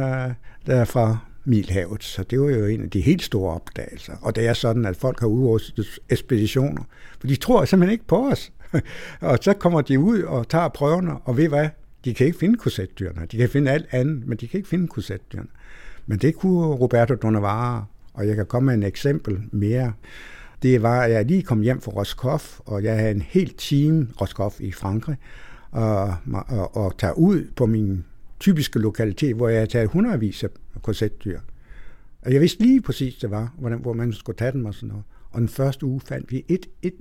der 0.66 0.76
er 0.76 0.84
fra 0.84 1.18
Milhavet. 1.44 2.04
Så 2.04 2.22
det 2.22 2.40
var 2.40 2.48
jo 2.48 2.66
en 2.66 2.82
af 2.82 2.90
de 2.90 3.00
helt 3.00 3.22
store 3.22 3.54
opdagelser. 3.54 4.12
Og 4.22 4.36
det 4.36 4.46
er 4.46 4.52
sådan, 4.52 4.86
at 4.86 4.96
folk 4.96 5.20
har 5.20 5.26
udrustet 5.26 5.86
ekspeditioner, 6.08 6.82
for 7.20 7.26
de 7.26 7.36
tror 7.36 7.64
simpelthen 7.64 7.92
ikke 7.92 8.06
på 8.06 8.28
os. 8.28 8.52
og 9.20 9.38
så 9.40 9.52
kommer 9.52 9.80
de 9.80 9.98
ud 9.98 10.22
og 10.22 10.48
tager 10.48 10.68
prøverne, 10.68 11.12
og 11.24 11.36
ved 11.36 11.48
hvad? 11.48 11.68
De 12.04 12.14
kan 12.14 12.26
ikke 12.26 12.38
finde 12.38 12.58
korsetdyrene. 12.58 13.26
De 13.32 13.36
kan 13.36 13.48
finde 13.48 13.70
alt 13.70 13.86
andet, 13.90 14.26
men 14.26 14.38
de 14.38 14.48
kan 14.48 14.58
ikke 14.58 14.68
finde 14.68 14.88
korsetdyrene. 14.88 15.48
Men 16.06 16.18
det 16.18 16.34
kunne 16.34 16.66
Roberto 16.66 17.14
Donavara, 17.14 17.84
og 18.14 18.26
jeg 18.28 18.36
kan 18.36 18.46
komme 18.46 18.66
med 18.66 18.74
en 18.74 18.82
eksempel 18.82 19.42
mere 19.52 19.92
det 20.62 20.82
var, 20.82 21.00
at 21.00 21.10
jeg 21.10 21.24
lige 21.24 21.42
kom 21.42 21.60
hjem 21.60 21.80
fra 21.80 21.92
Roscoff, 21.92 22.60
og 22.60 22.82
jeg 22.82 22.98
havde 22.98 23.10
en 23.10 23.22
helt 23.22 23.54
team, 23.58 24.08
Roscoff 24.20 24.60
i 24.60 24.72
Frankrig, 24.72 25.16
og, 25.70 26.14
og, 26.48 26.76
og 26.76 26.98
tage 26.98 27.18
ud 27.18 27.44
på 27.56 27.66
min 27.66 28.04
typiske 28.40 28.78
lokalitet, 28.78 29.36
hvor 29.36 29.48
jeg 29.48 29.58
havde 29.58 29.70
taget 29.70 29.88
hundredvis 29.88 30.44
af 30.44 30.48
korsetdyr. 30.82 31.40
Og 32.22 32.32
jeg 32.32 32.40
vidste 32.40 32.62
lige 32.62 32.82
præcis, 32.82 33.14
det 33.14 33.30
var, 33.30 33.54
hvordan, 33.58 33.78
hvor 33.78 33.92
man 33.92 34.12
skulle 34.12 34.36
tage 34.36 34.52
dem 34.52 34.64
og 34.64 34.74
sådan 34.74 34.88
noget. 34.88 35.04
Og 35.30 35.40
den 35.40 35.48
første 35.48 35.86
uge 35.86 36.00
fandt 36.00 36.32
vi 36.32 36.44
et, 36.48 36.66
et 36.82 36.94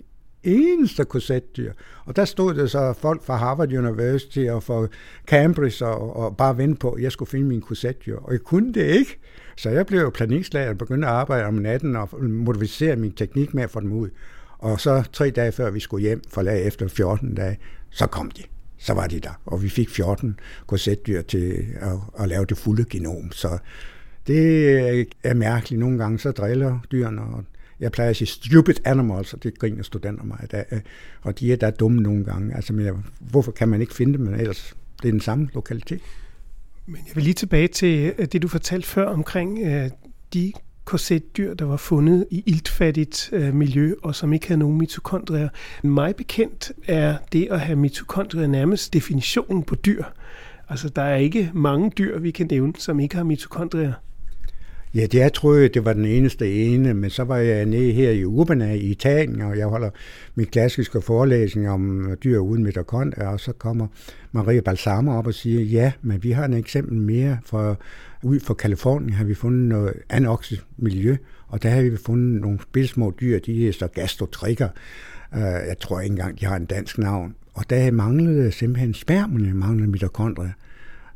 eneste 0.46 1.06
korsetdyr. 1.06 1.74
Og 2.06 2.16
der 2.16 2.26
stod 2.26 2.54
der 2.54 2.68
så 2.68 2.94
folk 2.94 3.24
fra 3.24 3.36
Harvard 3.36 3.74
University 3.74 4.40
og 4.50 4.64
fra 4.64 4.88
Cambridge 5.28 5.86
og, 5.86 6.16
og 6.16 6.38
bare 6.38 6.58
vente 6.58 6.80
på, 6.80 6.92
at 6.92 7.04
jeg 7.04 7.12
skulle 7.12 7.30
finde 7.30 7.48
min 7.48 7.62
korsetdyr. 7.62 8.18
Og 8.18 8.32
jeg 8.32 8.40
kunne 8.40 8.74
det 8.74 8.86
ikke. 8.86 9.20
Så 9.58 9.70
jeg 9.70 9.86
blev 9.86 10.12
planikslager 10.12 10.70
og 10.70 10.78
begyndte 10.78 11.08
at 11.08 11.14
arbejde 11.14 11.46
om 11.46 11.54
natten 11.54 11.96
og 11.96 12.24
modificere 12.24 12.96
min 12.96 13.12
teknik 13.12 13.54
med 13.54 13.64
at 13.64 13.70
få 13.70 13.80
dem 13.80 13.92
ud. 13.92 14.10
Og 14.58 14.80
så 14.80 15.04
tre 15.14 15.30
dage 15.30 15.52
før 15.52 15.72
vi 15.72 15.80
skulle 15.80 16.02
hjem, 16.02 16.22
forlag 16.30 16.66
efter 16.66 16.88
14 16.88 17.36
dage, 17.36 17.58
så 17.90 18.08
kom 18.08 18.32
de. 18.32 18.44
Så 18.78 18.94
var 18.94 19.08
de 19.08 19.20
der. 19.20 19.42
Og 19.46 19.64
vi 19.64 19.70
fik 19.70 19.90
14 19.90 20.40
korsetdyr 20.68 21.22
til 21.22 21.66
at, 21.76 21.98
at 22.20 22.30
lave 22.30 22.46
det 22.46 22.58
fulde 22.58 22.86
genom. 22.90 23.32
Så 23.32 23.58
det 24.28 25.08
er 25.24 25.34
mærkeligt. 25.34 25.80
Nogle 25.80 25.98
gange 25.98 26.20
så 26.20 26.32
driller 26.32 26.80
dyrene, 26.92 27.22
og 27.22 27.44
jeg 27.80 27.92
plejer 27.92 28.10
at 28.10 28.16
sige 28.16 28.28
stupid 28.28 28.76
animals, 28.86 29.34
og 29.34 29.44
det 29.44 29.60
griner 29.60 29.84
studenter 29.84 30.24
mig 30.24 30.38
af. 30.52 30.66
Øh, 30.72 30.80
og 31.22 31.40
de 31.40 31.54
er 31.54 31.56
der 31.56 31.72
dumme 31.72 32.02
nogle 32.02 32.26
gange. 32.26 32.56
Altså, 32.56 32.74
men 32.74 33.06
hvorfor 33.20 33.52
kan 33.52 33.70
man 33.70 33.82
ikke 33.82 33.94
finde 33.94 34.18
dem, 34.18 34.26
men 34.26 34.40
ellers 34.40 34.76
det 35.02 35.08
er 35.08 35.12
den 35.12 35.22
samme 35.22 35.50
lokalitet. 35.54 36.02
Men 36.86 37.02
jeg 37.08 37.16
vil 37.16 37.24
lige 37.24 37.34
tilbage 37.34 37.68
til 37.68 38.14
øh, 38.18 38.26
det, 38.26 38.42
du 38.42 38.48
fortalte 38.48 38.88
før 38.88 39.06
omkring 39.06 39.60
øh, 39.66 39.90
de 40.34 40.54
korsetdyr, 40.86 41.54
der 41.54 41.66
var 41.66 41.78
fundet 41.78 42.26
i 42.32 42.44
iltfattigt 42.46 43.30
øh, 43.34 43.54
miljø, 43.54 43.94
og 44.04 44.16
som 44.16 44.34
ikke 44.34 44.48
havde 44.48 44.60
nogen 44.60 44.78
mitokondrier. 44.78 45.50
Mig 45.84 46.16
bekendt 46.16 46.72
er 46.88 47.18
det 47.32 47.48
at 47.52 47.60
have 47.60 47.76
mitokondrier 47.76 48.48
nærmest 48.48 48.94
definitionen 48.94 49.64
på 49.64 49.76
dyr. 49.76 50.04
Altså, 50.70 50.90
der 50.90 51.02
er 51.02 51.16
ikke 51.16 51.52
mange 51.54 51.92
dyr, 51.98 52.20
vi 52.20 52.32
kan 52.32 52.48
nævne, 52.52 52.74
som 52.78 53.00
ikke 53.00 53.16
har 53.16 53.24
mitokondrier. 53.24 53.94
Ja, 54.96 55.02
det 55.02 55.14
jeg 55.14 55.34
troede, 55.34 55.70
det 55.70 55.86
var 55.86 55.94
den 55.94 56.06
eneste 56.06 56.54
ene, 56.54 56.94
men 56.94 57.10
så 57.10 57.24
var 57.24 57.38
jeg 57.38 57.66
nede 57.66 57.92
her 57.92 58.12
i 58.12 58.26
Urbana 58.26 58.74
i 58.74 58.80
Italien, 58.80 59.42
og 59.42 59.58
jeg 59.58 59.68
holder 59.68 59.90
min 60.36 60.46
klassiske 60.46 61.02
forelæsning 61.02 61.70
om 61.70 62.12
dyr 62.24 62.40
uden 62.40 62.64
mitokond, 62.64 63.14
og 63.14 63.40
så 63.40 63.52
kommer 63.52 63.88
Maria 64.32 64.62
Balsamo 64.62 65.18
op 65.18 65.28
og 65.28 65.34
siger, 65.34 65.62
ja, 65.62 65.92
men 66.02 66.24
vi 66.24 66.32
har 66.32 66.46
en 66.46 66.54
eksempel 66.54 66.98
mere 66.98 67.38
fra 67.46 67.76
ud 68.24 68.40
fra 68.40 68.54
Kalifornien 68.54 69.14
har 69.14 69.26
vi 69.26 69.34
fundet 69.34 69.70
noget 69.70 69.94
anoxisk 70.10 70.64
miljø, 70.78 71.18
og 71.48 71.64
der 71.64 71.70
har 71.70 71.82
vi 71.82 71.98
fundet 71.98 72.42
nogle 72.42 72.88
små 72.88 73.14
dyr, 73.22 73.40
de 73.40 73.68
er 73.68 73.72
så 73.72 73.88
gastrotrikker. 73.88 74.70
Øh, 75.36 75.42
jeg 75.42 75.76
tror 75.80 76.00
ikke 76.00 76.14
engang, 76.14 76.40
de 76.40 76.46
har 76.46 76.56
en 76.56 76.66
dansk 76.66 76.98
navn. 76.98 77.36
Og 77.54 77.70
der 77.70 77.92
manglede 77.92 78.52
simpelthen 78.52 78.94
spermerne, 78.94 79.54
manglede 79.54 79.92
mitokondrier. 79.92 80.52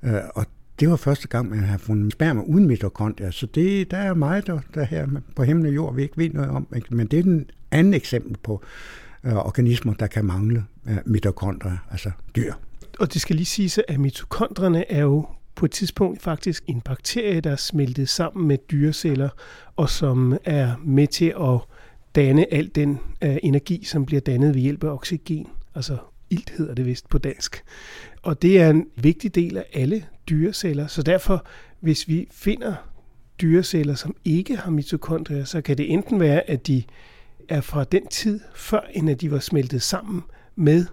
Øh, 0.03 0.13
og 0.35 0.45
det 0.79 0.89
var 0.89 0.95
første 0.95 1.27
gang, 1.27 1.49
man 1.49 1.59
har 1.59 1.77
fundet 1.77 2.13
sperma 2.13 2.41
uden 2.41 2.67
mitokondrier, 2.67 3.31
så 3.31 3.45
det, 3.45 3.91
der 3.91 3.97
er 3.97 4.13
meget 4.13 4.47
der, 4.47 4.59
der 4.73 4.83
her 4.83 5.07
på 5.35 5.43
himmel 5.43 5.67
og 5.67 5.75
jord, 5.75 5.95
vi 5.95 6.01
ikke 6.01 6.17
ved 6.17 6.29
noget 6.29 6.49
om. 6.49 6.67
Men 6.89 7.07
det 7.07 7.19
er 7.19 7.23
den 7.23 7.49
anden 7.71 7.93
eksempel 7.93 8.37
på 8.43 8.63
øh, 9.23 9.35
organismer, 9.35 9.93
der 9.93 10.07
kan 10.07 10.25
mangle 10.25 10.65
øh, 10.87 10.97
mitokondrier, 11.05 11.77
altså 11.91 12.11
dyr. 12.35 12.53
Og 12.99 13.13
det 13.13 13.21
skal 13.21 13.35
lige 13.35 13.45
siges, 13.45 13.79
at 13.87 13.99
mitokondrierne 13.99 14.91
er 14.91 15.01
jo 15.01 15.25
på 15.55 15.65
et 15.65 15.71
tidspunkt 15.71 16.21
faktisk 16.21 16.63
en 16.67 16.81
bakterie, 16.81 17.41
der 17.41 17.51
er 17.51 17.55
smeltet 17.55 18.09
sammen 18.09 18.47
med 18.47 18.57
dyreceller, 18.71 19.29
og 19.75 19.89
som 19.89 20.37
er 20.45 20.75
med 20.85 21.07
til 21.07 21.33
at 21.41 21.59
danne 22.15 22.53
al 22.53 22.71
den 22.75 22.99
øh, 23.23 23.37
energi, 23.43 23.83
som 23.83 24.05
bliver 24.05 24.19
dannet 24.21 24.53
ved 24.53 24.61
hjælp 24.61 24.83
af 24.83 24.89
oxygen, 24.89 25.47
altså 25.75 25.97
ilt 26.29 26.49
hedder 26.57 26.75
det 26.75 26.85
vist 26.85 27.09
på 27.09 27.17
dansk. 27.17 27.63
Og 28.21 28.41
det 28.41 28.61
er 28.61 28.69
en 28.69 28.87
vigtig 28.95 29.35
del 29.35 29.57
af 29.57 29.65
alle 29.73 30.05
dyreceller, 30.29 30.87
så 30.87 31.03
derfor, 31.03 31.45
hvis 31.79 32.07
vi 32.07 32.27
finder 32.31 32.75
dyreceller, 33.41 33.95
som 33.95 34.15
ikke 34.25 34.55
har 34.55 34.71
mitokondrier, 34.71 35.43
så 35.43 35.61
kan 35.61 35.77
det 35.77 35.93
enten 35.93 36.19
være, 36.19 36.49
at 36.49 36.67
de 36.67 36.83
er 37.49 37.61
fra 37.61 37.83
den 37.83 38.07
tid, 38.07 38.39
før 38.55 38.81
end 38.93 39.09
at 39.09 39.21
de 39.21 39.31
var 39.31 39.39
smeltet 39.39 39.81
sammen 39.81 40.21
med 40.55 40.85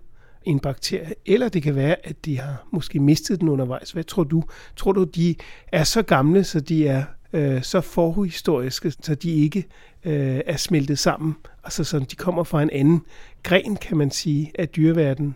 en 0.44 0.60
bakterie, 0.60 1.14
eller 1.26 1.48
det 1.48 1.62
kan 1.62 1.74
være, 1.74 1.96
at 2.06 2.24
de 2.24 2.38
har 2.40 2.66
måske 2.72 3.00
mistet 3.00 3.40
den 3.40 3.48
undervejs. 3.48 3.90
Hvad 3.90 4.04
tror 4.04 4.24
du? 4.24 4.44
Tror 4.76 4.92
du, 4.92 5.04
de 5.04 5.34
er 5.72 5.84
så 5.84 6.02
gamle, 6.02 6.44
så 6.44 6.60
de 6.60 6.86
er 6.88 7.04
øh, 7.32 7.62
så 7.62 7.80
forhistoriske, 7.80 8.90
så 8.90 9.14
de 9.14 9.30
ikke 9.30 9.64
øh, 10.04 10.40
er 10.46 10.56
smeltet 10.56 10.98
sammen. 10.98 11.36
Altså 11.64 11.84
sådan, 11.84 12.06
de 12.10 12.16
kommer 12.16 12.44
fra 12.44 12.62
en 12.62 12.70
anden 12.70 13.02
gren, 13.42 13.76
kan 13.76 13.96
man 13.96 14.10
sige, 14.10 14.52
af 14.58 14.68
dyreverdenen. 14.68 15.34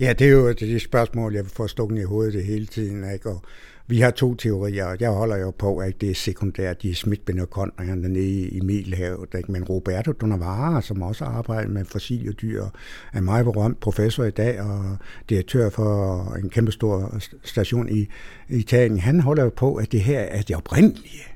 Ja, 0.00 0.12
det 0.12 0.26
er 0.26 0.30
jo 0.30 0.52
det 0.52 0.82
spørgsmål, 0.82 1.34
jeg 1.34 1.46
får 1.46 1.66
stukket 1.66 1.98
i 1.98 2.02
hovedet 2.02 2.34
det 2.34 2.44
hele 2.44 2.66
tiden. 2.66 3.12
Ikke? 3.12 3.30
Og 3.30 3.42
vi 3.86 4.00
har 4.00 4.10
to 4.10 4.34
teorier, 4.34 4.96
jeg 5.00 5.10
holder 5.10 5.36
jo 5.36 5.50
på, 5.50 5.78
at 5.78 6.00
det 6.00 6.10
er 6.10 6.14
sekundært, 6.14 6.82
de 6.82 6.90
er 6.90 6.94
smitbenderkontrerne 6.94 8.08
nede 8.08 8.48
i 8.48 8.60
Middelhavet. 8.60 9.34
Ikke? 9.36 9.52
Men 9.52 9.64
Roberto 9.64 10.12
Donavara, 10.12 10.82
som 10.82 11.02
også 11.02 11.24
arbejder 11.24 11.68
med 11.68 11.84
fossile 11.84 12.32
dyr, 12.32 12.64
er 13.12 13.20
meget 13.20 13.44
berømt 13.44 13.80
professor 13.80 14.24
i 14.24 14.30
dag 14.30 14.60
og 14.60 14.96
direktør 15.28 15.70
for 15.70 16.22
en 16.42 16.50
kæmpestor 16.50 17.18
station 17.44 17.88
i 17.88 18.08
Italien, 18.48 18.98
han 18.98 19.20
holder 19.20 19.42
jo 19.44 19.50
på, 19.56 19.74
at 19.74 19.92
det 19.92 20.00
her 20.00 20.20
er 20.20 20.42
det 20.42 20.56
oprindelige. 20.56 21.33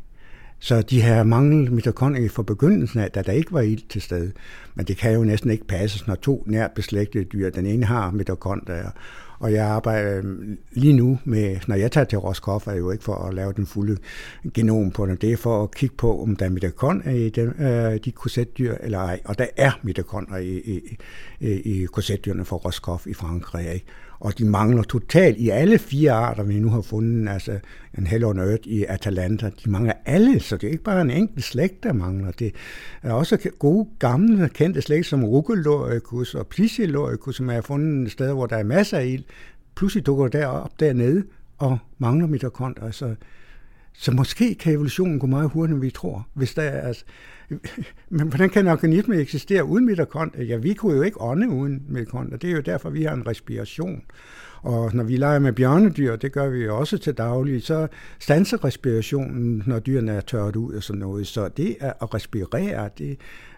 Så 0.61 0.83
de 0.83 1.03
her 1.03 1.23
manglet 1.23 1.73
mitokondrier 1.73 2.29
fra 2.29 2.43
begyndelsen 2.43 3.01
af, 3.01 3.11
da 3.11 3.23
der 3.23 3.33
ikke 3.33 3.53
var 3.53 3.61
ild 3.61 3.89
til 3.89 4.03
stede. 4.03 4.33
Men 4.75 4.87
det 4.87 4.97
kan 4.97 5.15
jo 5.15 5.25
næsten 5.25 5.51
ikke 5.51 5.67
passes, 5.67 6.07
når 6.07 6.15
to 6.15 6.45
nært 6.47 6.71
beslægtede 6.73 7.25
dyr, 7.25 7.51
den 7.51 7.67
ene 7.67 7.87
har 7.87 8.11
mitokondrier, 8.11 8.91
og 9.41 9.53
jeg 9.53 9.67
arbejder 9.67 10.19
øhm, 10.19 10.59
lige 10.73 10.93
nu 10.93 11.19
med, 11.25 11.57
når 11.67 11.77
jeg 11.77 11.93
tager 11.93 12.05
til 12.05 12.19
Roskov, 12.19 12.63
er 12.67 12.75
jo 12.75 12.91
ikke 12.91 13.05
for 13.05 13.15
at 13.15 13.35
lave 13.35 13.53
den 13.53 13.67
fulde 13.67 13.97
genom 14.55 14.91
på 14.91 15.07
den. 15.07 15.17
Det 15.17 15.33
er 15.33 15.37
for 15.37 15.63
at 15.63 15.75
kigge 15.75 15.95
på, 15.97 16.23
om 16.23 16.37
der 16.37 16.47
er 16.47 16.51
mitokondrier 16.51 17.27
i 17.27 17.29
de, 17.29 17.41
øh, 17.41 18.01
de 18.05 18.13
korsetdyr 18.13 18.75
eller 18.81 18.99
ej. 18.99 19.21
Og 19.25 19.39
der 19.39 19.47
er 19.57 19.71
mitokondrier 19.83 20.41
i, 20.41 20.59
i, 20.59 20.99
i, 21.41 21.83
i 21.83 21.85
korsetdyrene 21.85 22.45
fra 22.45 22.57
Roskov 22.57 23.01
i 23.07 23.15
Frankrig. 23.15 23.73
Ikke? 23.73 23.87
Og 24.21 24.39
de 24.39 24.45
mangler 24.45 24.83
totalt 24.83 25.39
i 25.39 25.49
alle 25.49 25.79
fire 25.79 26.13
arter, 26.13 26.43
vi 26.43 26.61
nu 26.61 26.71
har 26.71 26.81
fundet, 26.81 27.33
altså 27.33 27.59
en 27.99 28.07
Hell 28.07 28.25
on 28.25 28.39
Earth 28.39 28.69
i 28.69 28.85
Atalanta, 28.85 29.51
de 29.65 29.71
mangler 29.71 29.93
alle, 30.05 30.41
så 30.41 30.57
det 30.57 30.67
er 30.67 30.71
ikke 30.71 30.85
bare 30.85 31.03
en 31.03 31.11
enkelt 31.11 31.45
slægt, 31.45 31.83
der 31.83 31.93
mangler. 31.93 32.31
Det 32.31 32.55
er 33.03 33.13
også 33.13 33.51
gode, 33.59 33.89
gamle, 33.99 34.49
kendte 34.49 34.83
slægt 34.83 35.07
som 35.07 35.25
Rugeloricus 35.25 36.35
og 36.35 36.47
Pliciloricus, 36.47 37.37
som 37.37 37.51
er 37.51 37.61
fundet 37.61 38.13
steder, 38.13 38.35
hvor 38.35 38.47
der 38.47 38.57
er 38.57 38.65
masser 38.65 38.99
af 38.99 39.07
ild. 39.07 39.25
Pludselig 39.77 40.07
dukker 40.07 40.29
der 40.29 40.47
op 40.47 40.81
dernede 40.81 41.25
og 41.59 41.79
mangler 41.99 42.27
mitokondrier, 42.27 42.91
så, 42.91 43.15
så 44.01 44.13
måske 44.13 44.55
kan 44.55 44.73
evolutionen 44.73 45.19
gå 45.19 45.27
meget 45.27 45.51
hurtigere, 45.51 45.77
end 45.77 45.85
vi 45.85 45.91
tror. 45.91 46.29
Hvis 46.35 46.55
der 46.55 46.63
er, 46.63 46.87
altså, 46.89 47.05
men 48.11 48.29
hvordan 48.29 48.51
kan 48.51 48.67
en 48.67 48.73
organisme 48.73 49.17
eksistere 49.17 49.65
uden 49.65 49.87
mitokondrier? 49.87 50.45
Ja, 50.45 50.57
vi 50.57 50.75
kunne 50.75 50.97
jo 50.97 51.03
ikke 51.03 51.21
ånde 51.21 51.49
uden 51.49 51.83
mitokondrier. 51.89 52.39
Det 52.39 52.51
er 52.51 52.55
jo 52.55 52.61
derfor, 52.61 52.91
vi 52.91 53.03
har 53.03 53.15
en 53.15 53.27
respiration. 53.27 54.03
Og 54.63 54.95
når 54.95 55.05
vi 55.05 55.17
leger 55.17 55.39
med 55.39 55.53
bjørnedyr, 55.53 56.17
det 56.17 56.33
gør 56.33 56.49
vi 56.49 56.65
jo 56.65 56.79
også 56.79 56.99
til 56.99 57.15
daglig, 57.15 57.63
så 57.63 57.89
stanser 58.19 58.65
respirationen, 58.65 59.63
når 59.67 59.79
dyrene 59.79 60.13
er 60.13 60.21
tørret 60.21 60.57
ud 60.57 60.75
og 60.75 60.83
sådan 60.83 61.01
noget. 61.01 61.27
Så 61.27 61.49
det 61.49 61.77
at 61.81 62.15
respirere, 62.15 62.91
det 62.99 63.11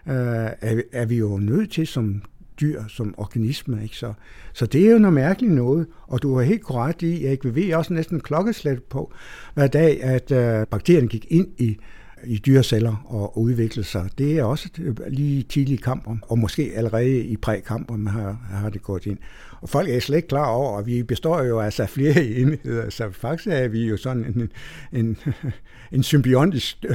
øh, 0.07 0.15
er, 0.61 0.81
er 0.91 1.05
vi 1.05 1.17
jo 1.17 1.37
nødt 1.37 1.71
til 1.71 1.87
som 1.87 2.21
dyr, 2.61 2.81
som 2.87 3.13
organisme. 3.17 3.83
Ikke? 3.83 3.95
Så, 3.95 4.13
så 4.53 4.65
det 4.65 4.87
er 4.87 4.91
jo 4.91 4.97
noget 4.97 5.13
mærkeligt 5.13 5.53
noget, 5.53 5.87
og 6.07 6.21
du 6.21 6.37
har 6.37 6.43
helt 6.43 6.63
korrekt 6.63 7.01
i, 7.01 7.25
at 7.25 7.39
vi 7.43 7.55
ved 7.55 7.73
også 7.73 7.93
næsten 7.93 8.19
klokkeslæt 8.19 8.83
på, 8.83 9.13
hver 9.53 9.67
dag, 9.67 10.03
at 10.03 10.31
øh, 10.31 10.67
bakterien 10.67 11.07
gik 11.07 11.25
ind 11.29 11.47
i 11.57 11.77
i 12.23 12.37
dyreceller 12.37 13.05
og 13.05 13.37
udvikle 13.37 13.83
sig. 13.83 14.09
Det 14.17 14.39
er 14.39 14.43
også 14.43 14.69
øh, 14.81 14.95
lige 15.07 15.43
tidlige 15.43 15.77
kamper, 15.77 16.17
og 16.21 16.39
måske 16.39 16.71
allerede 16.75 17.19
i 17.19 17.37
prækamper 17.37 17.95
man 17.95 18.13
har, 18.13 18.39
har 18.49 18.69
det 18.69 18.81
gået 18.81 19.05
ind. 19.05 19.17
Og 19.61 19.69
folk 19.69 19.89
er 19.89 19.99
slet 19.99 20.17
ikke 20.17 20.27
klar 20.27 20.45
over, 20.45 20.79
at 20.79 20.85
vi 20.85 21.03
består 21.03 21.43
jo 21.43 21.59
altså 21.59 21.85
flere 21.85 22.25
enheder, 22.25 22.89
så 22.89 23.11
faktisk 23.11 23.47
er 23.47 23.67
vi 23.67 23.87
jo 23.87 23.97
sådan 23.97 24.25
en, 24.25 24.51
en, 24.99 25.17
en 25.95 26.03
symbiontisk 26.03 26.85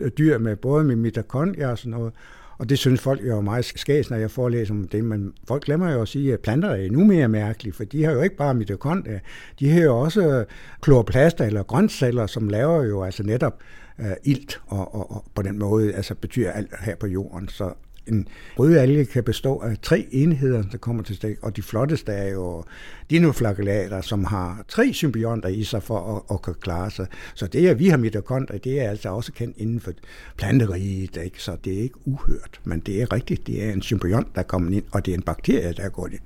øh, 0.00 0.10
dyr 0.18 0.38
med 0.38 0.56
både 0.56 0.84
med 0.84 0.96
mitokondrier 0.96 1.68
og 1.68 1.78
sådan 1.78 1.90
noget. 1.90 2.12
Og 2.58 2.68
det 2.68 2.78
synes 2.78 3.00
folk 3.00 3.26
jo 3.26 3.36
er 3.36 3.40
meget 3.40 3.64
skæs, 3.64 4.10
når 4.10 4.16
jeg 4.16 4.30
forelæser 4.30 4.74
om 4.74 4.88
det, 4.88 5.04
men 5.04 5.32
folk 5.48 5.64
glemmer 5.64 5.92
jo 5.92 6.02
at 6.02 6.08
sige, 6.08 6.32
at 6.32 6.40
planter 6.40 6.68
er 6.68 6.76
endnu 6.84 7.04
mere 7.04 7.28
mærkelige, 7.28 7.72
for 7.72 7.84
de 7.84 8.04
har 8.04 8.12
jo 8.12 8.22
ikke 8.22 8.36
bare 8.36 8.54
mitokondrier, 8.54 9.18
de 9.60 9.70
har 9.70 9.82
jo 9.82 9.98
også 9.98 10.44
kloroplaster 10.80 11.44
eller 11.44 11.62
grøntceller, 11.62 12.26
som 12.26 12.48
laver 12.48 12.82
jo 12.82 13.02
altså 13.02 13.22
netop 13.22 13.60
øh, 13.98 14.06
ilt, 14.24 14.60
og, 14.66 14.94
og, 14.94 15.10
og 15.10 15.24
på 15.34 15.42
den 15.42 15.58
måde 15.58 15.94
altså 15.94 16.14
betyder 16.14 16.52
alt 16.52 16.70
her 16.80 16.96
på 16.96 17.06
jorden. 17.06 17.48
Så 17.48 17.72
en 18.08 18.28
røde 18.58 18.80
alge 18.80 19.04
kan 19.04 19.24
bestå 19.24 19.58
af 19.58 19.78
tre 19.82 20.08
enheder, 20.10 20.62
der 20.62 20.78
kommer 20.78 21.02
til 21.02 21.16
stik, 21.16 21.36
og 21.42 21.56
de 21.56 21.62
flotteste 21.62 22.12
er 22.12 22.32
jo 22.32 22.64
dinoflagellater, 23.10 24.00
som 24.00 24.24
har 24.24 24.64
tre 24.68 24.92
symbionter 24.92 25.48
i 25.48 25.64
sig 25.64 25.82
for 25.82 26.16
at, 26.16 26.34
at 26.34 26.42
kunne 26.42 26.54
klare 26.60 26.90
sig. 26.90 27.06
Så 27.34 27.46
det, 27.46 27.68
at 27.68 27.78
vi 27.78 27.88
har 27.88 27.96
mitokondrier, 27.96 28.60
det 28.60 28.80
er 28.80 28.90
altså 28.90 29.08
også 29.08 29.32
kendt 29.32 29.56
inden 29.58 29.80
for 29.80 29.92
planteriget, 30.36 31.16
ikke? 31.24 31.42
så 31.42 31.56
det 31.64 31.78
er 31.78 31.82
ikke 31.82 31.98
uhørt, 32.04 32.60
men 32.64 32.80
det 32.80 33.02
er 33.02 33.12
rigtigt, 33.12 33.46
det 33.46 33.64
er 33.64 33.72
en 33.72 33.82
symbiont, 33.82 34.34
der 34.34 34.40
er 34.40 34.44
kommet 34.44 34.72
ind, 34.72 34.84
og 34.92 35.06
det 35.06 35.12
er 35.12 35.16
en 35.16 35.22
bakterie, 35.22 35.72
der 35.72 35.82
er 35.82 35.88
gået 35.88 36.12
ind. 36.12 36.22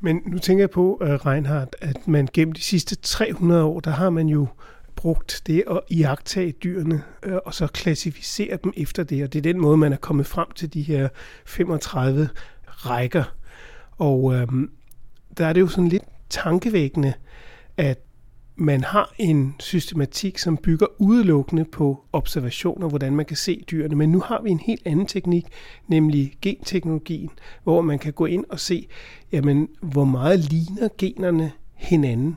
Men 0.00 0.20
nu 0.26 0.38
tænker 0.38 0.62
jeg 0.62 0.70
på, 0.70 0.98
uh, 1.00 1.08
Reinhardt, 1.08 1.76
at 1.80 2.08
man 2.08 2.28
gennem 2.32 2.52
de 2.52 2.62
sidste 2.62 2.96
300 2.96 3.64
år, 3.64 3.80
der 3.80 3.90
har 3.90 4.10
man 4.10 4.28
jo 4.28 4.46
brugt 5.02 5.42
det 5.46 5.64
at 5.70 5.80
iagtage 5.90 6.52
dyrene, 6.52 7.02
øh, 7.22 7.36
og 7.44 7.54
så 7.54 7.66
klassificere 7.66 8.58
dem 8.64 8.72
efter 8.76 9.02
det. 9.02 9.24
Og 9.24 9.32
det 9.32 9.38
er 9.38 9.42
den 9.42 9.60
måde, 9.60 9.76
man 9.76 9.92
er 9.92 9.96
kommet 9.96 10.26
frem 10.26 10.46
til 10.54 10.74
de 10.74 10.82
her 10.82 11.08
35 11.46 12.28
rækker. 12.66 13.24
Og 13.92 14.34
øh, 14.34 14.46
der 15.38 15.46
er 15.46 15.52
det 15.52 15.60
jo 15.60 15.68
sådan 15.68 15.88
lidt 15.88 16.02
tankevækkende, 16.30 17.12
at 17.76 17.98
man 18.56 18.84
har 18.84 19.14
en 19.18 19.54
systematik, 19.60 20.38
som 20.38 20.56
bygger 20.56 20.86
udelukkende 20.98 21.64
på 21.64 22.04
observationer, 22.12 22.88
hvordan 22.88 23.16
man 23.16 23.26
kan 23.26 23.36
se 23.36 23.64
dyrene. 23.70 23.96
Men 23.96 24.12
nu 24.12 24.20
har 24.20 24.42
vi 24.42 24.50
en 24.50 24.60
helt 24.60 24.82
anden 24.86 25.06
teknik, 25.06 25.46
nemlig 25.88 26.32
genteknologien, 26.42 27.30
hvor 27.62 27.80
man 27.80 27.98
kan 27.98 28.12
gå 28.12 28.26
ind 28.26 28.44
og 28.48 28.60
se, 28.60 28.86
jamen, 29.32 29.68
hvor 29.80 30.04
meget 30.04 30.38
ligner 30.38 30.88
generne 30.98 31.52
hinanden. 31.74 32.36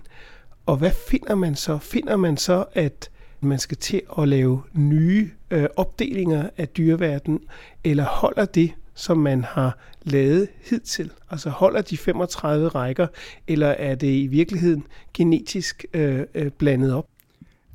Og 0.66 0.78
hvad 0.78 0.92
finder 1.10 1.36
man 1.36 1.56
så? 1.56 1.78
Finder 1.78 2.16
man 2.16 2.38
så, 2.38 2.66
at 2.74 3.10
man 3.42 3.60
skal 3.60 3.78
til 3.78 4.02
at 4.20 4.28
lave 4.28 4.62
nye 4.74 5.30
øh, 5.52 5.68
opdelinger 5.76 6.50
af 6.58 6.68
dyreverdenen, 6.68 7.40
eller 7.84 8.04
holder 8.04 8.46
det, 8.46 8.72
som 8.94 9.18
man 9.18 9.44
har 9.44 9.78
lavet 10.04 10.48
hidtil? 10.70 11.12
Altså 11.32 11.50
holder 11.50 11.82
de 11.82 11.98
35 11.98 12.68
rækker, 12.68 13.08
eller 13.48 13.68
er 13.68 13.96
det 13.96 14.08
i 14.08 14.28
virkeligheden 14.28 14.84
genetisk 15.14 15.86
øh, 15.94 16.22
øh, 16.36 16.52
blandet 16.52 16.94
op? 16.94 17.08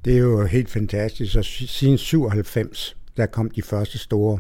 Det 0.05 0.15
er 0.15 0.19
jo 0.19 0.45
helt 0.45 0.71
fantastisk. 0.71 1.33
Så 1.33 1.43
siden 1.43 1.99
97, 1.99 2.97
der 3.17 3.27
kom 3.27 3.51
de 3.51 3.63
første 3.63 3.99
store 3.99 4.39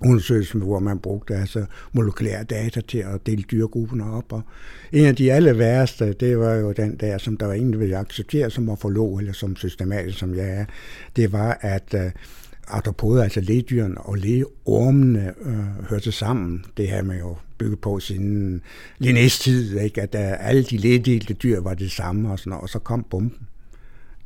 undersøgelsen, 0.00 0.60
hvor 0.60 0.78
man 0.78 0.98
brugte 0.98 1.34
altså 1.36 1.64
molekylære 1.92 2.44
data 2.44 2.80
til 2.80 2.98
at 2.98 3.26
dele 3.26 3.42
dyregrupperne 3.42 4.12
op. 4.12 4.32
Og 4.32 4.42
en 4.92 5.04
af 5.04 5.16
de 5.16 5.32
aller 5.32 5.52
værste, 5.52 6.12
det 6.12 6.38
var 6.38 6.54
jo 6.54 6.72
den 6.72 6.96
der, 6.96 7.18
som 7.18 7.36
der 7.36 7.46
var 7.46 7.54
ingen, 7.54 7.72
der 7.72 7.78
ville 7.78 7.96
acceptere 7.96 8.50
som 8.50 8.64
morfolog, 8.64 9.18
eller 9.18 9.32
som 9.32 9.56
systematisk, 9.56 10.18
som 10.18 10.34
jeg 10.34 10.48
er, 10.48 10.64
det 11.16 11.32
var, 11.32 11.58
at 11.60 11.94
øh, 11.94 12.10
arthropoder, 12.68 13.22
altså 13.22 13.40
ledyrene 13.40 14.00
og 14.00 14.18
lægeormene, 14.18 15.34
øh, 15.44 15.88
hørte 15.90 16.12
sammen. 16.12 16.64
Det 16.76 16.88
har 16.88 17.02
man 17.02 17.18
jo 17.18 17.36
bygget 17.58 17.80
på 17.80 18.00
siden 18.00 18.62
Linnés 19.04 19.42
tid, 19.42 19.78
ikke? 19.80 20.02
at 20.02 20.14
uh, 20.14 20.48
alle 20.48 20.64
de 20.64 20.76
lægedelte 20.76 21.34
dyr 21.34 21.60
var 21.60 21.74
det 21.74 21.90
samme, 21.90 22.32
og, 22.32 22.38
sådan, 22.38 22.52
og 22.52 22.68
så 22.68 22.78
kom 22.78 23.06
bomben 23.10 23.46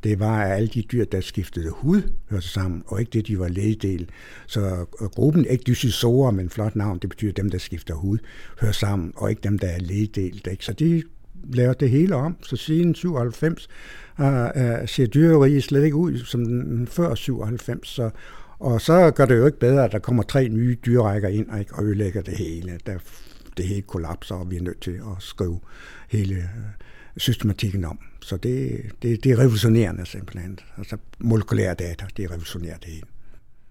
det 0.04 0.20
var 0.20 0.42
at 0.42 0.56
alle 0.56 0.68
de 0.68 0.82
dyr, 0.82 1.04
der 1.04 1.20
skiftede 1.20 1.70
hud, 1.70 2.02
hørte 2.30 2.48
sammen, 2.48 2.82
og 2.87 3.00
ikke 3.00 3.11
det, 3.11 3.26
de 3.26 3.38
var 3.38 3.48
lægedel. 3.48 4.08
Så 4.46 4.61
øh, 5.00 5.08
gruppen 5.08 5.44
ikke 5.44 5.64
med 5.68 6.32
men 6.32 6.50
flot 6.50 6.76
navn, 6.76 6.98
det 6.98 7.11
betyder 7.11 7.32
dem, 7.32 7.50
der 7.50 7.58
skifter 7.58 7.94
hud, 7.94 8.18
hører 8.61 8.72
sammen, 8.72 9.12
og 9.16 9.30
ikke 9.30 9.42
dem, 9.42 9.58
der 9.58 9.68
er 9.68 9.78
lægedelt. 9.78 10.46
Ikke? 10.46 10.64
Så 10.64 10.72
de 10.72 11.02
laver 11.52 11.72
det 11.72 11.90
hele 11.90 12.14
om. 12.14 12.37
Så 12.42 12.56
siden 12.56 12.94
97 12.94 13.68
uh, 14.18 14.24
uh, 14.24 14.32
ser 14.87 15.06
dyreriget 15.06 15.64
slet 15.64 15.84
ikke 15.84 15.96
ud 15.96 16.18
som 16.18 16.44
den 16.44 16.87
før 16.87 17.14
97. 17.14 17.88
Så, 17.88 18.11
og 18.58 18.80
så 18.80 19.11
gør 19.11 19.26
det 19.26 19.37
jo 19.37 19.46
ikke 19.46 19.58
bedre, 19.58 19.84
at 19.84 19.92
der 19.92 19.98
kommer 19.98 20.22
tre 20.22 20.48
nye 20.48 20.76
dyrrækker 20.87 21.28
ind 21.28 21.58
ikke, 21.58 21.74
og 21.74 21.84
ødelægger 21.84 22.22
det 22.22 22.37
hele. 22.37 22.80
Der, 22.87 22.98
det 23.56 23.66
hele 23.66 23.82
kollapser, 23.82 24.34
og 24.34 24.50
vi 24.50 24.56
er 24.56 24.62
nødt 24.62 24.80
til 24.80 24.90
at 24.90 25.22
skrive 25.22 25.61
hele 26.08 26.34
øh, 26.34 26.44
systematikken 27.16 27.84
om. 27.84 27.98
Så 28.20 28.37
det, 28.37 28.81
det, 29.02 29.24
det 29.24 29.33
er 29.33 29.38
revolutionerende 29.38 30.07
simpelthen. 30.07 30.59
Altså 30.78 30.96
molekylære 31.18 31.74
data, 31.74 32.07
det 32.16 32.24
er 32.24 32.31
revolutionerende 32.31 32.81
det 32.81 32.92
hele. 32.92 33.07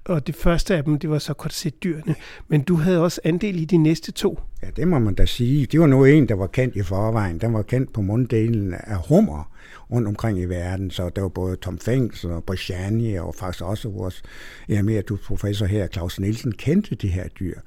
Og 0.07 0.27
det 0.27 0.35
første 0.35 0.75
af 0.75 0.83
dem, 0.83 0.99
det 0.99 1.09
var 1.09 1.19
så 1.19 1.71
dyrene. 1.83 2.15
Men 2.47 2.61
du 2.61 2.75
havde 2.75 3.03
også 3.03 3.21
andel 3.23 3.59
i 3.59 3.65
de 3.65 3.77
næste 3.77 4.11
to. 4.11 4.39
Ja, 4.63 4.67
det 4.75 4.87
må 4.87 4.99
man 4.99 5.13
da 5.13 5.25
sige. 5.25 5.65
Det 5.65 5.79
var 5.79 5.87
nu 5.87 6.05
en, 6.05 6.29
der 6.29 6.35
var 6.35 6.47
kendt 6.47 6.75
i 6.75 6.81
forvejen. 6.81 7.37
Den 7.37 7.53
var 7.53 7.61
kendt 7.61 7.93
på 7.93 8.01
munddelen 8.01 8.73
af 8.73 9.07
hummer 9.07 9.51
rundt 9.91 10.07
omkring 10.07 10.39
i 10.39 10.45
verden. 10.45 10.91
Så 10.91 11.09
der 11.09 11.21
var 11.21 11.29
både 11.29 11.55
Tom 11.55 11.79
Fengs 11.79 12.23
og 12.23 12.43
Brichani 12.43 13.15
og 13.15 13.35
faktisk 13.35 13.63
også 13.63 13.89
vores 13.89 14.21
emeritus 14.69 15.19
professor 15.19 15.65
her, 15.65 15.87
Claus 15.87 16.19
Nielsen, 16.19 16.51
kendte 16.51 16.95
de 16.95 17.07
her 17.07 17.27
dyr. 17.27 17.59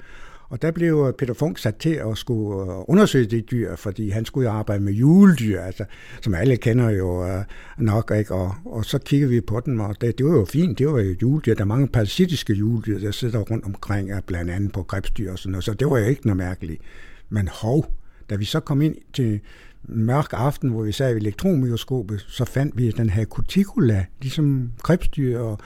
Og 0.50 0.62
der 0.62 0.70
blev 0.70 1.04
øh, 1.08 1.14
Peter 1.14 1.34
Funk 1.34 1.58
sat 1.58 1.76
til 1.76 1.94
at 2.10 2.18
skulle 2.18 2.72
øh, 2.72 2.78
undersøge 2.88 3.26
det 3.26 3.50
dyr, 3.50 3.76
fordi 3.76 4.10
han 4.10 4.24
skulle 4.24 4.50
jo 4.50 4.54
arbejde 4.54 4.82
med 4.82 4.92
juledyr, 4.92 5.60
altså, 5.60 5.84
som 6.22 6.34
alle 6.34 6.56
kender 6.56 6.90
jo 6.90 7.26
øh, 7.26 7.44
nok. 7.78 8.12
Ikke? 8.18 8.34
Og, 8.34 8.54
og 8.64 8.84
så 8.84 8.98
kiggede 8.98 9.30
vi 9.30 9.40
på 9.40 9.60
dem, 9.66 9.80
og 9.80 10.00
det, 10.00 10.18
det 10.18 10.26
var 10.26 10.32
jo 10.32 10.44
fint, 10.44 10.78
det 10.78 10.88
var 10.88 11.00
jo 11.00 11.14
juledyr. 11.22 11.54
Der 11.54 11.60
er 11.60 11.66
mange 11.66 11.88
parasitiske 11.88 12.52
juledyr, 12.52 12.98
der 12.98 13.10
sidder 13.10 13.38
rundt 13.38 13.64
omkring, 13.64 14.10
blandt 14.26 14.50
andet 14.50 14.72
på 14.72 14.82
krebsdyr 14.82 15.32
og 15.32 15.38
sådan 15.38 15.50
noget, 15.50 15.64
så 15.64 15.74
det 15.74 15.90
var 15.90 15.98
jo 15.98 16.04
ikke 16.04 16.26
noget 16.26 16.36
mærkeligt. 16.36 16.80
Men 17.28 17.48
hov, 17.52 17.92
da 18.30 18.36
vi 18.36 18.44
så 18.44 18.60
kom 18.60 18.82
ind 18.82 18.94
til 19.12 19.40
en 19.88 20.04
mørk 20.04 20.32
aften, 20.32 20.70
hvor 20.70 20.82
vi 20.82 20.92
sad 20.92 21.14
i 21.14 21.16
elektronmikroskopet, 21.16 22.24
så 22.28 22.44
fandt 22.44 22.76
vi 22.76 22.90
den 22.90 23.10
her 23.10 23.24
cuticula, 23.24 24.06
ligesom 24.20 24.72
krebsdyr 24.82 25.38
og 25.38 25.58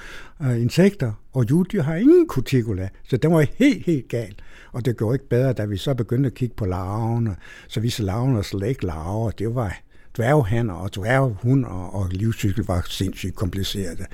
øh, 0.42 0.60
insekter, 0.60 1.12
og 1.32 1.50
juddyr 1.50 1.82
har 1.82 1.94
ingen 1.94 2.28
cuticula, 2.28 2.88
så 3.08 3.16
den 3.16 3.32
var 3.32 3.46
helt, 3.54 3.86
helt 3.86 4.08
galt. 4.08 4.42
Og 4.72 4.84
det 4.84 4.98
gjorde 4.98 5.14
ikke 5.14 5.28
bedre, 5.28 5.52
da 5.52 5.64
vi 5.64 5.76
så 5.76 5.94
begyndte 5.94 6.26
at 6.26 6.34
kigge 6.34 6.54
på 6.56 6.66
larverne, 6.66 7.36
så 7.68 7.80
vi 7.80 7.90
så 7.90 8.02
larverne 8.02 8.44
slet 8.44 8.68
ikke 8.68 8.86
larver, 8.86 9.30
det 9.30 9.54
var 9.54 9.76
dværghander 10.16 10.74
og 10.74 10.94
dværghunder, 10.94 11.68
og 11.68 12.08
livscykel 12.10 12.64
var 12.64 12.86
sindssygt 12.88 13.34
kompliceret. 13.34 14.06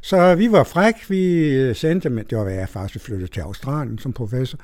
Så 0.00 0.34
vi 0.34 0.52
var 0.52 0.64
fræk, 0.64 1.10
vi 1.10 1.74
sendte, 1.74 2.08
dem, 2.08 2.24
det 2.24 2.38
var 2.38 2.48
jeg 2.48 2.68
faktisk 2.68 3.04
flyttede 3.04 3.30
til 3.30 3.40
Australien 3.40 3.98
som 3.98 4.12
professor, 4.12 4.58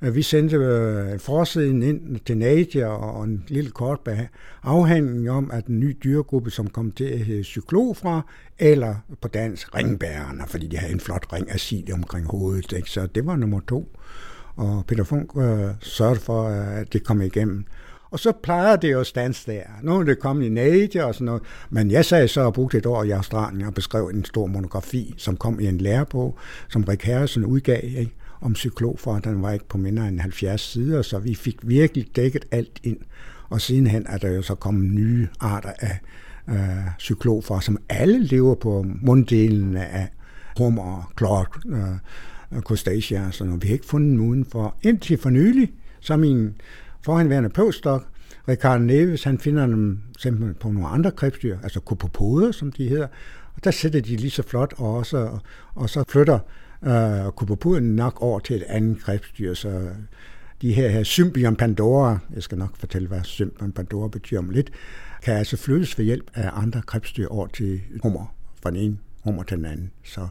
vi 0.00 0.22
sendte 0.22 0.56
øh, 0.56 1.18
forsiden 1.18 1.82
ind 1.82 2.20
til 2.26 2.38
Nadia 2.38 2.86
og 2.86 3.24
en 3.24 3.44
lille 3.48 3.70
kort 3.70 4.08
afhandling 4.62 5.30
om, 5.30 5.50
at 5.52 5.66
den 5.66 5.80
nye 5.80 5.96
dyregruppe, 6.04 6.50
som 6.50 6.66
kom 6.70 6.90
til 6.90 7.04
at 7.04 7.18
hedde 7.18 7.44
cyklofra, 7.44 8.22
eller 8.58 8.94
på 9.20 9.28
dansk 9.28 9.74
ringbærerne, 9.74 10.42
fordi 10.46 10.66
de 10.66 10.76
havde 10.76 10.92
en 10.92 11.00
flot 11.00 11.32
ring 11.32 11.50
af 11.50 11.60
sil 11.66 11.88
omkring 11.94 12.26
hovedet. 12.26 12.72
Ikke? 12.72 12.90
Så 12.90 13.06
det 13.06 13.26
var 13.26 13.36
nummer 13.36 13.60
to. 13.68 13.96
Og 14.56 14.84
Peter 14.86 15.04
Funk 15.04 15.30
øh, 15.36 15.68
sørgede 15.80 16.20
for, 16.20 16.48
øh, 16.48 16.80
at 16.80 16.92
det 16.92 17.04
kom 17.04 17.22
igennem. 17.22 17.64
Og 18.10 18.18
så 18.18 18.32
plejer 18.42 18.76
det 18.76 18.92
jo 18.92 19.00
at 19.00 19.06
stanse 19.06 19.52
der. 19.52 19.62
Nu 19.82 19.98
er 19.98 20.02
det 20.02 20.18
kommet 20.18 20.46
i 20.46 20.48
Nature 20.48 21.04
og 21.04 21.14
sådan 21.14 21.24
noget. 21.24 21.42
Men 21.70 21.90
jeg 21.90 22.04
sagde 22.04 22.28
så 22.28 22.40
og 22.40 22.54
brugte 22.54 22.78
et 22.78 22.86
år 22.86 23.04
i 23.04 23.10
Australien 23.10 23.66
og 23.66 23.74
beskrev 23.74 24.06
en 24.06 24.24
stor 24.24 24.46
monografi, 24.46 25.14
som 25.16 25.36
kom 25.36 25.60
i 25.60 25.66
en 25.66 25.78
lærebog, 25.78 26.38
som 26.68 26.84
Rick 26.84 27.04
Harrison 27.04 27.44
udgav. 27.44 27.80
Ikke? 27.84 28.14
Om 28.40 28.54
cyklofer. 28.54 29.18
Den 29.18 29.42
var 29.42 29.52
ikke 29.52 29.68
på 29.68 29.78
mindre 29.78 30.08
end 30.08 30.20
70 30.20 30.60
sider, 30.60 31.02
så 31.02 31.18
vi 31.18 31.34
fik 31.34 31.56
virkelig 31.62 32.16
dækket 32.16 32.44
alt 32.50 32.80
ind. 32.82 32.98
Og 33.48 33.60
sidenhen 33.60 34.06
er 34.08 34.18
der 34.18 34.28
jo 34.28 34.42
så 34.42 34.54
kommet 34.54 34.92
nye 34.92 35.28
arter 35.40 35.72
af 35.78 35.98
øh, 36.48 36.90
cyklofer, 36.98 37.60
som 37.60 37.78
alle 37.88 38.24
lever 38.24 38.54
på 38.54 38.86
munddelen 39.02 39.76
af 39.76 40.08
hummer, 40.58 41.12
klort, 41.16 41.48
øh, 41.66 42.60
crustacea, 42.60 43.30
så 43.30 43.44
vi 43.44 43.68
har 43.68 43.72
ikke 43.72 43.86
fundet 43.86 44.18
nogen 44.18 44.44
for. 44.44 44.74
Indtil 44.82 45.18
for 45.18 45.30
nylig, 45.30 45.72
så 46.00 46.16
min 46.16 46.54
forhenværende 47.02 47.48
postdoc, 47.48 48.02
Ricardo 48.48 48.84
Neves, 48.84 49.24
han 49.24 49.38
finder 49.38 49.66
dem 49.66 49.98
simpelthen 50.18 50.54
på 50.60 50.70
nogle 50.70 50.88
andre 50.88 51.10
krebsdyr, 51.10 51.58
altså 51.62 51.80
kopopoder, 51.80 52.52
som 52.52 52.72
de 52.72 52.88
hedder, 52.88 53.06
og 53.54 53.64
der 53.64 53.70
sætter 53.70 54.00
de 54.00 54.16
lige 54.16 54.30
så 54.30 54.42
flot 54.42 54.74
også, 54.76 55.38
og 55.74 55.90
så 55.90 56.04
flytter 56.08 56.38
øh, 56.86 57.32
kupopuden 57.32 57.96
nok 57.96 58.22
over 58.22 58.38
til 58.38 58.56
et 58.56 58.62
andet 58.62 59.02
krebsdyr, 59.02 59.54
så 59.54 59.88
de 60.62 60.72
her, 60.72 60.88
her 60.88 61.02
Symbion 61.02 61.56
Pandora, 61.56 62.18
jeg 62.34 62.42
skal 62.42 62.58
nok 62.58 62.76
fortælle, 62.76 63.08
hvad 63.08 63.20
Symbion 63.24 63.72
Pandora 63.72 64.08
betyder 64.08 64.40
om 64.40 64.50
lidt, 64.50 64.70
kan 65.22 65.36
altså 65.36 65.56
flyttes 65.56 65.98
ved 65.98 66.04
hjælp 66.04 66.30
af 66.34 66.50
andre 66.52 66.82
krebsdyr 66.86 67.28
over 67.28 67.46
til 67.46 67.80
hummer, 68.02 68.34
fra 68.62 68.70
den 68.70 68.78
ene 68.78 68.98
hummer 69.24 69.42
til 69.42 69.56
den 69.56 69.64
anden. 69.64 69.90
Så, 70.04 70.28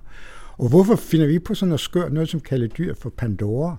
og 0.57 0.69
hvorfor 0.69 0.95
finder 0.95 1.27
vi 1.27 1.39
på 1.39 1.53
sådan 1.53 1.69
noget 1.69 1.79
skørt, 1.79 2.13
noget 2.13 2.29
som 2.29 2.39
kalder 2.39 2.67
dyr 2.67 2.93
for 2.95 3.09
Pandora? 3.09 3.77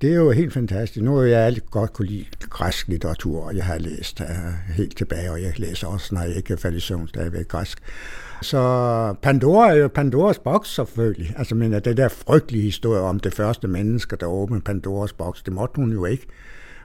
Det 0.00 0.10
er 0.10 0.16
jo 0.16 0.30
helt 0.30 0.52
fantastisk. 0.52 1.04
Nu 1.04 1.16
har 1.16 1.22
jeg 1.22 1.40
alt 1.40 1.70
godt 1.70 1.92
kunne 1.92 2.08
lide 2.08 2.24
græsk 2.40 2.88
litteratur, 2.88 3.44
og 3.44 3.56
jeg 3.56 3.64
har 3.64 3.78
læst 3.78 4.20
uh, 4.20 4.74
helt 4.74 4.96
tilbage, 4.96 5.30
og 5.30 5.42
jeg 5.42 5.60
læser 5.60 5.86
også, 5.86 6.14
når 6.14 6.22
jeg 6.22 6.36
ikke 6.36 6.52
er 6.52 6.56
faldet 6.56 6.78
i 6.78 6.80
søvn, 6.80 7.08
stadigvæk 7.08 7.48
græsk. 7.48 7.78
Så 8.42 9.14
Pandora 9.22 9.70
er 9.70 9.74
jo 9.74 9.88
Pandoras 9.88 10.38
boks 10.38 10.74
selvfølgelig. 10.74 11.34
Altså, 11.36 11.54
men 11.54 11.72
det 11.72 11.96
der 11.96 12.08
frygtelige 12.08 12.62
historie 12.62 13.00
om 13.00 13.20
det 13.20 13.34
første 13.34 13.68
menneske, 13.68 14.16
der 14.16 14.26
åbnede 14.26 14.60
Pandoras 14.60 15.12
boks, 15.12 15.42
det 15.42 15.52
måtte 15.52 15.76
hun 15.76 15.92
jo 15.92 16.04
ikke. 16.04 16.26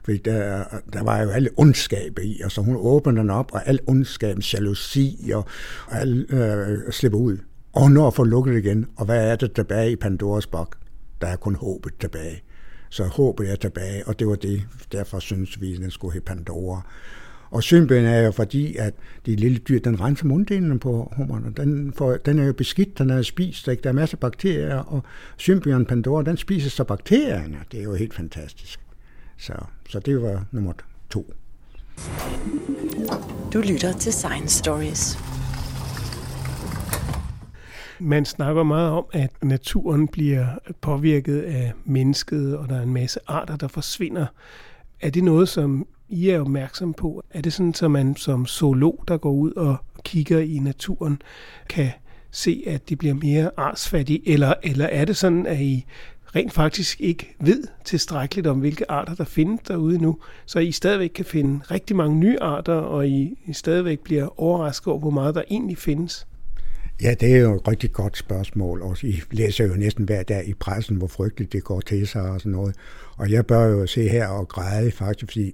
Fordi 0.04 0.18
der, 0.18 0.64
der 0.94 1.04
var 1.04 1.22
jo 1.22 1.30
alle 1.30 1.50
ondskab 1.58 2.20
i, 2.20 2.42
og 2.44 2.52
så 2.52 2.62
hun 2.62 2.76
åbner 2.80 3.12
den 3.12 3.30
op, 3.30 3.52
og 3.54 3.68
al 3.68 3.80
ondskab, 3.88 4.38
jalousi 4.54 5.32
og 5.34 5.46
alt 5.92 6.34
øh, 6.34 6.92
slipper 6.92 7.20
ud. 7.20 7.38
Og 7.74 7.82
hun 7.82 7.92
når 7.92 8.08
at 8.08 8.14
få 8.14 8.24
lukket 8.24 8.58
igen, 8.58 8.88
og 8.98 9.06
hvad 9.06 9.32
er 9.32 9.36
det 9.36 9.54
tilbage 9.54 9.92
i 9.92 9.96
Pandoras 9.96 10.48
boks? 10.48 10.78
Der 11.22 11.28
er 11.28 11.36
kun 11.36 11.56
håbet 11.56 11.94
tilbage. 12.00 12.44
Så 12.90 13.04
håbet 13.04 13.52
er 13.52 13.56
tilbage, 13.56 14.08
og 14.08 14.20
det 14.20 14.28
var 14.28 14.36
det. 14.36 14.62
Derfor 14.92 15.20
synes 15.20 15.62
vi, 15.62 15.74
at 15.74 15.80
den 15.80 15.92
skulle 15.92 16.14
hedde 16.14 16.26
Pandora. 16.26 16.82
Og 17.52 17.64
symbien 17.64 18.06
er 18.06 18.20
jo 18.20 18.32
fordi, 18.32 18.76
at 18.76 18.94
det 19.26 19.40
lille 19.40 19.58
dyr, 19.58 19.80
den 19.80 20.02
renser 20.02 20.26
munddelen 20.26 20.80
på 20.80 21.14
hummerne. 21.16 21.54
Den, 21.58 21.94
får, 21.94 22.18
den 22.18 22.40
er 22.40 22.46
jo 22.46 22.54
beskidt, 22.54 22.98
den 22.98 23.10
er 23.10 23.22
spist, 23.22 23.68
ikke? 23.68 23.84
der 23.84 23.90
er 23.90 23.94
masser 23.94 24.16
af 24.16 24.20
bakterier, 24.20 24.78
og 24.78 25.04
symbion 25.38 25.86
Pandora, 25.86 26.24
den 26.24 26.38
spiser 26.38 26.70
så 26.70 26.84
bakterierne. 26.84 27.58
Det 27.72 27.80
er 27.80 27.84
jo 27.84 27.94
helt 27.94 28.14
fantastisk. 28.14 28.80
Så, 29.38 29.54
så 29.90 30.00
det 30.00 30.22
var 30.22 30.46
nummer 30.52 30.74
to. 31.10 31.34
Du 33.54 33.60
lytter 33.60 33.94
til 34.00 34.14
Science 34.14 34.58
Stories. 34.60 35.18
Man 38.00 38.26
snakker 38.26 38.64
meget 38.64 38.90
om, 38.90 39.06
at 39.14 39.32
naturen 39.44 40.08
bliver 40.08 40.46
påvirket 40.82 41.42
af 41.42 41.74
mennesket, 41.86 42.58
og 42.58 42.70
der 42.70 42.78
er 42.78 42.82
en 42.82 42.94
masse 42.94 43.20
arter, 43.28 43.56
der 43.56 43.68
forsvinder. 43.68 44.26
Er 45.02 45.10
det 45.10 45.24
noget, 45.24 45.50
som 45.50 45.88
i 46.12 46.30
er 46.30 46.40
opmærksom 46.40 46.94
på? 46.94 47.24
Er 47.32 47.42
det 47.42 47.54
sådan, 47.54 47.74
at 47.84 47.92
man 47.92 48.16
som 48.16 48.46
zoolog, 48.46 49.04
der 49.08 49.18
går 49.18 49.32
ud 49.32 49.52
og 49.52 49.78
kigger 50.04 50.40
i 50.40 50.60
naturen, 50.60 51.22
kan 51.70 51.90
se, 52.32 52.64
at 52.68 52.90
det 52.90 52.98
bliver 52.98 53.14
mere 53.14 53.52
artsfattig, 53.58 54.22
Eller, 54.26 54.54
eller 54.64 54.86
er 54.86 55.06
det 55.06 55.18
sådan, 55.18 55.48
at 55.48 55.60
I 55.60 55.86
rent 56.36 56.54
faktisk 56.54 57.02
ikke 57.02 57.36
ved 57.40 57.64
tilstrækkeligt 57.86 58.48
om, 58.48 58.60
hvilke 58.60 58.92
arter 58.92 59.16
der 59.16 59.24
findes 59.24 59.62
derude 59.68 59.98
nu, 59.98 60.18
så 60.46 60.60
I 60.60 60.72
stadigvæk 60.72 61.10
kan 61.10 61.26
finde 61.26 61.60
rigtig 61.72 61.96
mange 61.96 62.18
nye 62.18 62.40
arter, 62.42 62.74
og 62.74 63.08
I, 63.08 63.38
I 63.46 63.54
stadigvæk 63.54 64.00
bliver 64.00 64.42
overrasket 64.42 64.88
over, 64.88 65.00
hvor 65.00 65.10
meget 65.10 65.36
der 65.36 65.44
egentlig 65.50 65.78
findes? 65.78 66.28
Ja, 67.02 67.14
det 67.20 67.36
er 67.36 67.40
jo 67.40 67.56
et 67.56 67.68
rigtig 67.68 67.92
godt 67.92 68.18
spørgsmål, 68.18 68.82
og 68.82 69.04
I 69.04 69.22
læser 69.32 69.66
jo 69.66 69.74
næsten 69.74 70.06
hver 70.06 70.24
dag 70.24 70.48
i 70.48 70.54
pressen, 70.54 70.96
hvor 70.96 71.08
frygteligt 71.08 71.54
det 71.54 71.64
går 71.64 71.80
til 71.80 72.08
sig 72.08 72.22
og 72.22 72.40
sådan 72.40 72.52
noget. 72.52 72.76
Og 73.18 73.32
jeg 73.32 73.46
bør 73.46 73.66
jo 73.66 73.88
se 73.88 74.10
her 74.10 74.28
og 74.28 74.48
græde 74.48 74.92
faktisk, 74.92 75.32
fordi 75.32 75.54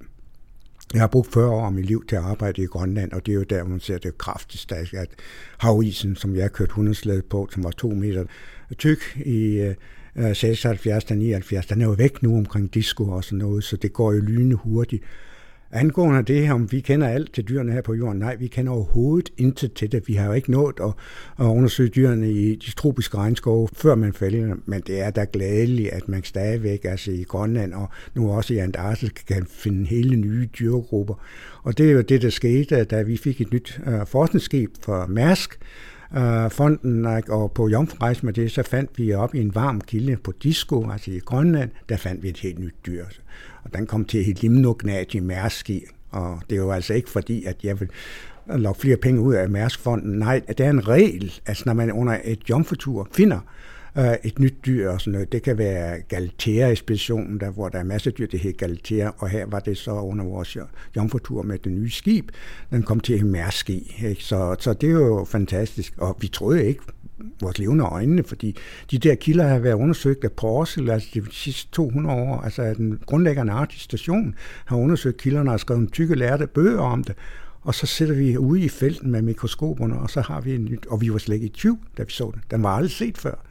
jeg 0.93 1.02
har 1.02 1.08
brugt 1.08 1.34
40 1.34 1.50
år 1.50 1.65
af 1.65 1.71
mit 1.71 1.86
liv 1.86 2.06
til 2.06 2.15
at 2.15 2.21
arbejde 2.21 2.62
i 2.62 2.65
Grønland, 2.65 3.12
og 3.12 3.26
det 3.26 3.32
er 3.32 3.36
jo 3.36 3.43
der, 3.43 3.63
man 3.63 3.80
ser 3.80 3.97
det 3.97 4.17
kraftigste, 4.17 4.76
at 4.76 5.10
havisen, 5.58 6.15
som 6.15 6.36
jeg 6.36 6.52
kørte 6.52 6.73
hundeslæde 6.73 7.21
på, 7.21 7.47
som 7.52 7.63
var 7.63 7.71
to 7.71 7.89
meter 7.89 8.23
tyk 8.78 9.17
i 9.26 9.60
øh, 9.60 9.76
øh, 10.15 10.36
76 10.36 11.10
79, 11.10 11.65
den 11.65 11.82
er 11.82 11.86
jo 11.86 11.91
væk 11.91 12.23
nu 12.23 12.38
omkring 12.38 12.73
disco 12.73 13.10
og 13.10 13.23
sådan 13.23 13.38
noget, 13.38 13.63
så 13.63 13.78
det 13.78 13.93
går 13.93 14.13
jo 14.13 14.19
lynende 14.19 14.56
hurtigt. 14.56 15.04
Angående 15.71 16.21
det 16.21 16.47
her, 16.47 16.53
om 16.53 16.71
vi 16.71 16.80
kender 16.80 17.08
alt 17.08 17.34
til 17.34 17.43
dyrene 17.43 17.71
her 17.71 17.82
på 17.82 17.93
jorden, 17.93 18.19
nej, 18.19 18.36
vi 18.36 18.47
kender 18.47 18.71
overhovedet 18.71 19.30
intet 19.38 19.73
til 19.73 19.91
det. 19.91 20.08
Vi 20.08 20.13
har 20.13 20.25
jo 20.25 20.34
ikke 20.34 20.51
nået 20.51 20.80
at, 20.82 20.93
at 21.39 21.45
undersøge 21.45 21.89
dyrene 21.89 22.32
i 22.32 22.56
de 22.56 22.71
tropiske 22.71 23.17
regnskove, 23.17 23.67
før 23.73 23.95
man 23.95 24.13
fælder 24.13 24.56
men 24.65 24.82
det 24.82 25.01
er 25.01 25.10
da 25.10 25.25
glædeligt, 25.34 25.89
at 25.89 26.10
man 26.10 26.23
stadigvæk, 26.23 26.86
altså 26.86 27.12
i 27.12 27.23
Grønland 27.23 27.73
og 27.73 27.89
nu 28.15 28.32
også 28.32 28.53
i 28.53 28.58
Antarktis, 28.58 29.10
kan 29.10 29.45
finde 29.49 29.86
hele 29.86 30.15
nye 30.15 30.49
dyregrupper. 30.60 31.15
Og 31.63 31.77
det 31.77 31.88
er 31.88 31.91
jo 31.91 32.01
det, 32.01 32.21
der 32.21 32.30
skete, 32.30 32.84
da 32.84 33.01
vi 33.01 33.17
fik 33.17 33.41
et 33.41 33.53
nyt 33.53 33.80
uh, 33.88 34.08
forskningsskib 34.08 34.69
fra 34.82 35.08
Mærsk, 35.08 35.60
øh, 36.15 36.52
fonden, 36.52 37.06
og 37.30 37.52
på 37.52 37.67
jomfrejse 37.67 38.26
med 38.26 38.34
det, 38.34 38.52
så 38.52 38.63
fandt 38.63 38.91
vi 38.98 39.13
op 39.13 39.36
i 39.36 39.39
en 39.39 39.56
varm 39.56 39.82
kilde 39.82 40.17
på 40.17 40.34
Disco, 40.43 40.89
altså 40.91 41.12
i 41.12 41.20
Grønland, 41.20 41.70
der 41.89 41.98
fandt 41.98 42.24
vi 42.24 42.30
et 42.30 42.39
helt 42.39 42.60
nyt 42.60 42.76
dyr. 42.86 43.06
Og 43.63 43.74
den 43.74 43.88
kom 43.88 44.06
til 44.06 44.30
et 44.30 44.43
i 45.15 45.20
Mærski, 45.20 45.84
og 46.12 46.41
det 46.50 46.62
var 46.62 46.74
altså 46.74 46.93
ikke 46.93 47.10
fordi, 47.10 47.43
at 47.46 47.58
jeg 47.63 47.80
vil 47.80 47.89
lokke 48.48 48.82
flere 48.82 48.98
penge 48.98 49.22
ud 49.22 49.34
af 49.34 49.50
Mærskfonden. 49.50 50.20
Nej, 50.20 50.41
det 50.48 50.60
er 50.60 50.70
en 50.70 50.88
regel, 50.88 51.34
altså 51.46 51.63
når 51.65 51.74
man 51.74 51.91
under 51.91 52.17
et 52.24 52.50
jomfrutur 52.50 53.08
finder 53.13 53.39
øh, 53.97 54.15
et 54.23 54.39
nyt 54.39 54.55
dyr 54.65 54.89
og 54.89 55.01
sådan 55.01 55.12
noget. 55.12 55.31
Det 55.31 55.43
kan 55.43 55.57
være 55.57 56.01
Galatea-ekspeditionen, 56.01 57.39
der, 57.39 57.49
hvor 57.49 57.69
der 57.69 57.79
er 57.79 57.83
masser 57.83 58.12
af 58.12 58.15
dyr, 58.15 58.27
det 58.27 58.39
hedder 58.39 58.57
Galatea, 58.57 59.12
og 59.17 59.29
her 59.29 59.45
var 59.45 59.60
det 59.60 59.77
så 59.77 59.91
under 59.91 60.25
vores 60.25 60.57
jomfrutur 60.95 61.41
med 61.41 61.57
det 61.57 61.71
nye 61.71 61.89
skib. 61.89 62.29
Den 62.71 62.83
kom 62.83 62.99
til 62.99 63.25
Mærski, 63.25 63.95
ikke? 64.05 64.23
Så, 64.23 64.55
så 64.60 64.73
det 64.73 64.89
er 64.89 64.93
jo 64.93 65.25
fantastisk, 65.29 65.93
og 65.97 66.17
vi 66.19 66.27
troede 66.27 66.65
ikke 66.65 66.81
vores 67.41 67.60
levende 67.60 67.83
øjnene, 67.83 68.23
fordi 68.23 68.57
de 68.91 68.97
der 68.97 69.15
kilder 69.15 69.47
har 69.47 69.60
været 69.60 69.73
undersøgt 69.73 70.23
af 70.23 70.31
Porsel, 70.31 70.89
altså 70.89 71.10
de 71.13 71.23
sidste 71.31 71.71
200 71.71 72.15
år, 72.15 72.41
altså 72.41 72.73
den 72.73 72.99
grundlæggende 73.05 73.53
artistation 73.53 74.36
har 74.65 74.77
undersøgt 74.77 75.17
kilderne 75.17 75.51
og 75.51 75.60
skrevet 75.60 75.93
tykke 75.93 76.15
lærte 76.15 76.47
bøger 76.47 76.79
om 76.79 77.03
det, 77.03 77.15
og 77.62 77.75
så 77.75 77.86
sætter 77.86 78.15
vi 78.15 78.38
ude 78.38 78.62
i 78.62 78.69
felten 78.69 79.12
med 79.12 79.21
mikroskoperne, 79.21 79.99
og 79.99 80.10
så 80.10 80.21
har 80.21 80.41
vi 80.41 80.55
en 80.55 80.65
nyt, 80.65 80.86
og 80.86 81.01
vi 81.01 81.12
var 81.12 81.17
slet 81.17 81.36
ikke 81.36 81.45
i 81.45 81.49
tvivl, 81.49 81.79
da 81.97 82.03
vi 82.03 82.12
så 82.12 82.31
den. 82.33 82.43
Den 82.51 82.63
var 82.63 82.69
aldrig 82.69 82.91
set 82.91 83.17
før. 83.17 83.47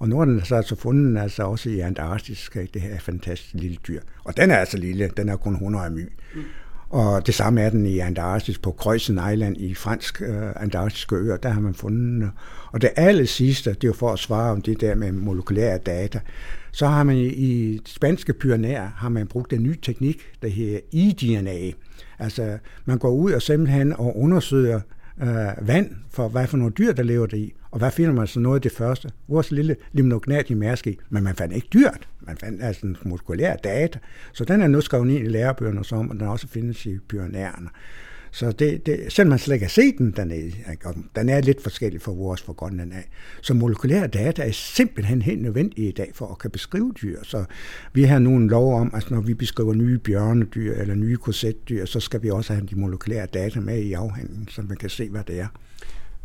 Og 0.00 0.08
nu 0.08 0.20
er 0.20 0.24
den 0.24 0.44
så 0.44 0.54
altså 0.54 0.76
fundet 0.76 1.22
altså 1.22 1.42
også 1.42 1.70
i 1.70 1.80
Antarktis, 1.80 2.50
det 2.74 2.82
her 2.82 2.98
fantastiske 2.98 3.58
lille 3.58 3.76
dyr. 3.88 4.00
Og 4.24 4.36
den 4.36 4.50
er 4.50 4.56
altså 4.56 4.76
lille, 4.76 5.10
den 5.16 5.28
er 5.28 5.36
kun 5.36 5.52
100 5.52 5.90
my. 5.90 6.12
Mm. 6.34 6.42
Og 6.90 7.26
det 7.26 7.34
samme 7.34 7.60
er 7.60 7.70
den 7.70 7.86
i 7.86 7.98
Antarktis 7.98 8.58
på 8.58 8.72
Kreuzen 8.72 9.20
Island 9.32 9.56
i 9.56 9.74
fransk 9.74 10.22
øh, 10.22 10.52
antarktiske 10.56 11.16
øer, 11.16 11.36
der 11.36 11.48
har 11.48 11.60
man 11.60 11.74
fundet. 11.74 12.30
Og 12.72 12.82
det 12.82 12.90
aller 12.96 13.24
sidste, 13.24 13.70
det 13.70 13.84
er 13.84 13.88
jo 13.88 13.92
for 13.92 14.12
at 14.12 14.18
svare 14.18 14.52
om 14.52 14.62
det 14.62 14.80
der 14.80 14.94
med 14.94 15.12
molekylære 15.12 15.78
data, 15.78 16.20
så 16.72 16.86
har 16.86 17.02
man 17.02 17.16
i 17.16 17.76
de 17.76 17.90
spanske 17.90 18.32
pyrenæer 18.32 18.88
har 18.96 19.08
man 19.08 19.26
brugt 19.26 19.52
en 19.52 19.62
ny 19.62 19.78
teknik, 19.82 20.20
der 20.42 20.48
hedder 20.48 20.80
eDNA. 20.92 21.72
Altså 22.18 22.58
man 22.84 22.98
går 22.98 23.10
ud 23.10 23.32
og 23.32 23.42
simpelthen 23.42 23.92
og 23.92 24.18
undersøger 24.18 24.80
øh, 25.22 25.68
vand 25.68 25.90
for, 26.10 26.28
hvad 26.28 26.46
for 26.46 26.56
nogle 26.56 26.72
dyr, 26.78 26.92
der 26.92 27.02
lever 27.02 27.26
der 27.26 27.36
i. 27.36 27.54
Og 27.70 27.78
hvad 27.78 27.90
finder 27.90 28.12
man 28.12 28.26
så 28.26 28.40
noget 28.40 28.56
af 28.56 28.62
det 28.62 28.72
første? 28.72 29.10
Vores 29.28 29.50
lille 29.50 29.76
limnognat 29.92 30.50
i 30.50 30.54
mærske, 30.54 30.96
men 31.10 31.24
man 31.24 31.34
fandt 31.34 31.54
ikke 31.54 31.68
dyrt. 31.72 32.08
Man 32.20 32.36
fandt 32.36 32.62
altså 32.62 32.86
en 32.86 32.96
muskulær 33.04 33.56
data. 33.56 33.98
Så 34.32 34.44
den 34.44 34.62
er 34.62 34.68
nu 34.68 34.80
skrevet 34.80 35.10
ind 35.10 35.24
i 35.24 35.28
lærebøgerne 35.28 35.84
som, 35.84 36.10
og 36.10 36.16
den 36.16 36.28
også 36.28 36.48
findes 36.48 36.86
i 36.86 36.98
pyrenæerne. 37.08 37.68
Så 38.32 38.52
det, 38.52 38.86
det, 38.86 39.12
selvom 39.12 39.30
man 39.30 39.38
slet 39.38 39.54
ikke 39.54 39.64
har 39.64 39.70
set 39.70 39.98
den 39.98 40.12
dernede, 40.16 40.52
og 40.84 40.94
den 41.16 41.28
er 41.28 41.40
lidt 41.40 41.62
forskellig 41.62 42.02
fra 42.02 42.12
vores 42.12 42.42
fra 42.42 42.52
Grønland 42.52 42.92
af. 42.92 43.08
Så 43.42 43.54
molekylære 43.54 44.06
data 44.06 44.42
er 44.42 44.52
simpelthen 44.52 45.22
helt 45.22 45.42
nødvendige 45.42 45.88
i 45.88 45.92
dag 45.92 46.10
for 46.14 46.26
at 46.26 46.38
kan 46.38 46.50
beskrive 46.50 46.92
dyr. 47.02 47.18
Så 47.22 47.44
vi 47.92 48.02
har 48.02 48.18
nu 48.18 48.36
en 48.36 48.48
lov 48.48 48.80
om, 48.80 48.94
at 48.94 49.10
når 49.10 49.20
vi 49.20 49.34
beskriver 49.34 49.74
nye 49.74 49.98
bjørnedyr 49.98 50.74
eller 50.74 50.94
nye 50.94 51.16
korsetdyr, 51.16 51.84
så 51.84 52.00
skal 52.00 52.22
vi 52.22 52.30
også 52.30 52.52
have 52.52 52.66
de 52.66 52.76
molekylære 52.76 53.26
data 53.26 53.60
med 53.60 53.78
i 53.78 53.92
afhandlingen, 53.92 54.48
så 54.48 54.62
man 54.62 54.76
kan 54.76 54.90
se, 54.90 55.08
hvad 55.08 55.24
det 55.26 55.40
er. 55.40 55.46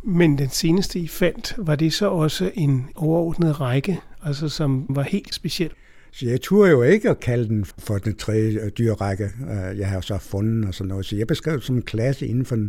Men 0.08 0.38
den 0.38 0.48
seneste, 0.48 0.98
I 0.98 1.08
fandt, 1.08 1.54
var 1.58 1.76
det 1.76 1.92
så 1.92 2.08
også 2.08 2.50
en 2.54 2.86
overordnet 2.94 3.60
række, 3.60 4.00
altså 4.22 4.48
som 4.48 4.86
var 4.88 5.02
helt 5.02 5.34
speciel? 5.34 5.70
Så 6.12 6.26
jeg 6.26 6.40
turde 6.40 6.70
jo 6.70 6.82
ikke 6.82 7.10
at 7.10 7.20
kalde 7.20 7.48
den 7.48 7.64
for 7.64 7.98
den 7.98 8.16
tredje 8.16 8.60
øh, 8.60 8.70
dyrrække, 8.78 9.24
øh, 9.24 9.78
jeg 9.78 9.88
har 9.88 10.00
så 10.00 10.18
fundet 10.18 10.68
og 10.68 10.74
sådan 10.74 10.88
noget. 10.88 11.06
Så 11.06 11.16
jeg 11.16 11.26
beskrev 11.26 11.54
det 11.54 11.64
som 11.64 11.76
en 11.76 11.82
klasse 11.82 12.26
inden 12.26 12.44
for 12.44 12.68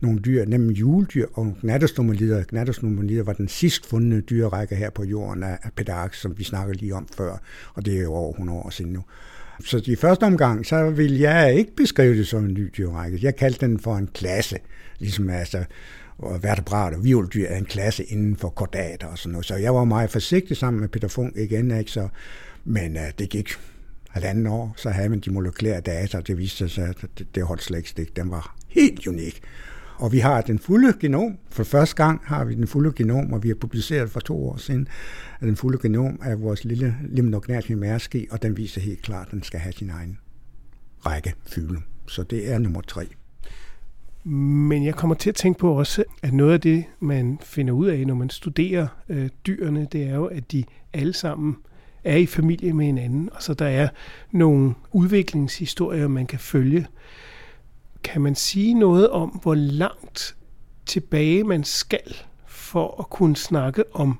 nogle 0.00 0.18
dyr, 0.18 0.44
nemlig 0.44 0.80
juledyr 0.80 1.26
og 1.32 1.54
gnattersnomalider. 1.60 2.44
Gnattersnomalider 2.48 3.22
var 3.22 3.32
den 3.32 3.48
sidst 3.48 3.86
fundne 3.86 4.20
dyrrække 4.20 4.76
her 4.76 4.90
på 4.90 5.04
jorden 5.04 5.42
af 5.42 5.58
Pedark, 5.76 6.14
som 6.14 6.38
vi 6.38 6.44
snakkede 6.44 6.78
lige 6.78 6.94
om 6.94 7.08
før, 7.16 7.38
og 7.74 7.86
det 7.86 7.98
er 7.98 8.02
jo 8.02 8.12
over 8.12 8.30
100 8.30 8.58
år 8.58 8.70
siden 8.70 8.92
nu. 8.92 9.04
Så 9.64 9.82
i 9.86 9.96
første 9.96 10.24
omgang, 10.24 10.66
så 10.66 10.90
vil 10.90 11.18
jeg 11.18 11.54
ikke 11.54 11.76
beskrive 11.76 12.16
det 12.16 12.26
som 12.26 12.44
en 12.44 12.54
ny 12.54 12.72
dyrrække. 12.76 13.18
Jeg 13.22 13.36
kaldte 13.36 13.66
den 13.66 13.78
for 13.78 13.96
en 13.96 14.08
klasse, 14.14 14.56
ligesom 14.98 15.30
altså 15.30 15.64
og 16.18 16.42
vertebrat 16.42 16.94
og 16.94 17.00
er 17.48 17.56
en 17.56 17.64
klasse 17.64 18.04
inden 18.04 18.36
for 18.36 18.48
kordater 18.48 19.06
og 19.06 19.18
sådan 19.18 19.32
noget. 19.32 19.46
Så 19.46 19.56
jeg 19.56 19.74
var 19.74 19.84
meget 19.84 20.10
forsigtig 20.10 20.56
sammen 20.56 20.80
med 20.80 20.88
Peter 20.88 21.08
Funk 21.08 21.36
igen, 21.36 21.70
ikke? 21.78 21.90
Så, 21.90 22.08
men 22.64 22.96
uh, 22.96 23.02
det 23.18 23.28
gik 23.28 23.50
halvanden 24.10 24.46
år, 24.46 24.74
så 24.76 24.90
havde 24.90 25.08
man 25.08 25.20
de 25.20 25.30
molekylære 25.30 25.80
data, 25.80 26.18
og 26.18 26.26
det 26.26 26.38
viste 26.38 26.68
sig, 26.68 26.88
at 26.88 26.96
det, 27.18 27.34
det 27.34 27.42
holdt 27.42 27.62
slet 27.62 27.78
ikke 27.78 27.90
stik. 27.90 28.16
Den 28.16 28.30
var 28.30 28.56
helt 28.68 29.06
unik. 29.06 29.40
Og 29.96 30.12
vi 30.12 30.18
har 30.18 30.40
den 30.40 30.58
fulde 30.58 30.92
genom. 31.00 31.38
For 31.50 31.64
første 31.64 31.96
gang 31.96 32.20
har 32.24 32.44
vi 32.44 32.54
den 32.54 32.66
fulde 32.66 32.92
genom, 32.96 33.32
og 33.32 33.42
vi 33.42 33.48
har 33.48 33.54
publiceret 33.54 34.10
for 34.10 34.20
to 34.20 34.48
år 34.48 34.56
siden 34.56 34.88
den 35.40 35.56
fulde 35.56 35.78
genom 35.82 36.20
af 36.22 36.40
vores 36.40 36.64
lille 36.64 36.96
limnognat 37.08 37.70
mærski, 37.70 38.26
og 38.30 38.42
den 38.42 38.56
viser 38.56 38.80
helt 38.80 39.02
klart, 39.02 39.26
at 39.26 39.32
den 39.32 39.42
skal 39.42 39.60
have 39.60 39.72
sin 39.72 39.90
egen 39.90 40.18
række 41.06 41.34
fylde. 41.46 41.80
Så 42.06 42.22
det 42.22 42.52
er 42.52 42.58
nummer 42.58 42.80
tre. 42.80 43.08
Men 44.30 44.84
jeg 44.84 44.94
kommer 44.94 45.14
til 45.14 45.28
at 45.28 45.34
tænke 45.36 45.58
på 45.58 45.72
også, 45.72 46.04
at 46.22 46.32
noget 46.32 46.52
af 46.52 46.60
det, 46.60 46.84
man 47.00 47.38
finder 47.42 47.72
ud 47.72 47.86
af, 47.86 48.06
når 48.06 48.14
man 48.14 48.30
studerer 48.30 48.86
øh, 49.08 49.28
dyrene, 49.46 49.88
det 49.92 50.02
er 50.02 50.14
jo, 50.14 50.26
at 50.26 50.52
de 50.52 50.64
alle 50.92 51.12
sammen 51.12 51.56
er 52.04 52.16
i 52.16 52.26
familie 52.26 52.72
med 52.72 52.86
hinanden. 52.86 53.30
Og 53.32 53.42
så 53.42 53.54
der 53.54 53.66
er 53.66 53.88
nogle 54.30 54.74
udviklingshistorier, 54.92 56.08
man 56.08 56.26
kan 56.26 56.38
følge. 56.38 56.86
Kan 58.04 58.22
man 58.22 58.34
sige 58.34 58.74
noget 58.74 59.10
om, 59.10 59.28
hvor 59.28 59.54
langt 59.54 60.36
tilbage 60.86 61.44
man 61.44 61.64
skal 61.64 62.16
for 62.46 63.00
at 63.00 63.10
kunne 63.10 63.36
snakke 63.36 63.96
om 63.96 64.18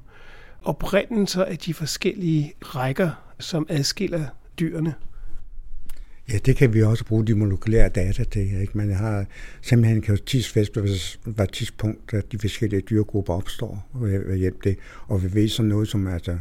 oprindelser 0.63 1.45
af 1.45 1.59
de 1.59 1.75
forskellige 1.75 2.53
rækker, 2.63 3.11
som 3.39 3.67
adskiller 3.69 4.27
dyrene? 4.59 4.95
Ja, 6.33 6.39
det 6.39 6.57
kan 6.57 6.75
vi 6.75 6.83
også 6.83 7.05
bruge 7.05 7.27
de 7.27 7.35
molekylære 7.35 7.89
data 7.89 8.25
til. 8.25 8.61
Ikke? 8.61 8.79
Man 8.79 8.93
har 8.93 9.27
simpelthen 9.63 10.03
kan 10.03 10.15
jo 10.15 10.21
tidsfest, 10.27 10.77
hvad 11.25 11.47
tidspunkt, 11.47 12.15
at 12.15 12.33
de 12.33 12.39
forskellige 12.39 12.81
dyregrupper 12.81 13.35
opstår 13.35 13.89
ved 13.95 14.37
hjælp 14.37 14.65
det. 14.65 14.77
Og 15.07 15.23
vi 15.23 15.35
ved 15.35 15.49
sådan 15.49 15.69
noget 15.69 15.89
som 15.89 16.07
altså, 16.07 16.39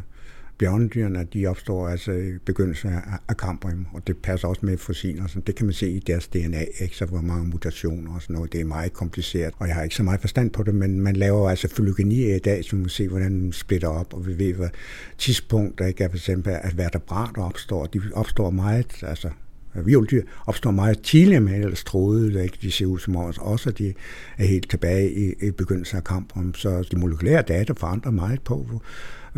bjørnedyrene, 0.58 1.26
de 1.32 1.46
opstår 1.46 1.88
altså 1.88 2.12
i 2.12 2.38
begyndelsen 2.46 2.90
af 3.28 3.36
kampen, 3.36 3.86
og 3.92 4.06
det 4.06 4.16
passer 4.16 4.48
også 4.48 4.66
med 4.66 4.78
fossiler. 4.78 5.26
Så 5.26 5.40
det 5.40 5.54
kan 5.54 5.66
man 5.66 5.72
se 5.72 5.90
i 5.90 5.98
deres 5.98 6.28
DNA, 6.28 6.64
ikke? 6.80 6.96
så 6.96 7.04
hvor 7.04 7.20
mange 7.20 7.48
mutationer 7.48 8.14
og 8.14 8.22
sådan 8.22 8.34
noget. 8.34 8.52
Det 8.52 8.60
er 8.60 8.64
meget 8.64 8.92
kompliceret, 8.92 9.54
og 9.58 9.68
jeg 9.68 9.74
har 9.74 9.82
ikke 9.82 9.94
så 9.94 10.02
meget 10.02 10.20
forstand 10.20 10.50
på 10.50 10.62
det, 10.62 10.74
men 10.74 11.00
man 11.00 11.16
laver 11.16 11.50
altså 11.50 11.68
fylogeni 11.68 12.34
i 12.34 12.38
dag, 12.38 12.64
så 12.64 12.76
man 12.76 12.84
kan 12.84 12.90
se, 12.90 13.08
hvordan 13.08 13.32
den 13.32 13.52
splitter 13.52 13.88
op, 13.88 14.14
og 14.14 14.26
vi 14.26 14.38
ved, 14.38 14.54
hvad 14.54 14.68
tidspunkt, 15.18 15.78
der 15.78 15.86
ikke 15.86 16.04
er 16.04 16.08
for 16.08 16.16
eksempel, 16.16 16.52
at 16.62 16.76
vertebrater 16.76 17.42
opstår. 17.42 17.86
De 17.86 18.00
opstår 18.14 18.50
meget, 18.50 19.02
altså 19.02 19.30
Violddyr 19.82 20.22
opstår 20.46 20.70
meget 20.70 21.02
tidligere 21.02 21.40
med 21.40 21.54
ellers 21.54 21.84
troede, 21.84 22.42
ikke? 22.42 22.58
de 22.62 22.70
ser 22.70 22.86
ud 22.86 22.98
som 22.98 23.16
også, 23.16 23.68
at 23.68 23.78
de 23.78 23.94
er 24.38 24.44
helt 24.44 24.70
tilbage 24.70 25.12
i, 25.12 25.46
i 25.46 25.50
begyndelsen 25.50 25.96
af 25.96 26.04
kampen. 26.04 26.54
Så 26.54 26.88
de 26.90 26.96
molekylære 26.98 27.42
data 27.42 27.72
forandrer 27.76 28.10
meget 28.10 28.40
på, 28.40 28.82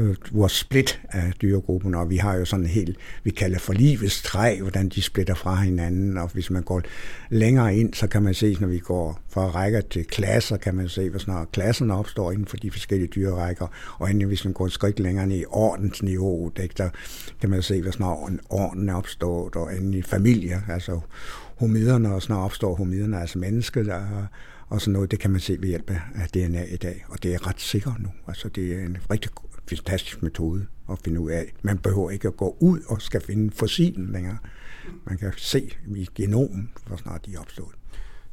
øh, 0.00 0.16
vores 0.32 0.52
split 0.52 1.00
af 1.08 1.32
dyregruppen, 1.42 1.94
og 1.94 2.10
vi 2.10 2.16
har 2.16 2.34
jo 2.34 2.44
sådan 2.44 2.64
en 2.64 2.70
helt, 2.70 2.96
vi 3.24 3.30
kalder 3.30 3.58
for 3.58 3.72
livets 3.72 4.22
træ, 4.22 4.60
hvordan 4.60 4.88
de 4.88 5.02
splitter 5.02 5.34
fra 5.34 5.54
hinanden, 5.54 6.18
og 6.18 6.30
hvis 6.32 6.50
man 6.50 6.62
går 6.62 6.82
længere 7.30 7.76
ind, 7.76 7.94
så 7.94 8.06
kan 8.06 8.22
man 8.22 8.34
se, 8.34 8.56
når 8.60 8.68
vi 8.68 8.78
går 8.78 9.20
fra 9.28 9.46
rækker 9.46 9.80
til 9.80 10.04
klasser, 10.04 10.56
kan 10.56 10.74
man 10.74 10.88
se, 10.88 11.10
hvad 11.10 11.20
snart 11.20 11.52
klasserne 11.52 11.94
opstår 11.94 12.32
inden 12.32 12.46
for 12.46 12.56
de 12.56 12.70
forskellige 12.70 13.08
dyrerækker, 13.14 13.66
og 13.98 14.10
endelig 14.10 14.28
hvis 14.28 14.44
man 14.44 14.52
går 14.52 14.66
et 14.66 14.72
skridt 14.72 15.00
længere 15.00 15.26
ned 15.26 15.36
i 15.36 15.44
ordensniveau, 15.48 16.52
der 16.56 16.90
kan 17.40 17.50
man 17.50 17.62
se, 17.62 17.82
hvad 17.82 17.92
snart 17.92 18.18
orden 18.48 18.88
er 18.88 18.94
opstået, 18.94 19.56
og 19.56 19.76
endelig 19.76 20.04
familier, 20.04 20.60
altså 20.68 21.00
homiderne, 21.56 22.14
og 22.14 22.22
snart 22.22 22.44
opstår 22.44 22.74
homiderne, 22.74 23.20
altså 23.20 23.38
mennesket, 23.38 23.86
der 23.86 24.26
og 24.70 24.80
sådan 24.80 24.92
noget, 24.92 25.10
det 25.10 25.18
kan 25.18 25.30
man 25.30 25.40
se 25.40 25.56
ved 25.60 25.68
hjælp 25.68 25.90
af 26.14 26.28
DNA 26.34 26.64
i 26.64 26.76
dag, 26.76 27.04
og 27.08 27.22
det 27.22 27.34
er 27.34 27.46
ret 27.46 27.60
sikkert 27.60 27.94
nu. 27.98 28.08
Altså 28.28 28.48
det 28.48 28.72
er 28.74 28.86
en 28.86 28.96
rigtig 29.10 29.30
fantastisk 29.76 30.22
metode 30.22 30.66
at 30.90 30.98
finde 31.04 31.20
ud 31.20 31.30
af. 31.30 31.52
Man 31.62 31.78
behøver 31.78 32.10
ikke 32.10 32.28
at 32.28 32.36
gå 32.36 32.56
ud 32.60 32.80
og 32.88 33.02
skal 33.02 33.20
finde 33.20 33.50
fossilen 33.50 34.12
længere. 34.12 34.38
Man 35.06 35.18
kan 35.18 35.32
se 35.36 35.70
i 35.96 36.08
genomen, 36.14 36.70
hvor 36.86 36.96
snart 36.96 37.26
de 37.26 37.34
er 37.34 37.38
opstået. 37.38 37.74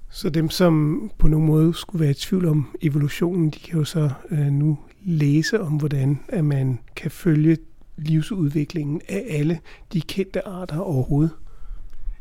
Så 0.10 0.30
dem, 0.30 0.50
som 0.50 1.02
på 1.18 1.28
nogen 1.28 1.46
måde 1.46 1.74
skulle 1.74 2.00
være 2.00 2.12
i 2.12 2.14
tvivl 2.14 2.46
om 2.46 2.78
evolutionen, 2.82 3.50
de 3.50 3.60
kan 3.60 3.80
jo 3.80 3.84
så 3.84 4.10
øh, 4.32 4.40
nu 4.40 4.80
læse 5.06 5.62
om, 5.62 5.74
hvordan 5.74 6.20
at 6.28 6.46
man 6.46 6.80
kan 6.96 7.12
følge 7.12 7.58
livsudviklingen 7.98 9.02
af 9.10 9.26
alle 9.30 9.60
de 9.94 10.02
kendte 10.02 10.48
arter 10.48 10.80
overhovedet. 10.80 11.32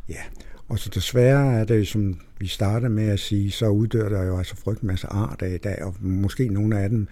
Ja, 0.09 0.21
og 0.69 0.79
så 0.79 0.91
desværre 0.95 1.61
er 1.61 1.65
det, 1.65 1.89
som 1.89 2.21
vi 2.39 2.47
startede 2.47 2.91
med 2.91 3.09
at 3.09 3.21
sige, 3.21 3.51
så 3.51 3.69
uddør 3.69 4.09
der 4.09 4.23
jo 4.25 4.39
altså 4.39 4.57
frygtelig 4.57 4.87
masse 4.87 5.07
arter 5.07 5.47
i 5.47 5.59
dag, 5.59 5.83
og 5.83 5.95
måske 6.01 6.49
nogle 6.49 6.79
af 6.81 6.89
dem 6.89 7.09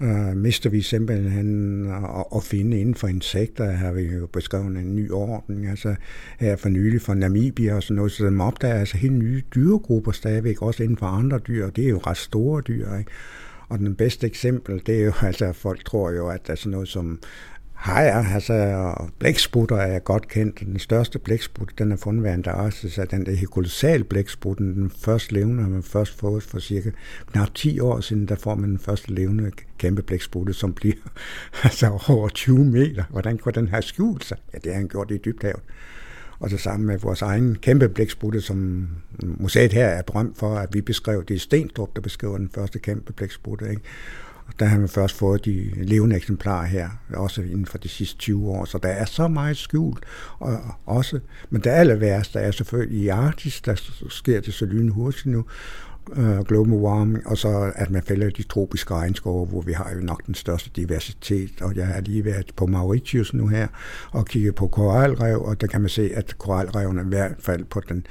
øh, 0.00 0.36
mister 0.36 0.70
vi 0.70 0.82
simpelthen 0.82 1.86
at, 1.90 2.24
at 2.36 2.42
finde 2.42 2.80
inden 2.80 2.94
for 2.94 3.08
insekter. 3.08 3.64
Her 3.64 3.76
har 3.76 3.92
vi 3.92 4.02
jo 4.02 4.26
beskrevet 4.26 4.66
en 4.66 4.96
ny 4.96 5.10
orden, 5.10 5.68
altså 5.68 5.94
her 6.38 6.56
for 6.56 6.68
nylig 6.68 7.02
fra 7.02 7.14
Namibia 7.14 7.74
og 7.74 7.82
sådan 7.82 7.96
noget, 7.96 8.12
så 8.12 8.26
dem 8.26 8.40
opdager 8.40 8.74
altså 8.74 8.96
helt 8.96 9.14
nye 9.14 9.42
dyregrupper 9.54 10.12
stadigvæk, 10.12 10.62
også 10.62 10.82
inden 10.82 10.96
for 10.96 11.06
andre 11.06 11.38
dyr, 11.38 11.66
og 11.66 11.76
det 11.76 11.84
er 11.84 11.88
jo 11.88 11.98
ret 11.98 12.16
store 12.16 12.62
dyr, 12.68 12.96
ikke? 12.96 13.10
Og 13.68 13.78
den 13.78 13.94
bedste 13.94 14.26
eksempel, 14.26 14.82
det 14.86 15.00
er 15.00 15.04
jo, 15.04 15.12
altså, 15.26 15.52
folk 15.52 15.84
tror 15.84 16.10
jo, 16.10 16.28
at 16.28 16.46
der 16.46 16.52
er 16.52 16.56
sådan 16.56 16.72
noget 16.72 16.88
som 16.88 17.20
Hajer, 17.78 18.24
altså 18.34 18.94
blæksprutter 19.18 19.76
er 19.76 19.98
godt 19.98 20.28
kendt. 20.28 20.60
Den 20.60 20.78
største 20.78 21.18
blæksprut, 21.18 21.72
den 21.78 21.92
er 21.92 21.96
fundet 21.96 22.24
ved 22.24 22.30
Antarktis, 22.30 22.98
er 22.98 23.04
den 23.04 23.26
der 23.26 23.46
kolossal 23.50 24.04
blæksprut, 24.04 24.58
den 24.58 24.90
første 24.98 25.34
levende 25.34 25.62
har 25.62 25.70
man 25.70 25.82
først 25.82 26.18
fået 26.18 26.42
for 26.42 26.58
cirka 26.58 26.90
knap 27.32 27.54
10 27.54 27.80
år 27.80 28.00
siden, 28.00 28.28
der 28.28 28.36
får 28.36 28.54
man 28.54 28.70
den 28.70 28.78
første 28.78 29.14
levende 29.14 29.50
kæmpe 29.78 30.02
blæksprutte, 30.02 30.52
som 30.52 30.72
bliver 30.74 30.94
altså 31.64 31.98
over 32.08 32.28
20 32.28 32.64
meter. 32.64 33.04
Hvordan 33.10 33.38
kunne 33.38 33.52
den 33.52 33.68
have 33.68 33.82
skjult 33.82 34.24
sig? 34.24 34.36
Ja, 34.52 34.58
det 34.58 34.72
har 34.72 34.78
han 34.78 34.88
gjort 34.88 35.10
i 35.10 35.18
dybthavet. 35.24 35.62
Og 36.40 36.50
det 36.50 36.60
samme 36.60 36.86
med 36.86 36.98
vores 36.98 37.22
egen 37.22 37.54
kæmpe 37.54 37.88
blæksprutte, 37.88 38.40
som 38.40 38.88
museet 39.22 39.72
her 39.72 39.86
er 39.86 40.02
berømt 40.02 40.38
for, 40.38 40.56
at 40.56 40.68
vi 40.72 40.80
beskrev, 40.80 41.24
det 41.24 41.34
er 41.34 41.40
Stenstrup, 41.40 41.96
der 41.96 42.02
beskriver 42.02 42.38
den 42.38 42.50
første 42.54 42.78
kæmpe 42.78 43.12
blæksprutte. 43.12 43.70
Ikke? 43.70 43.82
Der 44.58 44.66
har 44.66 44.78
man 44.78 44.88
først 44.88 45.14
fået 45.14 45.44
de 45.44 45.70
levende 45.76 46.16
eksemplarer 46.16 46.66
her, 46.66 46.88
også 47.14 47.42
inden 47.42 47.66
for 47.66 47.78
de 47.78 47.88
sidste 47.88 48.18
20 48.18 48.48
år, 48.48 48.64
så 48.64 48.78
der 48.78 48.88
er 48.88 49.04
så 49.04 49.28
meget 49.28 49.56
skjult. 49.56 50.04
Og 50.38 50.58
også, 50.86 51.20
men 51.50 51.60
det 51.60 51.70
aller 51.70 51.94
værste 51.94 52.38
er 52.38 52.50
selvfølgelig 52.50 53.00
i 53.00 53.08
Arktis, 53.08 53.60
der 53.60 53.80
sker 54.08 54.40
det 54.40 54.54
så 54.54 54.64
lynhurtigt 54.64 55.26
nu, 55.26 55.44
øh, 56.16 56.44
global 56.44 56.72
warming, 56.72 57.26
og 57.26 57.38
så 57.38 57.72
at 57.74 57.90
man 57.90 58.02
fælder 58.02 58.30
de 58.30 58.42
tropiske 58.42 58.94
regnskove, 58.94 59.46
hvor 59.46 59.60
vi 59.60 59.72
har 59.72 59.92
jo 59.94 60.00
nok 60.00 60.26
den 60.26 60.34
største 60.34 60.70
diversitet, 60.76 61.62
og 61.62 61.76
jeg 61.76 61.86
har 61.86 62.00
lige 62.00 62.24
været 62.24 62.52
på 62.56 62.66
Mauritius 62.66 63.34
nu 63.34 63.46
her, 63.46 63.68
og 64.10 64.26
kigget 64.26 64.54
på 64.54 64.68
koralrev, 64.68 65.42
og 65.42 65.60
der 65.60 65.66
kan 65.66 65.80
man 65.80 65.90
se, 65.90 66.10
at 66.14 66.34
koralrevene 66.38 67.02
i 67.02 67.08
hvert 67.08 67.36
fald 67.38 67.64
på 67.64 67.80
den 67.88 68.06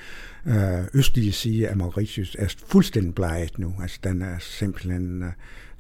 øh, 0.45 0.83
østlige 0.93 1.31
side 1.31 1.67
af 1.67 1.77
Mauritius 1.77 2.35
er 2.39 2.55
fuldstændig 2.67 3.15
bleget 3.15 3.59
nu, 3.59 3.73
altså 3.81 3.99
den 4.03 4.21
er 4.21 4.35
simpelthen 4.39 5.23
øh, 5.23 5.29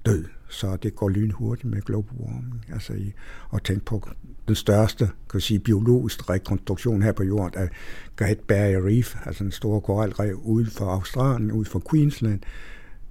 død 0.05 0.25
så 0.49 0.75
det 0.75 0.95
går 0.95 1.09
lynhurtigt 1.09 1.69
med 1.69 1.81
global 1.81 2.17
warming. 2.19 2.65
Altså 2.73 2.93
i, 2.93 3.13
at 3.53 3.63
tænke 3.63 3.85
på 3.85 4.09
den 4.47 4.55
største 4.55 5.09
kan 5.29 5.41
sige, 5.41 5.59
biologiske 5.59 6.23
rekonstruktion 6.29 7.01
her 7.01 7.11
på 7.11 7.23
jorden 7.23 7.59
af 7.59 7.69
Great 8.15 8.39
Barrier 8.39 8.85
Reef, 8.85 9.15
altså 9.25 9.43
en 9.43 9.51
stor 9.51 9.79
koralrev 9.79 10.41
uden 10.43 10.67
for 10.67 10.85
Australien, 10.85 11.51
uden 11.51 11.65
for 11.65 11.83
Queensland. 11.91 12.39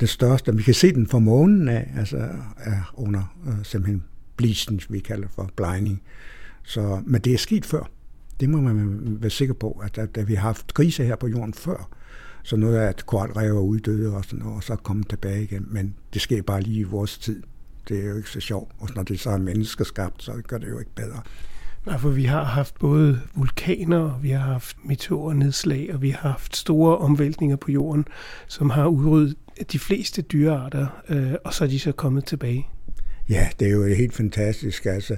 Den 0.01 0.09
største, 0.09 0.57
vi 0.57 0.63
kan 0.63 0.75
se 0.75 0.95
den 0.95 1.07
fra 1.07 1.19
månen 1.19 1.69
af, 1.69 1.93
altså 1.97 2.29
er 2.57 2.93
under 2.95 3.37
øh, 3.47 3.55
simpelthen 3.63 4.05
bleaching, 4.37 4.83
vi 4.89 4.99
kalder 4.99 5.29
for 5.35 5.51
blinding. 5.57 6.03
Så, 6.63 7.03
men 7.07 7.21
det 7.21 7.35
er 7.35 7.39
sket 7.39 7.65
før. 7.65 7.91
Det 8.41 8.49
må 8.51 8.61
man 8.61 9.17
være 9.21 9.31
sikker 9.31 9.55
på, 9.55 9.81
at, 9.85 9.99
at, 9.99 10.17
at 10.17 10.29
vi 10.29 10.35
har 10.35 10.43
haft 10.43 10.75
krise 10.75 11.05
her 11.05 11.17
på 11.17 11.29
jorden 11.29 11.55
før, 11.55 11.89
så 12.47 12.57
noget 12.57 12.77
af, 12.77 12.89
at 12.89 13.07
koralrev 13.07 13.57
er 13.57 13.61
uddøde 13.61 14.17
og 14.17 14.25
sådan 14.25 14.39
noget, 14.39 14.57
og 14.57 14.63
så 14.63 14.77
komme 14.77 15.05
tilbage 15.05 15.43
igen. 15.43 15.67
Men 15.71 15.95
det 16.15 16.23
sker 16.23 16.43
bare 16.43 16.61
lige 16.61 16.81
i 16.81 16.83
vores 16.83 17.19
tid. 17.19 17.43
Det 17.89 18.05
er 18.05 18.09
jo 18.09 18.17
ikke 18.17 18.31
så 18.31 18.41
sjovt. 18.41 18.73
Og 18.79 18.89
når 18.95 19.03
det 19.03 19.21
så 19.21 19.31
er 19.31 19.39
menneskeskabt, 19.39 20.23
så 20.23 20.33
gør 20.47 20.59
det 20.59 20.69
jo 20.69 20.79
ikke 20.79 20.95
bedre. 20.95 21.23
Nej, 21.87 21.99
for 21.99 22.09
vi 22.09 22.25
har 22.25 22.45
haft 22.45 22.79
både 22.79 23.21
vulkaner, 23.35 24.19
vi 24.23 24.31
har 24.31 24.53
haft 24.53 24.77
meteornedslag, 24.85 25.91
og 25.95 26.03
vi 26.03 26.11
har 26.11 26.29
haft 26.29 26.57
store 26.57 26.99
omvæltninger 26.99 27.57
på 27.57 27.71
jorden, 27.71 28.05
som 28.47 28.71
har 28.71 28.87
udryddet 28.87 29.37
de 29.73 29.79
fleste 29.79 30.23
dyrearter, 30.23 30.87
øh, 31.09 31.35
og 31.45 31.55
så 31.55 31.65
er 31.65 31.69
de 31.69 31.79
så 31.79 31.93
kommet 31.93 32.25
tilbage. 32.25 32.67
Ja, 33.29 33.49
det 33.61 33.69
er 33.69 33.73
jo 33.73 33.85
helt 33.85 34.15
fantastisk. 34.15 34.87
Altså, 34.87 35.17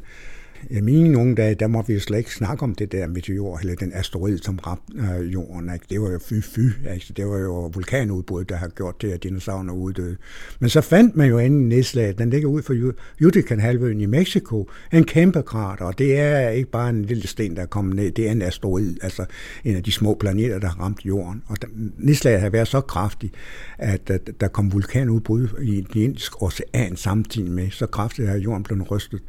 i 0.70 0.80
mine 0.80 1.08
nogle 1.08 1.34
dage, 1.34 1.54
der 1.54 1.66
må 1.66 1.82
vi 1.82 1.94
jo 1.94 2.00
slet 2.00 2.18
ikke 2.18 2.34
snakke 2.34 2.62
om 2.62 2.74
det 2.74 2.92
der 2.92 3.06
meteor, 3.06 3.58
eller 3.58 3.74
den 3.74 3.92
asteroid, 3.94 4.38
som 4.38 4.58
ramte 4.58 4.82
øh, 4.96 5.32
jorden. 5.32 5.70
Ikke? 5.74 5.86
Det 5.90 6.00
var 6.00 6.10
jo 6.10 6.18
fy-fy. 6.18 6.88
Altså, 6.88 7.12
det 7.12 7.26
var 7.26 7.38
jo 7.38 7.66
vulkanudbrud, 7.66 8.44
der 8.44 8.56
har 8.56 8.68
gjort 8.68 9.02
det, 9.02 9.12
at 9.12 9.22
dinosaurerne 9.22 9.72
uddøde. 9.72 10.16
Men 10.60 10.70
så 10.70 10.80
fandt 10.80 11.16
man 11.16 11.28
jo 11.28 11.38
inden 11.38 11.68
nedslaget, 11.68 12.18
den 12.18 12.30
ligger 12.30 12.48
ud 12.48 12.62
for 12.62 12.92
Yucatan-halvøen 13.20 14.00
i 14.00 14.06
Mexico, 14.06 14.70
en 14.92 15.04
kæmpe 15.04 15.42
krater, 15.42 15.84
og 15.84 15.98
det 15.98 16.18
er 16.18 16.48
ikke 16.48 16.70
bare 16.70 16.90
en 16.90 17.04
lille 17.04 17.26
sten, 17.26 17.56
der 17.56 17.62
er 17.62 17.66
kommet 17.66 17.96
ned, 17.96 18.10
det 18.10 18.28
er 18.28 18.32
en 18.32 18.42
asteroid, 18.42 18.96
altså 19.02 19.24
en 19.64 19.76
af 19.76 19.82
de 19.82 19.92
små 19.92 20.14
planeter, 20.14 20.58
der 20.58 20.68
har 20.68 20.80
ramt 20.80 21.04
jorden. 21.04 21.42
Og 21.46 21.62
den, 21.62 21.92
nedslaget 21.98 22.40
har 22.40 22.50
været 22.50 22.68
så 22.68 22.80
kraftigt, 22.80 23.34
at, 23.78 24.10
at 24.10 24.30
der 24.40 24.48
kom 24.48 24.72
vulkanudbrud 24.72 25.48
i 25.62 25.86
den 25.92 26.02
indiske 26.02 26.42
ocean 26.42 26.96
samtidig 26.96 27.50
med, 27.50 27.70
så 27.70 27.86
kraftigt 27.86 28.28
at 28.28 28.38
jorden 28.40 28.62
blev 28.62 28.82
rystet. 28.82 29.20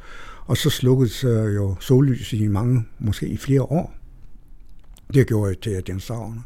Og 0.50 0.58
så 0.58 0.70
slukkede 0.70 1.10
sig 1.10 1.56
jo 1.56 1.76
sollys 1.80 2.34
i 2.34 2.48
mange, 2.48 2.86
måske 3.00 3.28
i 3.28 3.38
flere 3.38 3.62
år. 3.62 3.96
Det 5.14 5.28
gjorde 5.28 5.56
til, 5.56 5.70
at 5.70 5.88
dinosaurerne 5.88 6.44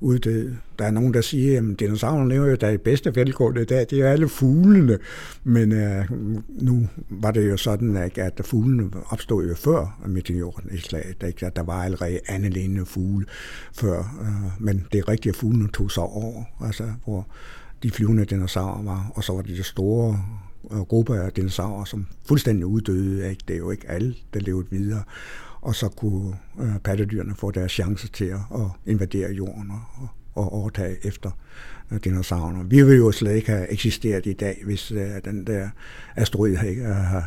uddøde. 0.00 0.56
Der 0.78 0.84
er 0.84 0.90
nogen, 0.90 1.14
der 1.14 1.20
siger, 1.20 1.58
at 1.58 1.80
dinosaurerne 1.80 2.28
lever 2.28 2.46
jo 2.46 2.54
der 2.54 2.68
i 2.68 2.76
bedste 2.76 3.16
velgående 3.16 3.64
dag. 3.64 3.86
Det 3.90 4.00
er 4.00 4.08
alle 4.08 4.28
fuglene. 4.28 4.98
Men 5.44 5.72
øh, 5.72 6.04
nu 6.48 6.88
var 7.08 7.30
det 7.30 7.50
jo 7.50 7.56
sådan, 7.56 7.96
at, 7.96 8.18
at 8.18 8.40
fuglene 8.44 8.90
opstod 9.08 9.48
jo 9.48 9.54
før 9.54 10.00
meteoren 10.06 10.70
i 10.72 10.76
slaget. 10.78 11.22
Ikke? 11.26 11.46
At 11.46 11.56
der 11.56 11.62
var 11.62 11.84
allerede 11.84 12.20
andelene 12.26 12.86
fugle 12.86 13.26
før. 13.72 13.98
Øh, 13.98 14.64
men 14.64 14.86
det 14.92 14.98
er 14.98 15.08
rigtigt, 15.08 15.32
at 15.32 15.36
fuglene 15.36 15.68
tog 15.68 15.90
sig 15.90 16.02
over. 16.02 16.44
Altså, 16.60 16.84
hvor 17.04 17.26
de 17.82 17.90
flyvende 17.90 18.24
dinosaurer 18.24 18.82
var. 18.82 19.12
Og 19.14 19.24
så 19.24 19.32
var 19.32 19.42
det 19.42 19.56
de 19.56 19.62
store 19.62 20.24
Øh, 20.72 20.78
grupper 20.78 21.14
af 21.14 21.32
dinosaurer, 21.32 21.84
som 21.84 22.06
fuldstændig 22.28 22.66
uddøde. 22.66 23.30
Ikke? 23.30 23.42
Det 23.48 23.54
er 23.54 23.58
jo 23.58 23.70
ikke 23.70 23.88
alle, 23.88 24.14
der 24.34 24.40
levede 24.40 24.66
videre. 24.70 25.02
Og 25.60 25.74
så 25.74 25.88
kunne 25.88 26.34
øh, 26.60 26.78
pattedyrene 26.84 27.34
få 27.34 27.50
deres 27.50 27.72
chance 27.72 28.08
til 28.08 28.24
at, 28.24 28.40
at 28.54 28.66
invadere 28.86 29.32
jorden 29.32 29.70
og, 29.70 30.08
og 30.34 30.52
overtage 30.52 31.06
efter 31.06 31.30
øh, 31.90 31.98
dinosaurerne. 32.04 32.70
Vi 32.70 32.82
ville 32.82 32.96
jo 32.96 33.12
slet 33.12 33.34
ikke 33.34 33.50
have 33.50 33.72
eksisteret 33.72 34.26
i 34.26 34.32
dag, 34.32 34.62
hvis 34.64 34.92
øh, 34.92 35.10
den 35.24 35.46
der 35.46 35.68
asteroid 36.16 36.64
ikke 36.68 36.82
øh, 36.82 36.94
havde 36.94 37.24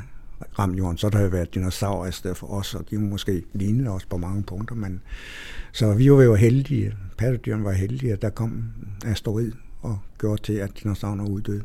ramt 0.60 0.78
jorden. 0.78 0.98
Så 0.98 1.10
der 1.10 1.18
havde 1.18 1.32
været 1.32 1.54
dinosaurer 1.54 2.08
i 2.08 2.12
stedet 2.12 2.38
for 2.38 2.48
os, 2.48 2.76
og 2.76 2.90
de 2.90 2.98
måske 2.98 3.44
lignede 3.54 3.90
os 3.90 4.06
på 4.06 4.18
mange 4.18 4.44
punkter. 4.44 4.76
Men, 4.76 5.02
så 5.72 5.94
vi 5.94 6.12
var 6.12 6.24
jo 6.24 6.36
heldige, 6.36 6.94
pattedyrene 7.18 7.64
var 7.64 7.72
heldige, 7.72 8.14
at 8.14 8.22
der 8.22 8.30
kom 8.30 8.64
asteroid 9.06 9.52
og 9.82 10.00
gjorde 10.18 10.42
til, 10.42 10.54
at 10.54 10.72
dinosaurerne 10.84 11.30
uddøde. 11.32 11.64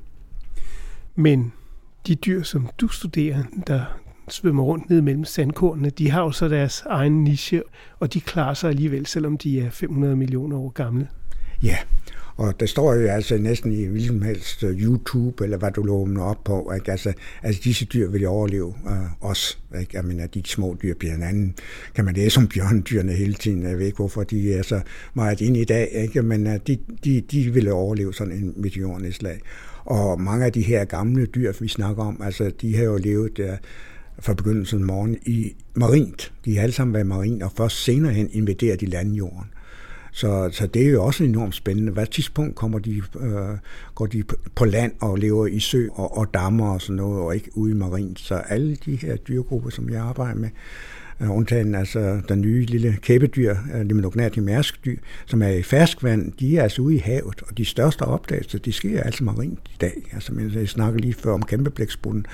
Men 1.21 1.53
de 2.07 2.14
dyr, 2.14 2.43
som 2.43 2.69
du 2.81 2.89
studerer, 2.89 3.43
der 3.66 4.01
svømmer 4.29 4.62
rundt 4.62 4.91
ned 4.91 5.01
mellem 5.01 5.25
sandkornene, 5.25 5.91
de 5.91 6.11
har 6.11 6.23
jo 6.23 6.31
så 6.31 6.49
deres 6.49 6.83
egen 6.87 7.25
niche, 7.25 7.62
og 8.01 8.14
de 8.14 8.21
klarer 8.21 8.55
sig 8.55 8.71
alligevel, 8.71 9.07
selvom 9.07 9.39
de 9.39 9.61
er 9.61 9.71
500 9.71 10.16
millioner 10.16 10.57
år 10.57 10.69
gamle. 10.69 11.09
Ja, 11.62 11.77
og 12.37 12.61
der 12.61 12.66
står 12.66 12.95
jo 12.95 13.07
altså 13.07 13.39
næsten 13.39 13.73
i 13.73 13.85
hvilken 13.85 14.23
helst 14.23 14.62
øh, 14.64 14.83
YouTube, 14.83 15.45
eller 15.45 15.57
hvad 15.57 15.71
du 15.71 15.83
låner 15.83 16.23
op 16.23 16.45
på, 16.45 16.73
ikke? 16.75 16.91
Altså, 16.91 17.12
altså 17.43 17.61
disse 17.64 17.85
dyr 17.85 18.11
vil 18.11 18.27
overleve 18.27 18.66
uh, 18.66 19.31
os. 19.31 19.59
Ikke? 19.81 19.97
Jeg 19.97 20.05
mener, 20.05 20.27
de 20.27 20.43
små 20.47 20.77
dyr 20.83 20.95
bliver 20.95 21.14
en 21.14 21.23
anden. 21.23 21.55
Kan 21.95 22.05
man 22.05 22.14
læse 22.14 22.41
om 22.41 22.49
bjørndyrene 22.49 23.12
hele 23.12 23.35
tiden? 23.35 23.62
Jeg 23.62 23.79
ved 23.79 23.87
ikke, 23.87 23.97
hvorfor 23.97 24.23
de 24.23 24.55
er 24.55 24.62
så 24.62 24.81
meget 25.14 25.41
inde 25.41 25.61
i 25.61 25.64
dag, 25.64 25.89
ikke? 25.95 26.23
men 26.23 26.47
uh, 26.47 26.53
de, 26.66 26.79
de, 27.05 27.21
de 27.21 27.51
vil 27.51 27.73
overleve 27.73 28.14
sådan 28.14 28.33
en 28.33 28.55
meteornedslag. 28.57 29.41
Og 29.89 30.20
mange 30.20 30.45
af 30.47 30.53
de 30.53 30.62
her 30.62 30.84
gamle 30.84 31.26
dyr, 31.26 31.53
vi 31.61 31.68
snakker 31.68 32.05
om, 32.05 32.20
altså 32.24 32.53
de 32.61 32.76
har 32.76 32.84
jo 32.84 32.97
levet 32.97 33.36
der 33.36 33.57
fra 34.18 34.34
begyndelsen 34.34 34.80
af 34.80 34.86
morgen 34.86 35.16
i 35.26 35.57
marint. 35.74 36.32
De 36.45 36.57
har 36.57 36.62
alle 36.62 36.72
sammen 36.72 36.95
været 36.95 37.07
marin, 37.07 37.43
og 37.43 37.53
først 37.57 37.84
senere 37.84 38.12
hen 38.12 38.28
invaderer 38.32 38.76
de 38.76 38.86
landjorden. 38.86 39.51
Så, 40.12 40.49
så 40.53 40.66
det 40.66 40.86
er 40.86 40.91
jo 40.91 41.05
også 41.05 41.24
enormt 41.24 41.55
spændende. 41.55 41.93
Hvad 41.93 42.07
tidspunkt 42.07 42.55
kommer 42.55 42.78
de, 42.78 43.03
øh, 43.20 43.59
går 43.95 44.07
de 44.07 44.22
på 44.55 44.64
land 44.64 44.93
og 45.01 45.18
lever 45.18 45.47
i 45.47 45.59
sø 45.59 45.89
og, 45.93 46.18
og 46.18 46.34
dammer 46.34 46.72
og 46.72 46.80
sådan 46.80 46.97
noget, 46.97 47.20
og 47.20 47.34
ikke 47.34 47.51
ude 47.55 47.70
i 47.70 47.74
marint. 47.74 48.20
Så 48.20 48.34
alle 48.34 48.76
de 48.76 48.97
her 48.97 49.16
dyregrupper, 49.16 49.70
som 49.70 49.91
jeg 49.91 50.01
arbejder 50.01 50.41
med, 50.41 50.49
Øh, 51.21 51.37
undtagen 51.37 51.75
altså 51.75 52.21
den 52.29 52.41
nye 52.41 52.64
lille 52.64 52.99
kæbedyr, 53.03 53.57
øh, 53.75 53.87
Limnognati 53.87 54.41
mærskdyr, 54.41 54.97
som 55.27 55.43
er 55.43 55.49
i 55.49 55.62
ferskvand, 55.62 56.33
de 56.33 56.57
er 56.57 56.62
altså 56.62 56.83
ude 56.83 56.95
i 56.95 56.99
havet, 56.99 57.43
og 57.43 57.59
de 57.59 57.64
største 57.64 58.03
opdagelser, 58.03 58.59
de 58.59 58.73
sker 58.73 59.03
altså 59.03 59.25
marint 59.25 59.61
i 59.75 59.77
dag. 59.81 60.11
Altså, 60.12 60.51
jeg 60.55 60.69
snakker 60.69 61.01
lige 61.01 61.14
før 61.14 61.33
om 61.33 61.43
kæmpeblæksbunden, 61.43 62.27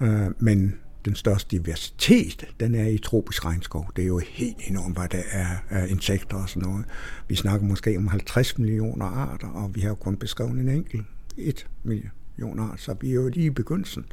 øh, 0.00 0.26
men 0.38 0.74
den 1.04 1.14
største 1.14 1.56
diversitet, 1.56 2.46
den 2.60 2.74
er 2.74 2.86
i 2.86 2.98
tropisk 2.98 3.44
regnskov. 3.44 3.90
Det 3.96 4.02
er 4.02 4.06
jo 4.06 4.18
helt 4.18 4.56
enormt, 4.66 4.96
hvad 4.98 5.08
der 5.08 5.22
er 5.30 5.46
af 5.70 5.86
insekter 5.88 6.36
og 6.36 6.48
sådan 6.48 6.68
noget. 6.68 6.84
Vi 7.28 7.34
snakker 7.34 7.66
måske 7.66 7.96
om 7.96 8.08
50 8.08 8.58
millioner 8.58 9.06
arter, 9.06 9.48
og 9.48 9.74
vi 9.74 9.80
har 9.80 9.94
kun 9.94 10.16
beskrevet 10.16 10.52
en 10.52 10.68
enkelt, 10.68 11.06
et 11.36 11.66
million 11.82 12.58
arter, 12.58 12.76
så 12.76 12.94
vi 13.00 13.10
er 13.10 13.14
jo 13.14 13.28
lige 13.28 13.46
i 13.46 13.50
begyndelsen. 13.50 14.04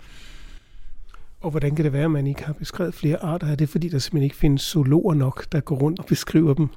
Og 1.43 1.51
hvordan 1.51 1.75
kan 1.75 1.85
det 1.85 1.93
være, 1.93 2.03
at 2.03 2.11
man 2.11 2.27
ikke 2.27 2.43
har 2.43 2.53
beskrevet 2.53 2.93
flere 2.93 3.23
arter? 3.23 3.47
Er 3.47 3.55
det 3.55 3.69
fordi, 3.69 3.89
der 3.89 3.99
simpelthen 3.99 4.23
ikke 4.23 4.35
findes 4.35 4.61
zoologer 4.61 5.13
nok, 5.13 5.51
der 5.51 5.59
går 5.59 5.75
rundt 5.75 5.99
og 5.99 6.05
beskriver 6.05 6.53
dem? 6.53 6.67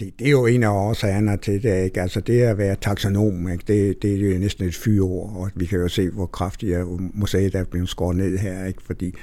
det, 0.00 0.18
det 0.18 0.26
er 0.26 0.30
jo 0.30 0.46
en 0.46 0.62
af 0.62 0.68
årsagerne 0.68 1.36
til 1.36 1.62
det. 1.62 1.84
Ikke? 1.84 2.00
Altså 2.00 2.20
det 2.20 2.42
at 2.42 2.58
være 2.58 2.76
taxonom, 2.80 3.48
ikke? 3.48 3.64
Det, 3.66 4.02
det 4.02 4.14
er 4.14 4.32
jo 4.32 4.38
næsten 4.38 4.64
et 4.64 4.74
fyreord, 4.74 5.36
og 5.36 5.50
vi 5.54 5.66
kan 5.66 5.80
jo 5.80 5.88
se, 5.88 6.10
hvor 6.10 6.26
kraftigt 6.26 6.78
museet 7.14 7.54
er 7.54 7.64
blevet 7.64 7.88
skåret 7.88 8.16
ned 8.16 8.38
her. 8.38 8.64
Ikke? 8.64 8.82
Fordi 8.82 9.14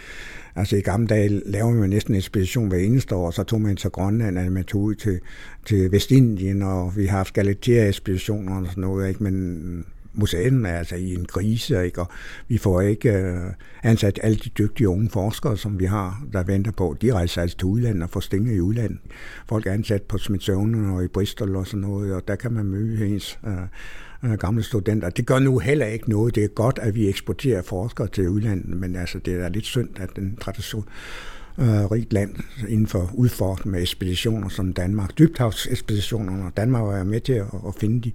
altså 0.55 0.75
i 0.75 0.81
gamle 0.81 1.07
dage 1.07 1.41
lavede 1.45 1.75
man 1.75 1.89
næsten 1.89 2.13
en 2.13 2.17
ekspedition 2.17 2.67
hver 2.67 2.77
eneste 2.77 3.15
år, 3.15 3.31
så 3.31 3.43
tog 3.43 3.61
man 3.61 3.75
til 3.75 3.89
Grønland, 3.89 4.37
og 4.37 4.51
man 4.51 4.63
tog 4.63 4.81
ud 4.81 4.95
til, 4.95 5.19
til 5.65 5.91
Vestindien, 5.91 6.61
og 6.61 6.97
vi 6.97 7.05
har 7.05 7.17
haft 7.17 7.33
Galatea-ekspeditioner 7.33 8.55
og 8.55 8.67
sådan 8.67 8.81
noget. 8.81 9.09
Ikke? 9.09 9.23
Men 9.23 9.85
museet 10.13 10.65
er 10.65 10.77
altså 10.77 10.95
i 10.95 11.13
en 11.13 11.25
krise, 11.25 11.85
ikke? 11.85 12.01
og 12.01 12.07
vi 12.47 12.57
får 12.57 12.81
ikke 12.81 13.11
øh, 13.11 13.53
ansat 13.83 14.19
alle 14.23 14.37
de 14.37 14.49
dygtige 14.49 14.89
unge 14.89 15.09
forskere, 15.09 15.57
som 15.57 15.79
vi 15.79 15.85
har, 15.85 16.23
der 16.33 16.43
venter 16.43 16.71
på. 16.71 16.95
De 17.01 17.13
rejser 17.13 17.41
altså 17.41 17.57
til 17.57 17.65
udlandet 17.65 18.03
og 18.03 18.09
får 18.09 18.19
stillinger 18.19 18.55
i 18.55 18.61
udlandet. 18.61 18.99
Folk 19.47 19.65
er 19.65 19.71
ansat 19.71 20.01
på 20.01 20.17
Smithsonian 20.17 20.85
og 20.85 21.03
i 21.03 21.07
Bristol 21.07 21.55
og 21.55 21.67
sådan 21.67 21.79
noget, 21.79 22.13
og 22.13 22.27
der 22.27 22.35
kan 22.35 22.51
man 22.51 22.65
møde 22.65 23.07
ens 23.07 23.39
øh, 23.47 24.31
øh, 24.31 24.37
gamle 24.37 24.63
studenter. 24.63 25.09
Det 25.09 25.25
gør 25.25 25.39
nu 25.39 25.59
heller 25.59 25.85
ikke 25.85 26.09
noget. 26.09 26.35
Det 26.35 26.43
er 26.43 26.47
godt, 26.47 26.79
at 26.81 26.95
vi 26.95 27.09
eksporterer 27.09 27.61
forskere 27.61 28.07
til 28.07 28.29
udlandet, 28.29 28.77
men 28.77 28.95
altså, 28.95 29.19
det 29.19 29.33
er 29.33 29.49
lidt 29.49 29.65
synd, 29.65 29.89
at 29.95 30.09
den 30.15 30.35
tradition 30.35 30.85
øh, 31.57 31.85
rigt 31.85 32.13
land 32.13 32.35
inden 32.67 32.87
for 32.87 33.11
udfordret 33.13 33.65
med 33.65 33.81
ekspeditioner 33.81 34.49
som 34.49 34.73
Danmark. 34.73 35.17
Dybhavsekspeditionerne. 35.17 36.51
Danmark 36.57 36.83
var 36.83 37.03
med 37.03 37.21
til 37.21 37.33
at, 37.33 37.45
at 37.67 37.75
finde 37.79 38.01
de 38.01 38.11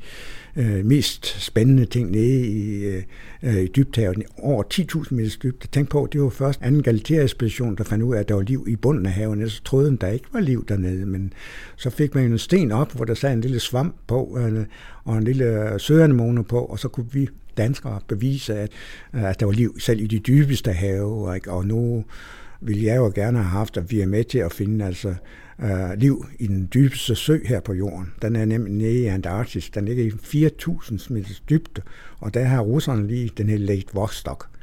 øh, 0.56 0.84
mest 0.84 1.26
spændende 1.42 1.84
ting 1.84 2.10
nede 2.10 2.46
i, 2.46 2.84
øh, 2.84 3.02
øh 3.42 3.56
i 3.56 3.68
dybthavet. 3.76 4.22
Over 4.38 4.62
10.000 4.74 5.14
meters 5.14 5.36
dybde. 5.36 5.66
Tænk 5.66 5.88
på, 5.88 6.08
det 6.12 6.22
var 6.22 6.28
først 6.28 6.62
anden 6.62 6.82
Galatea-ekspedition, 6.82 7.76
der 7.76 7.84
fandt 7.84 8.04
ud 8.04 8.14
af, 8.14 8.20
at 8.20 8.28
der 8.28 8.34
var 8.34 8.42
liv 8.42 8.66
i 8.68 8.76
bunden 8.76 9.06
af 9.06 9.12
havet. 9.12 9.52
Så 9.52 9.64
troede 9.64 9.88
den, 9.88 9.96
der 9.96 10.08
ikke 10.08 10.26
var 10.32 10.40
liv 10.40 10.66
dernede, 10.68 11.06
men 11.06 11.32
så 11.76 11.90
fik 11.90 12.14
man 12.14 12.24
en 12.24 12.38
sten 12.38 12.72
op, 12.72 12.92
hvor 12.92 13.04
der 13.04 13.14
sad 13.14 13.32
en 13.32 13.40
lille 13.40 13.60
svamp 13.60 13.94
på, 14.06 14.38
øh, 14.40 14.64
og 15.04 15.16
en 15.16 15.24
lille 15.24 15.74
søanemone 15.78 16.44
på, 16.44 16.58
og 16.58 16.78
så 16.78 16.88
kunne 16.88 17.12
vi 17.12 17.28
danskere 17.56 18.00
bevise, 18.08 18.54
at, 18.54 18.70
øh, 19.14 19.24
at 19.24 19.40
der 19.40 19.46
var 19.46 19.52
liv 19.52 19.80
selv 19.80 20.00
i 20.00 20.06
de 20.06 20.18
dybeste 20.18 20.72
have, 20.72 21.34
ikke? 21.34 21.50
og 21.50 21.66
nu 21.66 22.04
ville 22.66 22.84
jeg 22.84 22.96
jo 22.96 23.12
gerne 23.14 23.38
have 23.38 23.50
haft, 23.50 23.76
at 23.76 23.90
vi 23.90 24.00
er 24.00 24.06
med 24.06 24.24
til 24.24 24.38
at 24.38 24.52
finde 24.52 24.84
altså, 24.84 25.14
øh, 25.62 25.92
liv 25.96 26.26
i 26.38 26.46
den 26.46 26.68
dybeste 26.74 27.14
sø 27.14 27.38
her 27.44 27.60
på 27.60 27.72
jorden. 27.72 28.12
Den 28.22 28.36
er 28.36 28.44
nemlig 28.44 28.72
nede 28.72 29.02
i 29.02 29.06
Antarktis. 29.06 29.70
Den 29.70 29.84
ligger 29.84 30.04
i 30.04 30.48
4.000 30.48 31.12
meters 31.12 31.42
dybde, 31.50 31.82
og 32.18 32.34
der 32.34 32.44
har 32.44 32.60
russerne 32.60 33.06
lige 33.06 33.30
den 33.36 33.48
her 33.48 33.58
Lake 33.58 33.86
Vostok 33.92 34.55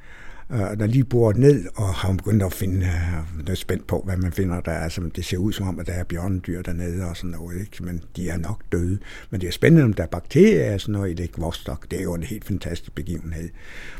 øh, 0.53 0.79
der 0.79 0.85
lige 0.85 1.03
boret 1.03 1.37
ned, 1.37 1.65
og 1.75 1.93
har 1.93 2.13
begyndt 2.13 2.43
at 2.43 2.53
finde, 2.53 2.85
øh, 2.85 3.47
er 3.47 3.55
spændt 3.55 3.87
på, 3.87 4.01
hvad 4.05 4.17
man 4.17 4.31
finder 4.31 4.61
der. 4.61 4.71
Altså, 4.71 5.01
det 5.15 5.25
ser 5.25 5.37
ud 5.37 5.53
som 5.53 5.67
om, 5.67 5.79
at 5.79 5.87
der 5.87 5.93
er 5.93 6.03
bjørnedyr 6.03 6.61
dernede 6.61 7.05
og 7.05 7.17
sådan 7.17 7.29
noget, 7.29 7.59
ikke? 7.59 7.83
men 7.83 8.01
de 8.15 8.29
er 8.29 8.37
nok 8.37 8.61
døde. 8.71 8.97
Men 9.29 9.41
det 9.41 9.47
er 9.47 9.51
spændende, 9.51 9.83
om 9.83 9.93
der 9.93 10.03
er 10.03 10.07
bakterier 10.07 10.73
og 10.73 10.81
sådan 10.81 10.93
noget 10.93 11.11
i 11.11 11.13
det 11.13 11.31
Vostok. 11.37 11.91
Det 11.91 11.99
er 11.99 12.03
jo 12.03 12.13
en 12.13 12.23
helt 12.23 12.45
fantastisk 12.45 12.95
begivenhed. 12.95 13.49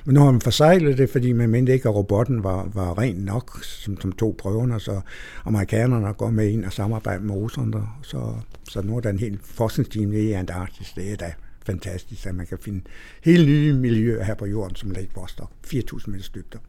Men 0.06 0.14
nu 0.14 0.22
har 0.22 0.32
man 0.32 0.42
forsejlet 0.42 0.98
det, 0.98 1.10
fordi 1.10 1.34
man 1.34 1.50
mente 1.50 1.74
ikke, 1.74 1.90
at 1.90 1.96
robotten 1.96 2.44
var, 2.44 2.70
var 2.74 2.98
ren 2.98 3.16
nok, 3.16 3.64
som, 3.64 4.02
som 4.02 4.12
to 4.12 4.36
prøverne, 4.38 4.80
så 4.80 5.02
amerikanerne 5.46 6.14
går 6.14 6.30
med 6.30 6.50
ind 6.50 6.66
og 6.66 6.74
samarbejder 6.74 7.24
med 7.24 7.36
russerne, 7.36 7.88
så, 8.02 8.34
så 8.70 8.82
nu 8.82 8.98
er 8.98 9.02
der 9.02 9.10
en 9.10 9.20
helt 9.20 9.40
forskningsteam 9.46 10.14
i 10.14 10.32
Antarktis. 10.32 10.94
Det 10.96 11.12
er 11.12 11.16
da 11.16 11.34
fantastisk, 11.66 12.26
at 12.26 12.36
man 12.36 12.46
kan 12.46 12.58
finde 12.62 12.82
helt 13.24 13.48
nye 13.48 13.74
miljøer 13.74 14.24
her 14.24 14.36
på 14.36 14.46
jorden, 14.46 14.76
som 14.76 14.92
Lake 14.92 15.10
Vostok. 15.16 15.52
4.000 15.68 16.10
meters 16.10 16.30
dybder. 16.30 16.60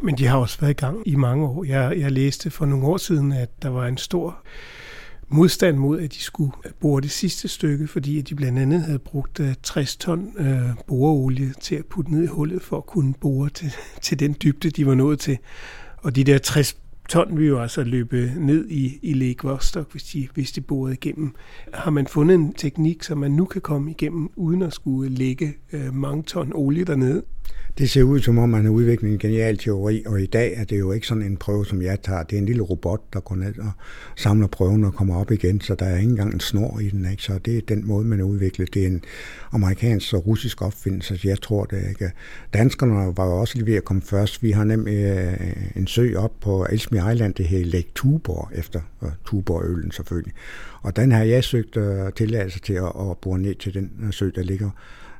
Men 0.00 0.18
de 0.18 0.26
har 0.26 0.38
også 0.38 0.60
været 0.60 0.70
i 0.70 0.74
gang 0.74 1.08
i 1.08 1.14
mange 1.14 1.46
år. 1.46 1.64
Jeg, 1.64 1.98
jeg 1.98 2.12
læste 2.12 2.50
for 2.50 2.66
nogle 2.66 2.86
år 2.86 2.96
siden, 2.96 3.32
at 3.32 3.62
der 3.62 3.68
var 3.68 3.86
en 3.86 3.96
stor 3.96 4.38
modstand 5.28 5.76
mod, 5.76 6.00
at 6.00 6.12
de 6.12 6.20
skulle 6.20 6.52
bore 6.80 7.00
det 7.00 7.10
sidste 7.10 7.48
stykke, 7.48 7.88
fordi 7.88 8.18
at 8.18 8.28
de 8.28 8.34
blandt 8.34 8.58
andet 8.58 8.82
havde 8.82 8.98
brugt 8.98 9.40
øh, 9.40 9.54
60 9.62 9.96
ton 9.96 10.32
øh, 10.38 10.60
boreolie 10.86 11.54
til 11.60 11.74
at 11.74 11.86
putte 11.86 12.12
ned 12.12 12.22
i 12.22 12.26
hullet 12.26 12.62
for 12.62 12.76
at 12.76 12.86
kunne 12.86 13.14
bore 13.14 13.48
til, 13.48 13.72
til 14.02 14.18
den 14.20 14.36
dybde, 14.42 14.70
de 14.70 14.86
var 14.86 14.94
nået 14.94 15.20
til. 15.20 15.38
Og 15.98 16.16
de 16.16 16.24
der 16.24 16.38
60 16.38 16.81
ton 17.12 17.38
vil 17.38 17.46
jo 17.46 17.60
altså 17.60 17.84
løbe 17.84 18.32
ned 18.36 18.68
i, 18.68 18.98
i 19.02 19.12
Lake 19.12 19.42
Vostok, 19.42 19.92
hvis 19.92 20.02
de, 20.02 20.28
hvis 20.34 20.52
de 20.52 20.60
borede 20.60 20.94
igennem. 20.94 21.34
Har 21.74 21.90
man 21.90 22.06
fundet 22.06 22.34
en 22.34 22.52
teknik, 22.52 23.02
så 23.02 23.14
man 23.14 23.30
nu 23.30 23.44
kan 23.44 23.60
komme 23.60 23.90
igennem, 23.90 24.28
uden 24.36 24.62
at 24.62 24.72
skulle 24.72 25.10
lægge 25.10 25.54
øh, 25.72 25.94
mange 25.94 26.22
ton 26.22 26.52
olie 26.54 26.84
dernede? 26.84 27.22
Det 27.78 27.90
ser 27.90 28.02
ud 28.02 28.20
som 28.20 28.38
om, 28.38 28.48
man 28.48 28.64
har 28.64 28.70
udviklet 28.70 29.12
en 29.12 29.18
genial 29.18 29.58
teori, 29.58 30.02
og 30.06 30.22
i 30.22 30.26
dag 30.26 30.54
er 30.56 30.64
det 30.64 30.78
jo 30.78 30.92
ikke 30.92 31.06
sådan 31.06 31.22
en 31.22 31.36
prøve, 31.36 31.66
som 31.66 31.82
jeg 31.82 32.02
tager. 32.02 32.22
Det 32.22 32.36
er 32.36 32.40
en 32.40 32.46
lille 32.46 32.62
robot, 32.62 33.12
der 33.12 33.20
går 33.20 33.34
ned 33.34 33.58
og 33.58 33.70
samler 34.16 34.46
prøven 34.46 34.84
og 34.84 34.94
kommer 34.94 35.20
op 35.20 35.30
igen, 35.30 35.60
så 35.60 35.74
der 35.74 35.86
er 35.86 35.96
ikke 35.96 36.10
engang 36.10 36.34
en 36.34 36.40
snor 36.40 36.78
i 36.78 36.88
den. 36.88 37.10
Ikke? 37.10 37.22
Så 37.22 37.38
det 37.38 37.56
er 37.56 37.60
den 37.68 37.86
måde, 37.86 38.04
man 38.04 38.18
har 38.18 38.26
udviklet. 38.26 38.74
Det 38.74 38.82
er 38.82 38.86
en 38.86 39.04
amerikansk 39.52 40.14
og 40.14 40.26
russisk 40.26 40.62
opfindelse, 40.62 41.18
så 41.18 41.28
jeg 41.28 41.40
tror 41.40 41.64
det 41.64 41.88
ikke. 41.88 42.10
Danskerne 42.52 43.16
var 43.16 43.26
jo 43.26 43.40
også 43.40 43.54
lige 43.54 43.66
ved 43.66 43.74
at 43.74 43.84
komme 43.84 44.02
først. 44.02 44.42
Vi 44.42 44.50
har 44.50 44.64
nemlig 44.64 44.94
øh, 44.94 45.52
en 45.76 45.86
sø 45.86 46.14
op 46.16 46.40
på 46.40 46.66
Elsmi 46.70 46.98
Island, 47.12 47.34
det 47.34 47.46
her 47.46 47.64
Lake 47.64 47.90
Tuborg, 47.94 48.50
efter 48.54 48.80
øh, 49.02 49.08
Tuborgølen 49.24 49.90
selvfølgelig. 49.90 50.34
Og 50.82 50.96
den 50.96 51.12
har 51.12 51.22
jeg 51.22 51.44
søgt 51.44 51.76
øh, 51.76 52.12
tilladelse 52.16 52.60
til 52.60 52.74
at, 52.74 52.92
at 53.10 53.18
bore 53.22 53.38
ned 53.38 53.54
til 53.54 53.74
den 53.74 54.12
sø, 54.12 54.30
der 54.34 54.42
ligger 54.42 54.70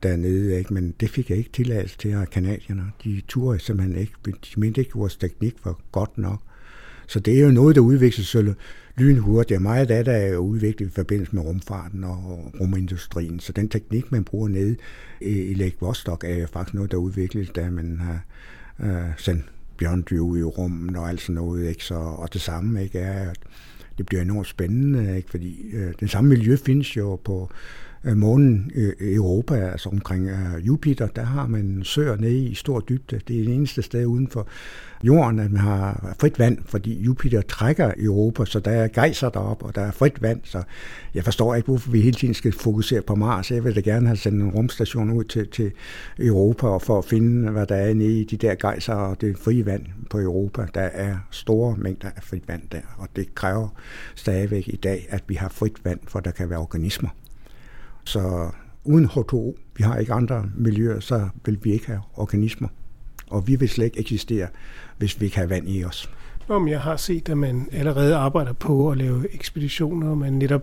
dernede, 0.03 0.59
ikke? 0.59 0.75
men 0.75 0.95
det 1.01 1.11
fik 1.11 1.31
jeg 1.31 1.39
ikke 1.39 1.51
tilladelse 1.53 1.99
til 1.99 2.09
af 2.09 2.31
kanadierne. 2.31 2.83
De 3.05 3.23
turde 3.29 3.59
simpelthen 3.59 3.97
ikke. 3.97 4.13
De 4.27 4.61
mente 4.61 4.81
ikke, 4.81 4.91
at 4.91 4.95
vores 4.95 5.17
teknik 5.17 5.55
var 5.65 5.81
godt 5.93 6.19
nok. 6.19 6.41
Så 7.07 7.21
det 7.21 7.39
er 7.39 7.41
jo 7.43 7.51
noget, 7.51 7.77
der 7.77 7.83
udvikler 7.83 8.25
sig 8.25 8.55
lynhurtigt. 8.97 9.63
Meget 9.63 9.91
af 9.91 10.05
det 10.05 10.15
er 10.15 10.37
udviklet 10.37 10.87
i 10.87 10.91
forbindelse 10.91 11.35
med 11.35 11.43
rumfarten 11.43 12.05
og 12.05 12.53
rumindustrien. 12.61 13.41
Så 13.41 13.53
den 13.53 13.69
teknik, 13.69 14.13
man 14.13 14.25
bruger 14.25 14.49
nede 14.49 14.77
i 15.21 15.55
Lake 15.55 15.77
Vostok, 15.81 16.25
er 16.25 16.35
jo 16.35 16.47
faktisk 16.47 16.75
noget, 16.75 16.91
der 16.91 16.97
udvikles, 16.97 17.51
da 17.51 17.71
man 17.71 18.01
har 18.01 18.25
øh, 18.81 19.11
sendt 19.19 19.45
bjørndyr 19.77 20.21
ud 20.21 20.39
i 20.39 20.43
rummet 20.43 20.97
og 20.97 21.09
alt 21.09 21.21
sådan 21.21 21.35
noget. 21.35 21.69
Ikke? 21.69 21.85
Så, 21.85 21.95
og 21.95 22.33
det 22.33 22.41
samme 22.41 22.83
ikke, 22.83 22.99
er, 22.99 23.31
at 23.31 23.39
det 23.99 24.07
bliver 24.07 24.23
enormt 24.23 24.47
spændende, 24.47 25.17
ikke? 25.17 25.31
fordi 25.31 25.71
øh, 25.73 25.93
den 26.01 26.09
samme 26.09 26.31
miljø 26.31 26.57
findes 26.57 26.97
jo 26.97 27.17
på 27.17 27.51
Øh, 27.51 27.82
Øh, 28.05 28.17
månen 28.17 28.71
øh, 28.75 28.93
Europa, 29.01 29.55
altså 29.55 29.89
omkring 29.89 30.29
øh, 30.29 30.67
Jupiter, 30.67 31.07
der 31.07 31.23
har 31.23 31.47
man 31.47 31.81
søer 31.85 32.17
nede 32.17 32.45
i 32.45 32.55
stor 32.55 32.81
dybde. 32.81 33.21
Det 33.29 33.41
er 33.41 33.45
det 33.45 33.55
eneste 33.55 33.83
sted 33.83 34.07
uden 34.07 34.29
for 34.29 34.47
jorden, 35.03 35.39
at 35.39 35.51
man 35.51 35.61
har 35.61 36.15
frit 36.21 36.39
vand, 36.39 36.59
fordi 36.65 37.03
Jupiter 37.03 37.43
trækker 37.43 37.93
Europa, 37.99 38.45
så 38.45 38.61
der 38.61 38.71
er 38.71 38.89
gejser 38.89 39.29
derop, 39.29 39.63
og 39.63 39.75
der 39.75 39.81
er 39.81 39.91
frit 39.91 40.23
vand, 40.23 40.41
så 40.45 40.63
jeg 41.15 41.25
forstår 41.25 41.55
ikke, 41.55 41.67
hvorfor 41.67 41.91
vi 41.91 42.01
hele 42.01 42.17
tiden 42.17 42.35
skal 42.35 42.53
fokusere 42.53 43.03
på 43.03 43.15
Mars. 43.15 43.51
Jeg 43.51 43.65
vil 43.65 43.75
da 43.75 43.81
gerne 43.81 44.07
have 44.07 44.17
sendt 44.17 44.43
en 44.43 44.51
rumstation 44.51 45.11
ud 45.11 45.25
til, 45.25 45.49
til 45.49 45.73
Europa, 46.19 46.67
og 46.67 46.83
for 46.83 46.99
at 46.99 47.05
finde, 47.05 47.51
hvad 47.51 47.67
der 47.67 47.77
er 47.77 47.95
nede 47.95 48.21
i 48.21 48.25
de 48.25 48.37
der 48.37 48.55
gejser 48.55 48.95
og 48.95 49.21
det 49.21 49.39
frie 49.39 49.67
vand 49.67 49.87
på 50.11 50.19
Europa. 50.21 50.67
Der 50.75 50.81
er 50.81 51.17
store 51.31 51.77
mængder 51.77 52.09
af 52.17 52.23
frit 52.23 52.49
vand 52.49 52.63
der, 52.73 52.81
og 52.97 53.09
det 53.17 53.35
kræver 53.35 53.69
stadigvæk 54.15 54.69
i 54.69 54.77
dag, 54.77 55.07
at 55.11 55.25
vi 55.29 55.35
har 55.35 55.49
frit 55.49 55.85
vand, 55.85 56.01
for 56.09 56.21
der 56.21 56.31
kan 56.31 56.51
være 56.51 56.59
organismer. 56.59 57.09
Så 58.05 58.51
uden 58.85 59.07
H2O, 59.07 59.55
vi 59.77 59.83
har 59.83 59.97
ikke 59.97 60.13
andre 60.13 60.51
miljøer, 60.57 61.01
så 61.01 61.29
vil 61.45 61.59
vi 61.63 61.73
ikke 61.73 61.87
have 61.87 62.01
organismer. 62.15 62.69
Og 63.31 63.47
vi 63.49 63.57
vil 63.57 63.69
slet 63.69 63.85
ikke 63.85 64.01
eksistere, 64.01 64.49
hvis 64.99 65.21
vi 65.21 65.25
ikke 65.25 65.39
har 65.39 65.47
vand 65.47 65.69
i 65.69 65.85
os. 65.85 66.11
Om 66.49 66.69
jeg 66.69 66.81
har 66.81 66.97
set, 66.97 67.29
at 67.29 67.39
man 67.39 67.69
allerede 67.73 68.17
arbejder 68.17 68.53
på 68.53 68.91
at 68.91 68.99
lave 68.99 69.35
ekspeditioner, 69.35 70.11
og 70.11 70.19
man 70.19 70.33
netop 70.33 70.63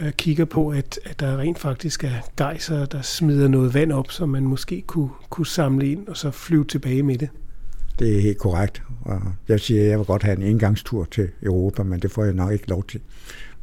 øh, 0.00 0.12
kigger 0.12 0.44
på, 0.44 0.68
at, 0.68 1.00
at 1.04 1.20
der 1.20 1.38
rent 1.38 1.58
faktisk 1.58 2.04
er 2.04 2.30
gejser, 2.36 2.86
der 2.86 3.02
smider 3.02 3.48
noget 3.48 3.74
vand 3.74 3.92
op, 3.92 4.10
som 4.10 4.28
man 4.28 4.42
måske 4.42 4.82
kunne, 4.86 5.10
kunne 5.30 5.46
samle 5.46 5.88
ind 5.88 6.08
og 6.08 6.16
så 6.16 6.30
flyve 6.30 6.64
tilbage 6.64 7.02
med 7.02 7.18
det. 7.18 7.28
Det 7.98 8.16
er 8.16 8.20
helt 8.20 8.38
korrekt. 8.38 8.82
Og 9.02 9.22
jeg 9.48 9.60
siger, 9.60 9.82
at 9.82 9.88
jeg 9.88 9.98
vil 9.98 10.06
godt 10.06 10.22
have 10.22 10.36
en 10.36 10.42
engangstur 10.42 11.04
til 11.04 11.28
Europa, 11.42 11.82
men 11.82 12.00
det 12.00 12.10
får 12.10 12.24
jeg 12.24 12.34
nok 12.34 12.52
ikke 12.52 12.68
lov 12.68 12.84
til. 12.84 13.00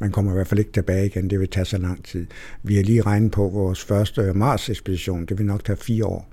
Man 0.02 0.12
kommer 0.12 0.32
i 0.32 0.36
hvert 0.36 0.48
fald 0.48 0.60
ikke 0.60 0.72
tilbage 0.72 1.06
igen, 1.06 1.30
det 1.30 1.40
vil 1.40 1.50
tage 1.50 1.66
så 1.66 1.78
lang 1.78 2.06
tid. 2.06 2.28
Vi 2.64 2.76
har 2.76 2.84
lige 2.84 3.02
regnet 3.02 3.32
på 3.32 3.50
vores 3.50 3.84
første 3.84 4.34
Mars-ekspedition, 4.34 5.26
det 5.26 5.38
vil 5.38 5.46
nok 5.46 5.66
tage 5.66 5.78
fire 5.78 6.06
år 6.06 6.32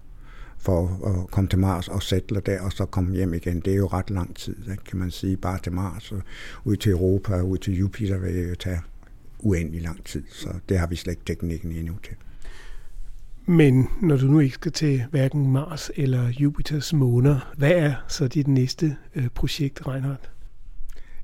for 0.58 1.00
at 1.06 1.30
komme 1.30 1.50
til 1.50 1.58
Mars 1.58 1.88
og 1.88 2.02
sætte 2.02 2.40
der, 2.46 2.60
og 2.60 2.72
så 2.72 2.84
komme 2.84 3.14
hjem 3.14 3.34
igen. 3.34 3.60
Det 3.60 3.72
er 3.72 3.76
jo 3.76 3.86
ret 3.86 4.10
lang 4.10 4.36
tid, 4.36 4.56
kan 4.88 4.98
man 4.98 5.10
sige, 5.10 5.36
bare 5.36 5.58
til 5.62 5.72
Mars, 5.72 6.12
og 6.12 6.20
ud 6.64 6.76
til 6.76 6.92
Europa 6.92 7.34
og 7.34 7.48
ud 7.48 7.58
til 7.58 7.78
Jupiter 7.78 8.18
vil 8.18 8.34
det 8.34 8.50
jo 8.50 8.54
tage 8.54 8.80
uendelig 9.38 9.82
lang 9.82 10.04
tid, 10.04 10.22
så 10.30 10.48
det 10.68 10.78
har 10.78 10.86
vi 10.86 10.96
slet 10.96 11.12
ikke 11.12 11.24
teknikken 11.26 11.72
endnu 11.72 11.94
til. 12.04 12.16
Men 13.46 13.88
når 14.02 14.16
du 14.16 14.26
nu 14.26 14.40
ikke 14.40 14.54
skal 14.54 14.72
til 14.72 15.04
hverken 15.10 15.52
Mars 15.52 15.90
eller 15.96 16.28
Jupiters 16.40 16.92
måner, 16.92 17.52
hvad 17.56 17.72
er 17.72 17.94
så 18.08 18.28
dit 18.28 18.48
næste 18.48 18.96
øh, 19.14 19.28
projekt, 19.34 19.86
Reinhardt? 19.88 20.30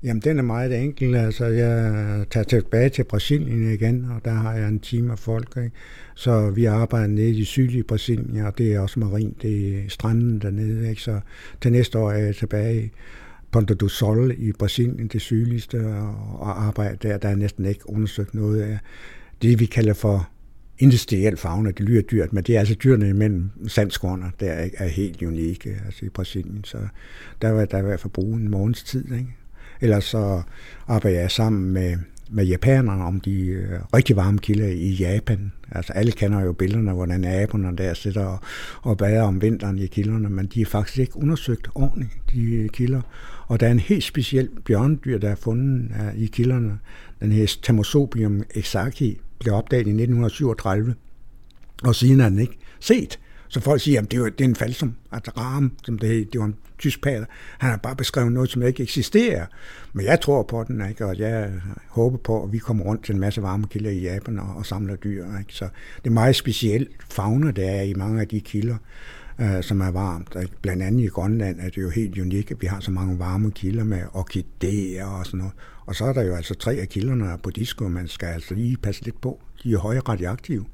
Jamen, 0.05 0.21
den 0.21 0.37
er 0.37 0.43
meget 0.43 0.83
enkel. 0.83 1.15
Altså, 1.15 1.45
jeg 1.45 2.25
tager 2.31 2.43
tilbage 2.43 2.89
til 2.89 3.03
Brasilien 3.03 3.73
igen, 3.73 4.05
og 4.15 4.25
der 4.25 4.31
har 4.31 4.53
jeg 4.53 4.67
en 4.67 4.79
time 4.79 5.11
af 5.11 5.19
folk. 5.19 5.57
Ikke? 5.57 5.71
Så 6.15 6.49
vi 6.49 6.65
arbejder 6.65 7.07
nede 7.07 7.29
i 7.29 7.43
sydlige 7.43 7.83
Brasilien, 7.83 8.37
og 8.37 8.57
det 8.57 8.73
er 8.73 8.79
også 8.79 8.99
marin, 8.99 9.35
det 9.41 9.75
er 9.75 9.89
stranden 9.89 10.39
dernede. 10.39 10.89
Ikke? 10.89 11.01
Så 11.01 11.19
til 11.61 11.71
næste 11.71 11.99
år 11.99 12.11
er 12.11 12.17
jeg 12.17 12.35
tilbage 12.35 12.83
i 12.83 12.89
Ponta 13.51 13.73
do 13.73 13.87
Sol 13.87 14.35
i 14.37 14.51
Brasilien, 14.51 15.07
det 15.07 15.21
sydligste, 15.21 15.87
og 16.39 16.65
arbejder 16.65 16.95
der. 16.95 17.17
Der 17.17 17.29
er 17.29 17.35
næsten 17.35 17.65
ikke 17.65 17.89
undersøgt 17.89 18.33
noget 18.33 18.61
af 18.61 18.77
det, 19.41 19.59
vi 19.59 19.65
kalder 19.65 19.93
for 19.93 20.29
industriel 20.79 21.37
fauna. 21.37 21.71
Det 21.71 21.85
lyder 21.85 22.01
dyrt, 22.01 22.33
men 22.33 22.43
det 22.43 22.55
er 22.55 22.59
altså 22.59 22.75
dyrene 22.75 23.09
imellem 23.09 23.49
sandskårene, 23.67 24.31
der 24.39 24.69
er 24.77 24.87
helt 24.87 25.21
unikke 25.21 25.81
altså 25.85 26.05
i 26.05 26.09
Brasilien. 26.09 26.63
Så 26.63 26.77
der 27.41 27.49
var 27.51 27.65
der 27.65 27.77
i 27.77 27.81
hvert 27.81 27.99
fald 27.99 28.13
bruge 28.13 28.39
en 28.39 28.49
morgens 28.49 28.83
tid. 28.83 29.11
Ikke? 29.13 29.27
Ellers 29.81 30.03
så 30.03 30.41
arbejder 30.87 31.19
jeg 31.19 31.31
sammen 31.31 31.71
med, 31.71 31.97
med 32.29 32.45
japanerne 32.45 33.03
om 33.03 33.19
de 33.19 33.45
øh, 33.45 33.79
rigtig 33.93 34.15
varme 34.15 34.39
kilder 34.39 34.67
i 34.67 34.89
Japan. 34.89 35.51
Altså 35.71 35.93
alle 35.93 36.11
kender 36.11 36.41
jo 36.41 36.53
billederne, 36.53 36.91
hvordan 36.91 37.25
aberne 37.25 37.77
der 37.77 37.93
sidder 37.93 38.25
og, 38.25 38.39
og 38.81 38.97
bader 38.97 39.21
om 39.21 39.41
vinteren 39.41 39.79
i 39.79 39.85
kilderne, 39.85 40.29
men 40.29 40.45
de 40.45 40.61
er 40.61 40.65
faktisk 40.65 40.99
ikke 40.99 41.17
undersøgt 41.17 41.67
ordentligt, 41.75 42.11
de 42.31 42.41
øh, 42.41 42.69
kilder. 42.69 43.01
Og 43.47 43.59
der 43.59 43.67
er 43.67 43.71
en 43.71 43.79
helt 43.79 44.03
speciel 44.03 44.49
bjørndyr, 44.65 45.17
der 45.17 45.29
er 45.29 45.35
fundet 45.35 45.91
uh, 45.91 46.21
i 46.21 46.25
kilderne. 46.25 46.79
Den 47.19 47.31
her 47.31 47.57
Tamosobium 47.63 48.43
exaki 48.55 49.19
blev 49.39 49.53
opdaget 49.53 49.87
i 49.87 49.89
1937, 49.89 50.95
og 51.83 51.95
siden 51.95 52.19
er 52.19 52.29
den 52.29 52.39
ikke 52.39 52.57
set. 52.79 53.19
Så 53.55 53.61
folk 53.61 53.81
siger, 53.81 54.01
at 54.01 54.11
det 54.11 54.19
er, 54.19 54.23
det 54.23 54.41
er 54.41 54.49
en 54.49 54.55
falsum, 54.55 54.95
altså 55.11 55.31
ram, 55.37 55.71
som 55.83 55.99
det, 55.99 56.33
det 56.33 56.39
var 56.39 56.45
en 56.45 56.55
tysk 56.79 57.01
pater. 57.01 57.25
Han 57.57 57.69
har 57.69 57.77
bare 57.77 57.95
beskrevet 57.95 58.31
noget, 58.31 58.49
som 58.49 58.61
ikke 58.61 58.83
eksisterer. 58.83 59.45
Men 59.93 60.05
jeg 60.05 60.21
tror 60.21 60.43
på 60.43 60.63
den, 60.67 60.89
ikke? 60.89 61.05
og 61.05 61.19
jeg 61.19 61.51
håber 61.89 62.17
på, 62.17 62.43
at 62.43 62.53
vi 62.53 62.57
kommer 62.57 62.85
rundt 62.85 63.05
til 63.05 63.13
en 63.13 63.21
masse 63.21 63.41
varme 63.41 63.67
kilder 63.67 63.91
i 63.91 64.01
Japan 64.01 64.39
og, 64.39 64.55
og 64.55 64.65
samler 64.65 64.95
dyr. 64.95 65.25
Ikke? 65.39 65.53
Så 65.53 65.67
det 66.03 66.09
er 66.09 66.13
meget 66.13 66.35
specielt 66.35 66.89
fauna, 67.09 67.51
der 67.51 67.69
er 67.69 67.81
i 67.81 67.93
mange 67.93 68.21
af 68.21 68.27
de 68.27 68.39
kilder 68.39 68.75
øh, 69.39 69.63
som 69.63 69.81
er 69.81 69.91
varmt. 69.91 70.35
Ikke? 70.41 70.53
Blandt 70.61 70.83
andet 70.83 71.03
i 71.03 71.07
Grønland 71.07 71.59
er 71.59 71.69
det 71.69 71.77
jo 71.77 71.89
helt 71.89 72.19
unikt, 72.19 72.51
at 72.51 72.61
vi 72.61 72.67
har 72.67 72.79
så 72.79 72.91
mange 72.91 73.19
varme 73.19 73.51
kilder 73.51 73.83
med 73.83 74.01
orkideer 74.13 75.05
og 75.05 75.25
sådan 75.25 75.37
noget. 75.37 75.53
Og 75.85 75.95
så 75.95 76.05
er 76.05 76.13
der 76.13 76.21
jo 76.23 76.35
altså 76.35 76.53
tre 76.53 76.73
af 76.73 76.89
kilderne 76.89 77.37
på 77.43 77.49
disco, 77.49 77.87
man 77.87 78.07
skal 78.07 78.27
altså 78.27 78.53
lige 78.53 78.77
passe 78.77 79.03
lidt 79.03 79.21
på. 79.21 79.41
De 79.63 79.73
er 79.73 79.77
høje 79.77 79.99
radioaktive. 79.99 80.65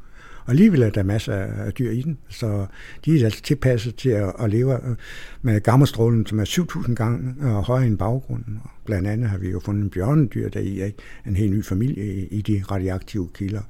Og 0.46 0.50
alligevel 0.50 0.82
er 0.82 0.89
der 0.89 1.04
masser 1.04 1.34
af 1.34 1.74
dyr 1.74 1.92
i 1.92 2.02
den, 2.02 2.18
så 2.30 2.66
de 3.06 3.20
er 3.20 3.26
altså 3.26 3.42
tilpasset 3.42 3.96
til 3.96 4.10
at, 4.10 4.34
at 4.39 4.50
leve 4.50 4.89
øh, 4.89 4.96
med 5.42 5.62
gammastrålen, 5.62 6.26
som 6.26 6.39
er 6.39 6.46
7.000 6.46 6.94
gange 6.94 7.36
øh, 7.42 7.48
højere 7.48 7.88
end 7.88 7.98
baggrunden. 7.98 8.60
Og 8.64 8.70
blandt 8.86 9.08
andet 9.08 9.30
har 9.30 9.38
vi 9.38 9.50
jo 9.50 9.60
fundet 9.60 9.84
en 9.84 9.89
bjørnedyr 9.89 10.50
der 10.50 10.60
i, 10.60 10.84
ikke? 10.84 10.98
en 11.28 11.36
helt 11.36 11.54
ny 11.54 11.66
familie 11.66 12.06
i, 12.06 12.28
i 12.28 12.42
de 12.42 12.64
radioaktive 12.72 13.30
kilder. 13.34 13.62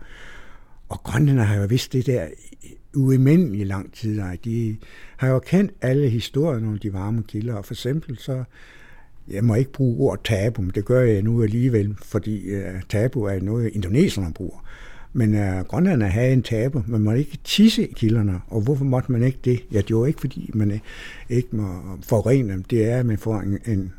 Og 0.90 1.04
grønlænder 1.04 1.44
har 1.44 1.56
jo 1.56 1.66
vidst 1.66 1.94
det 1.94 2.06
der 2.06 2.28
uimændelig 2.96 3.68
lang 3.68 3.94
tid. 3.94 4.22
De 4.44 4.78
har 5.18 5.28
jo 5.28 5.40
kendt 5.40 5.72
alle 5.82 6.10
historierne 6.10 6.68
om 6.68 6.78
de 6.78 6.94
varme 6.94 7.24
kilder, 7.24 7.54
og 7.54 7.66
for 7.66 7.74
eksempel 7.74 8.18
så 8.18 8.44
jeg 9.28 9.44
må 9.44 9.56
ikke 9.56 9.72
bruge 9.72 10.10
ord 10.10 10.24
tabu, 10.24 10.62
men 10.62 10.72
det 10.76 10.86
gør 10.86 11.02
jeg 11.02 11.22
nu 11.22 11.44
alligevel, 11.44 11.96
fordi 12.04 12.56
uh, 12.56 12.82
tabu 12.90 13.24
er 13.24 13.40
noget, 13.40 13.70
indoneserne 13.74 14.34
bruger. 14.34 14.66
Men 15.14 15.36
øh, 15.36 15.60
grønlænderne 15.66 16.12
havde 16.12 16.34
en 16.34 16.44
tabu, 16.44 16.84
man 16.88 17.02
måtte 17.02 17.20
ikke 17.20 17.38
tisse 17.44 17.88
i 17.88 17.94
kilderne, 17.94 18.42
og 18.48 18.62
hvorfor 18.62 18.86
måtte 18.86 19.12
man 19.12 19.24
ikke 19.24 19.40
det? 19.46 19.60
Ja, 19.72 19.82
det 19.82 19.96
var 19.96 20.06
ikke 20.06 20.22
fordi, 20.22 20.52
man 20.54 20.72
øh, 20.72 20.80
ikke 21.30 21.56
må 21.56 21.82
forurene 22.04 22.54
dem, 22.54 22.64
det 22.64 22.90
er, 22.90 23.00
at 23.00 23.06
man 23.06 23.18
får 23.18 23.40
en, 23.40 23.60
en 23.66 23.94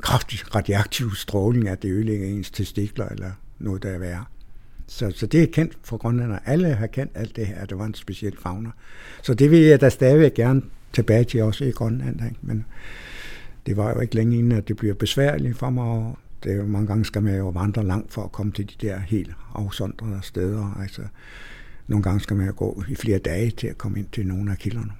kraftig 0.00 0.54
radioaktiv 0.54 1.14
stråling, 1.14 1.68
at 1.68 1.82
det 1.82 1.90
ødelægger 1.90 2.26
ens 2.26 2.50
testikler 2.50 3.08
eller 3.08 3.30
noget, 3.58 3.82
der 3.82 3.88
er 3.88 3.98
værre. 3.98 4.24
Så, 4.86 5.12
så 5.14 5.26
det 5.26 5.42
er 5.42 5.46
kendt 5.46 5.78
for 5.82 5.96
grønlænderne. 5.96 6.48
Alle 6.48 6.74
har 6.74 6.86
kendt 6.86 7.12
alt 7.14 7.36
det 7.36 7.46
her, 7.46 7.56
at 7.56 7.70
det 7.70 7.78
var 7.78 7.84
en 7.84 7.94
speciel 7.94 8.36
fauna. 8.42 8.70
Så 9.22 9.34
det 9.34 9.50
vil 9.50 9.60
jeg 9.60 9.80
da 9.80 9.88
stadigvæk 9.88 10.34
gerne 10.34 10.62
tilbage 10.92 11.24
til 11.24 11.42
også 11.42 11.64
i 11.64 11.70
Grønland. 11.70 12.24
Ikke? 12.24 12.36
Men 12.42 12.64
det 13.66 13.76
var 13.76 13.94
jo 13.94 14.00
ikke 14.00 14.14
længe 14.14 14.38
inden, 14.38 14.52
at 14.52 14.68
det 14.68 14.76
bliver 14.76 14.94
besværligt 14.94 15.56
for 15.56 15.70
mig. 15.70 16.14
Er 16.46 16.54
jo 16.54 16.66
mange 16.66 16.86
gange 16.86 17.04
skal 17.04 17.22
man 17.22 17.36
jo 17.36 17.48
vandre 17.48 17.84
langt 17.84 18.12
for 18.12 18.22
at 18.22 18.32
komme 18.32 18.52
til 18.52 18.66
de 18.68 18.86
der 18.86 18.98
helt 18.98 19.30
afsondrede 19.54 20.18
steder. 20.22 20.78
Altså, 20.80 21.02
nogle 21.86 22.02
gange 22.02 22.20
skal 22.20 22.36
man 22.36 22.46
jo 22.46 22.52
gå 22.56 22.82
i 22.88 22.94
flere 22.94 23.18
dage 23.18 23.50
til 23.50 23.66
at 23.66 23.78
komme 23.78 23.98
ind 23.98 24.06
til 24.12 24.26
nogle 24.26 24.50
af 24.50 24.58
kilderne. 24.58 24.92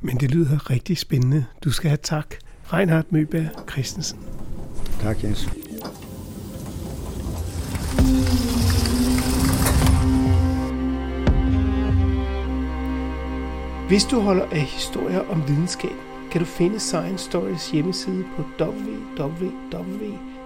Men 0.00 0.16
det 0.16 0.30
lyder 0.30 0.70
rigtig 0.70 0.98
spændende. 0.98 1.44
Du 1.64 1.70
skal 1.70 1.88
have 1.88 1.98
tak, 2.02 2.34
Reinhard 2.72 3.06
Møberg 3.10 3.70
Christensen. 3.70 4.18
Tak, 5.00 5.24
Jens. 5.24 5.48
Hvis 13.88 14.04
du 14.04 14.20
holder 14.20 14.44
af 14.44 14.60
historier 14.60 15.20
om 15.20 15.48
videnskab, 15.48 15.96
kan 16.30 16.40
du 16.40 16.46
finde 16.46 16.80
Science 16.80 17.24
Stories 17.24 17.70
hjemmeside 17.70 18.24
på 18.36 18.44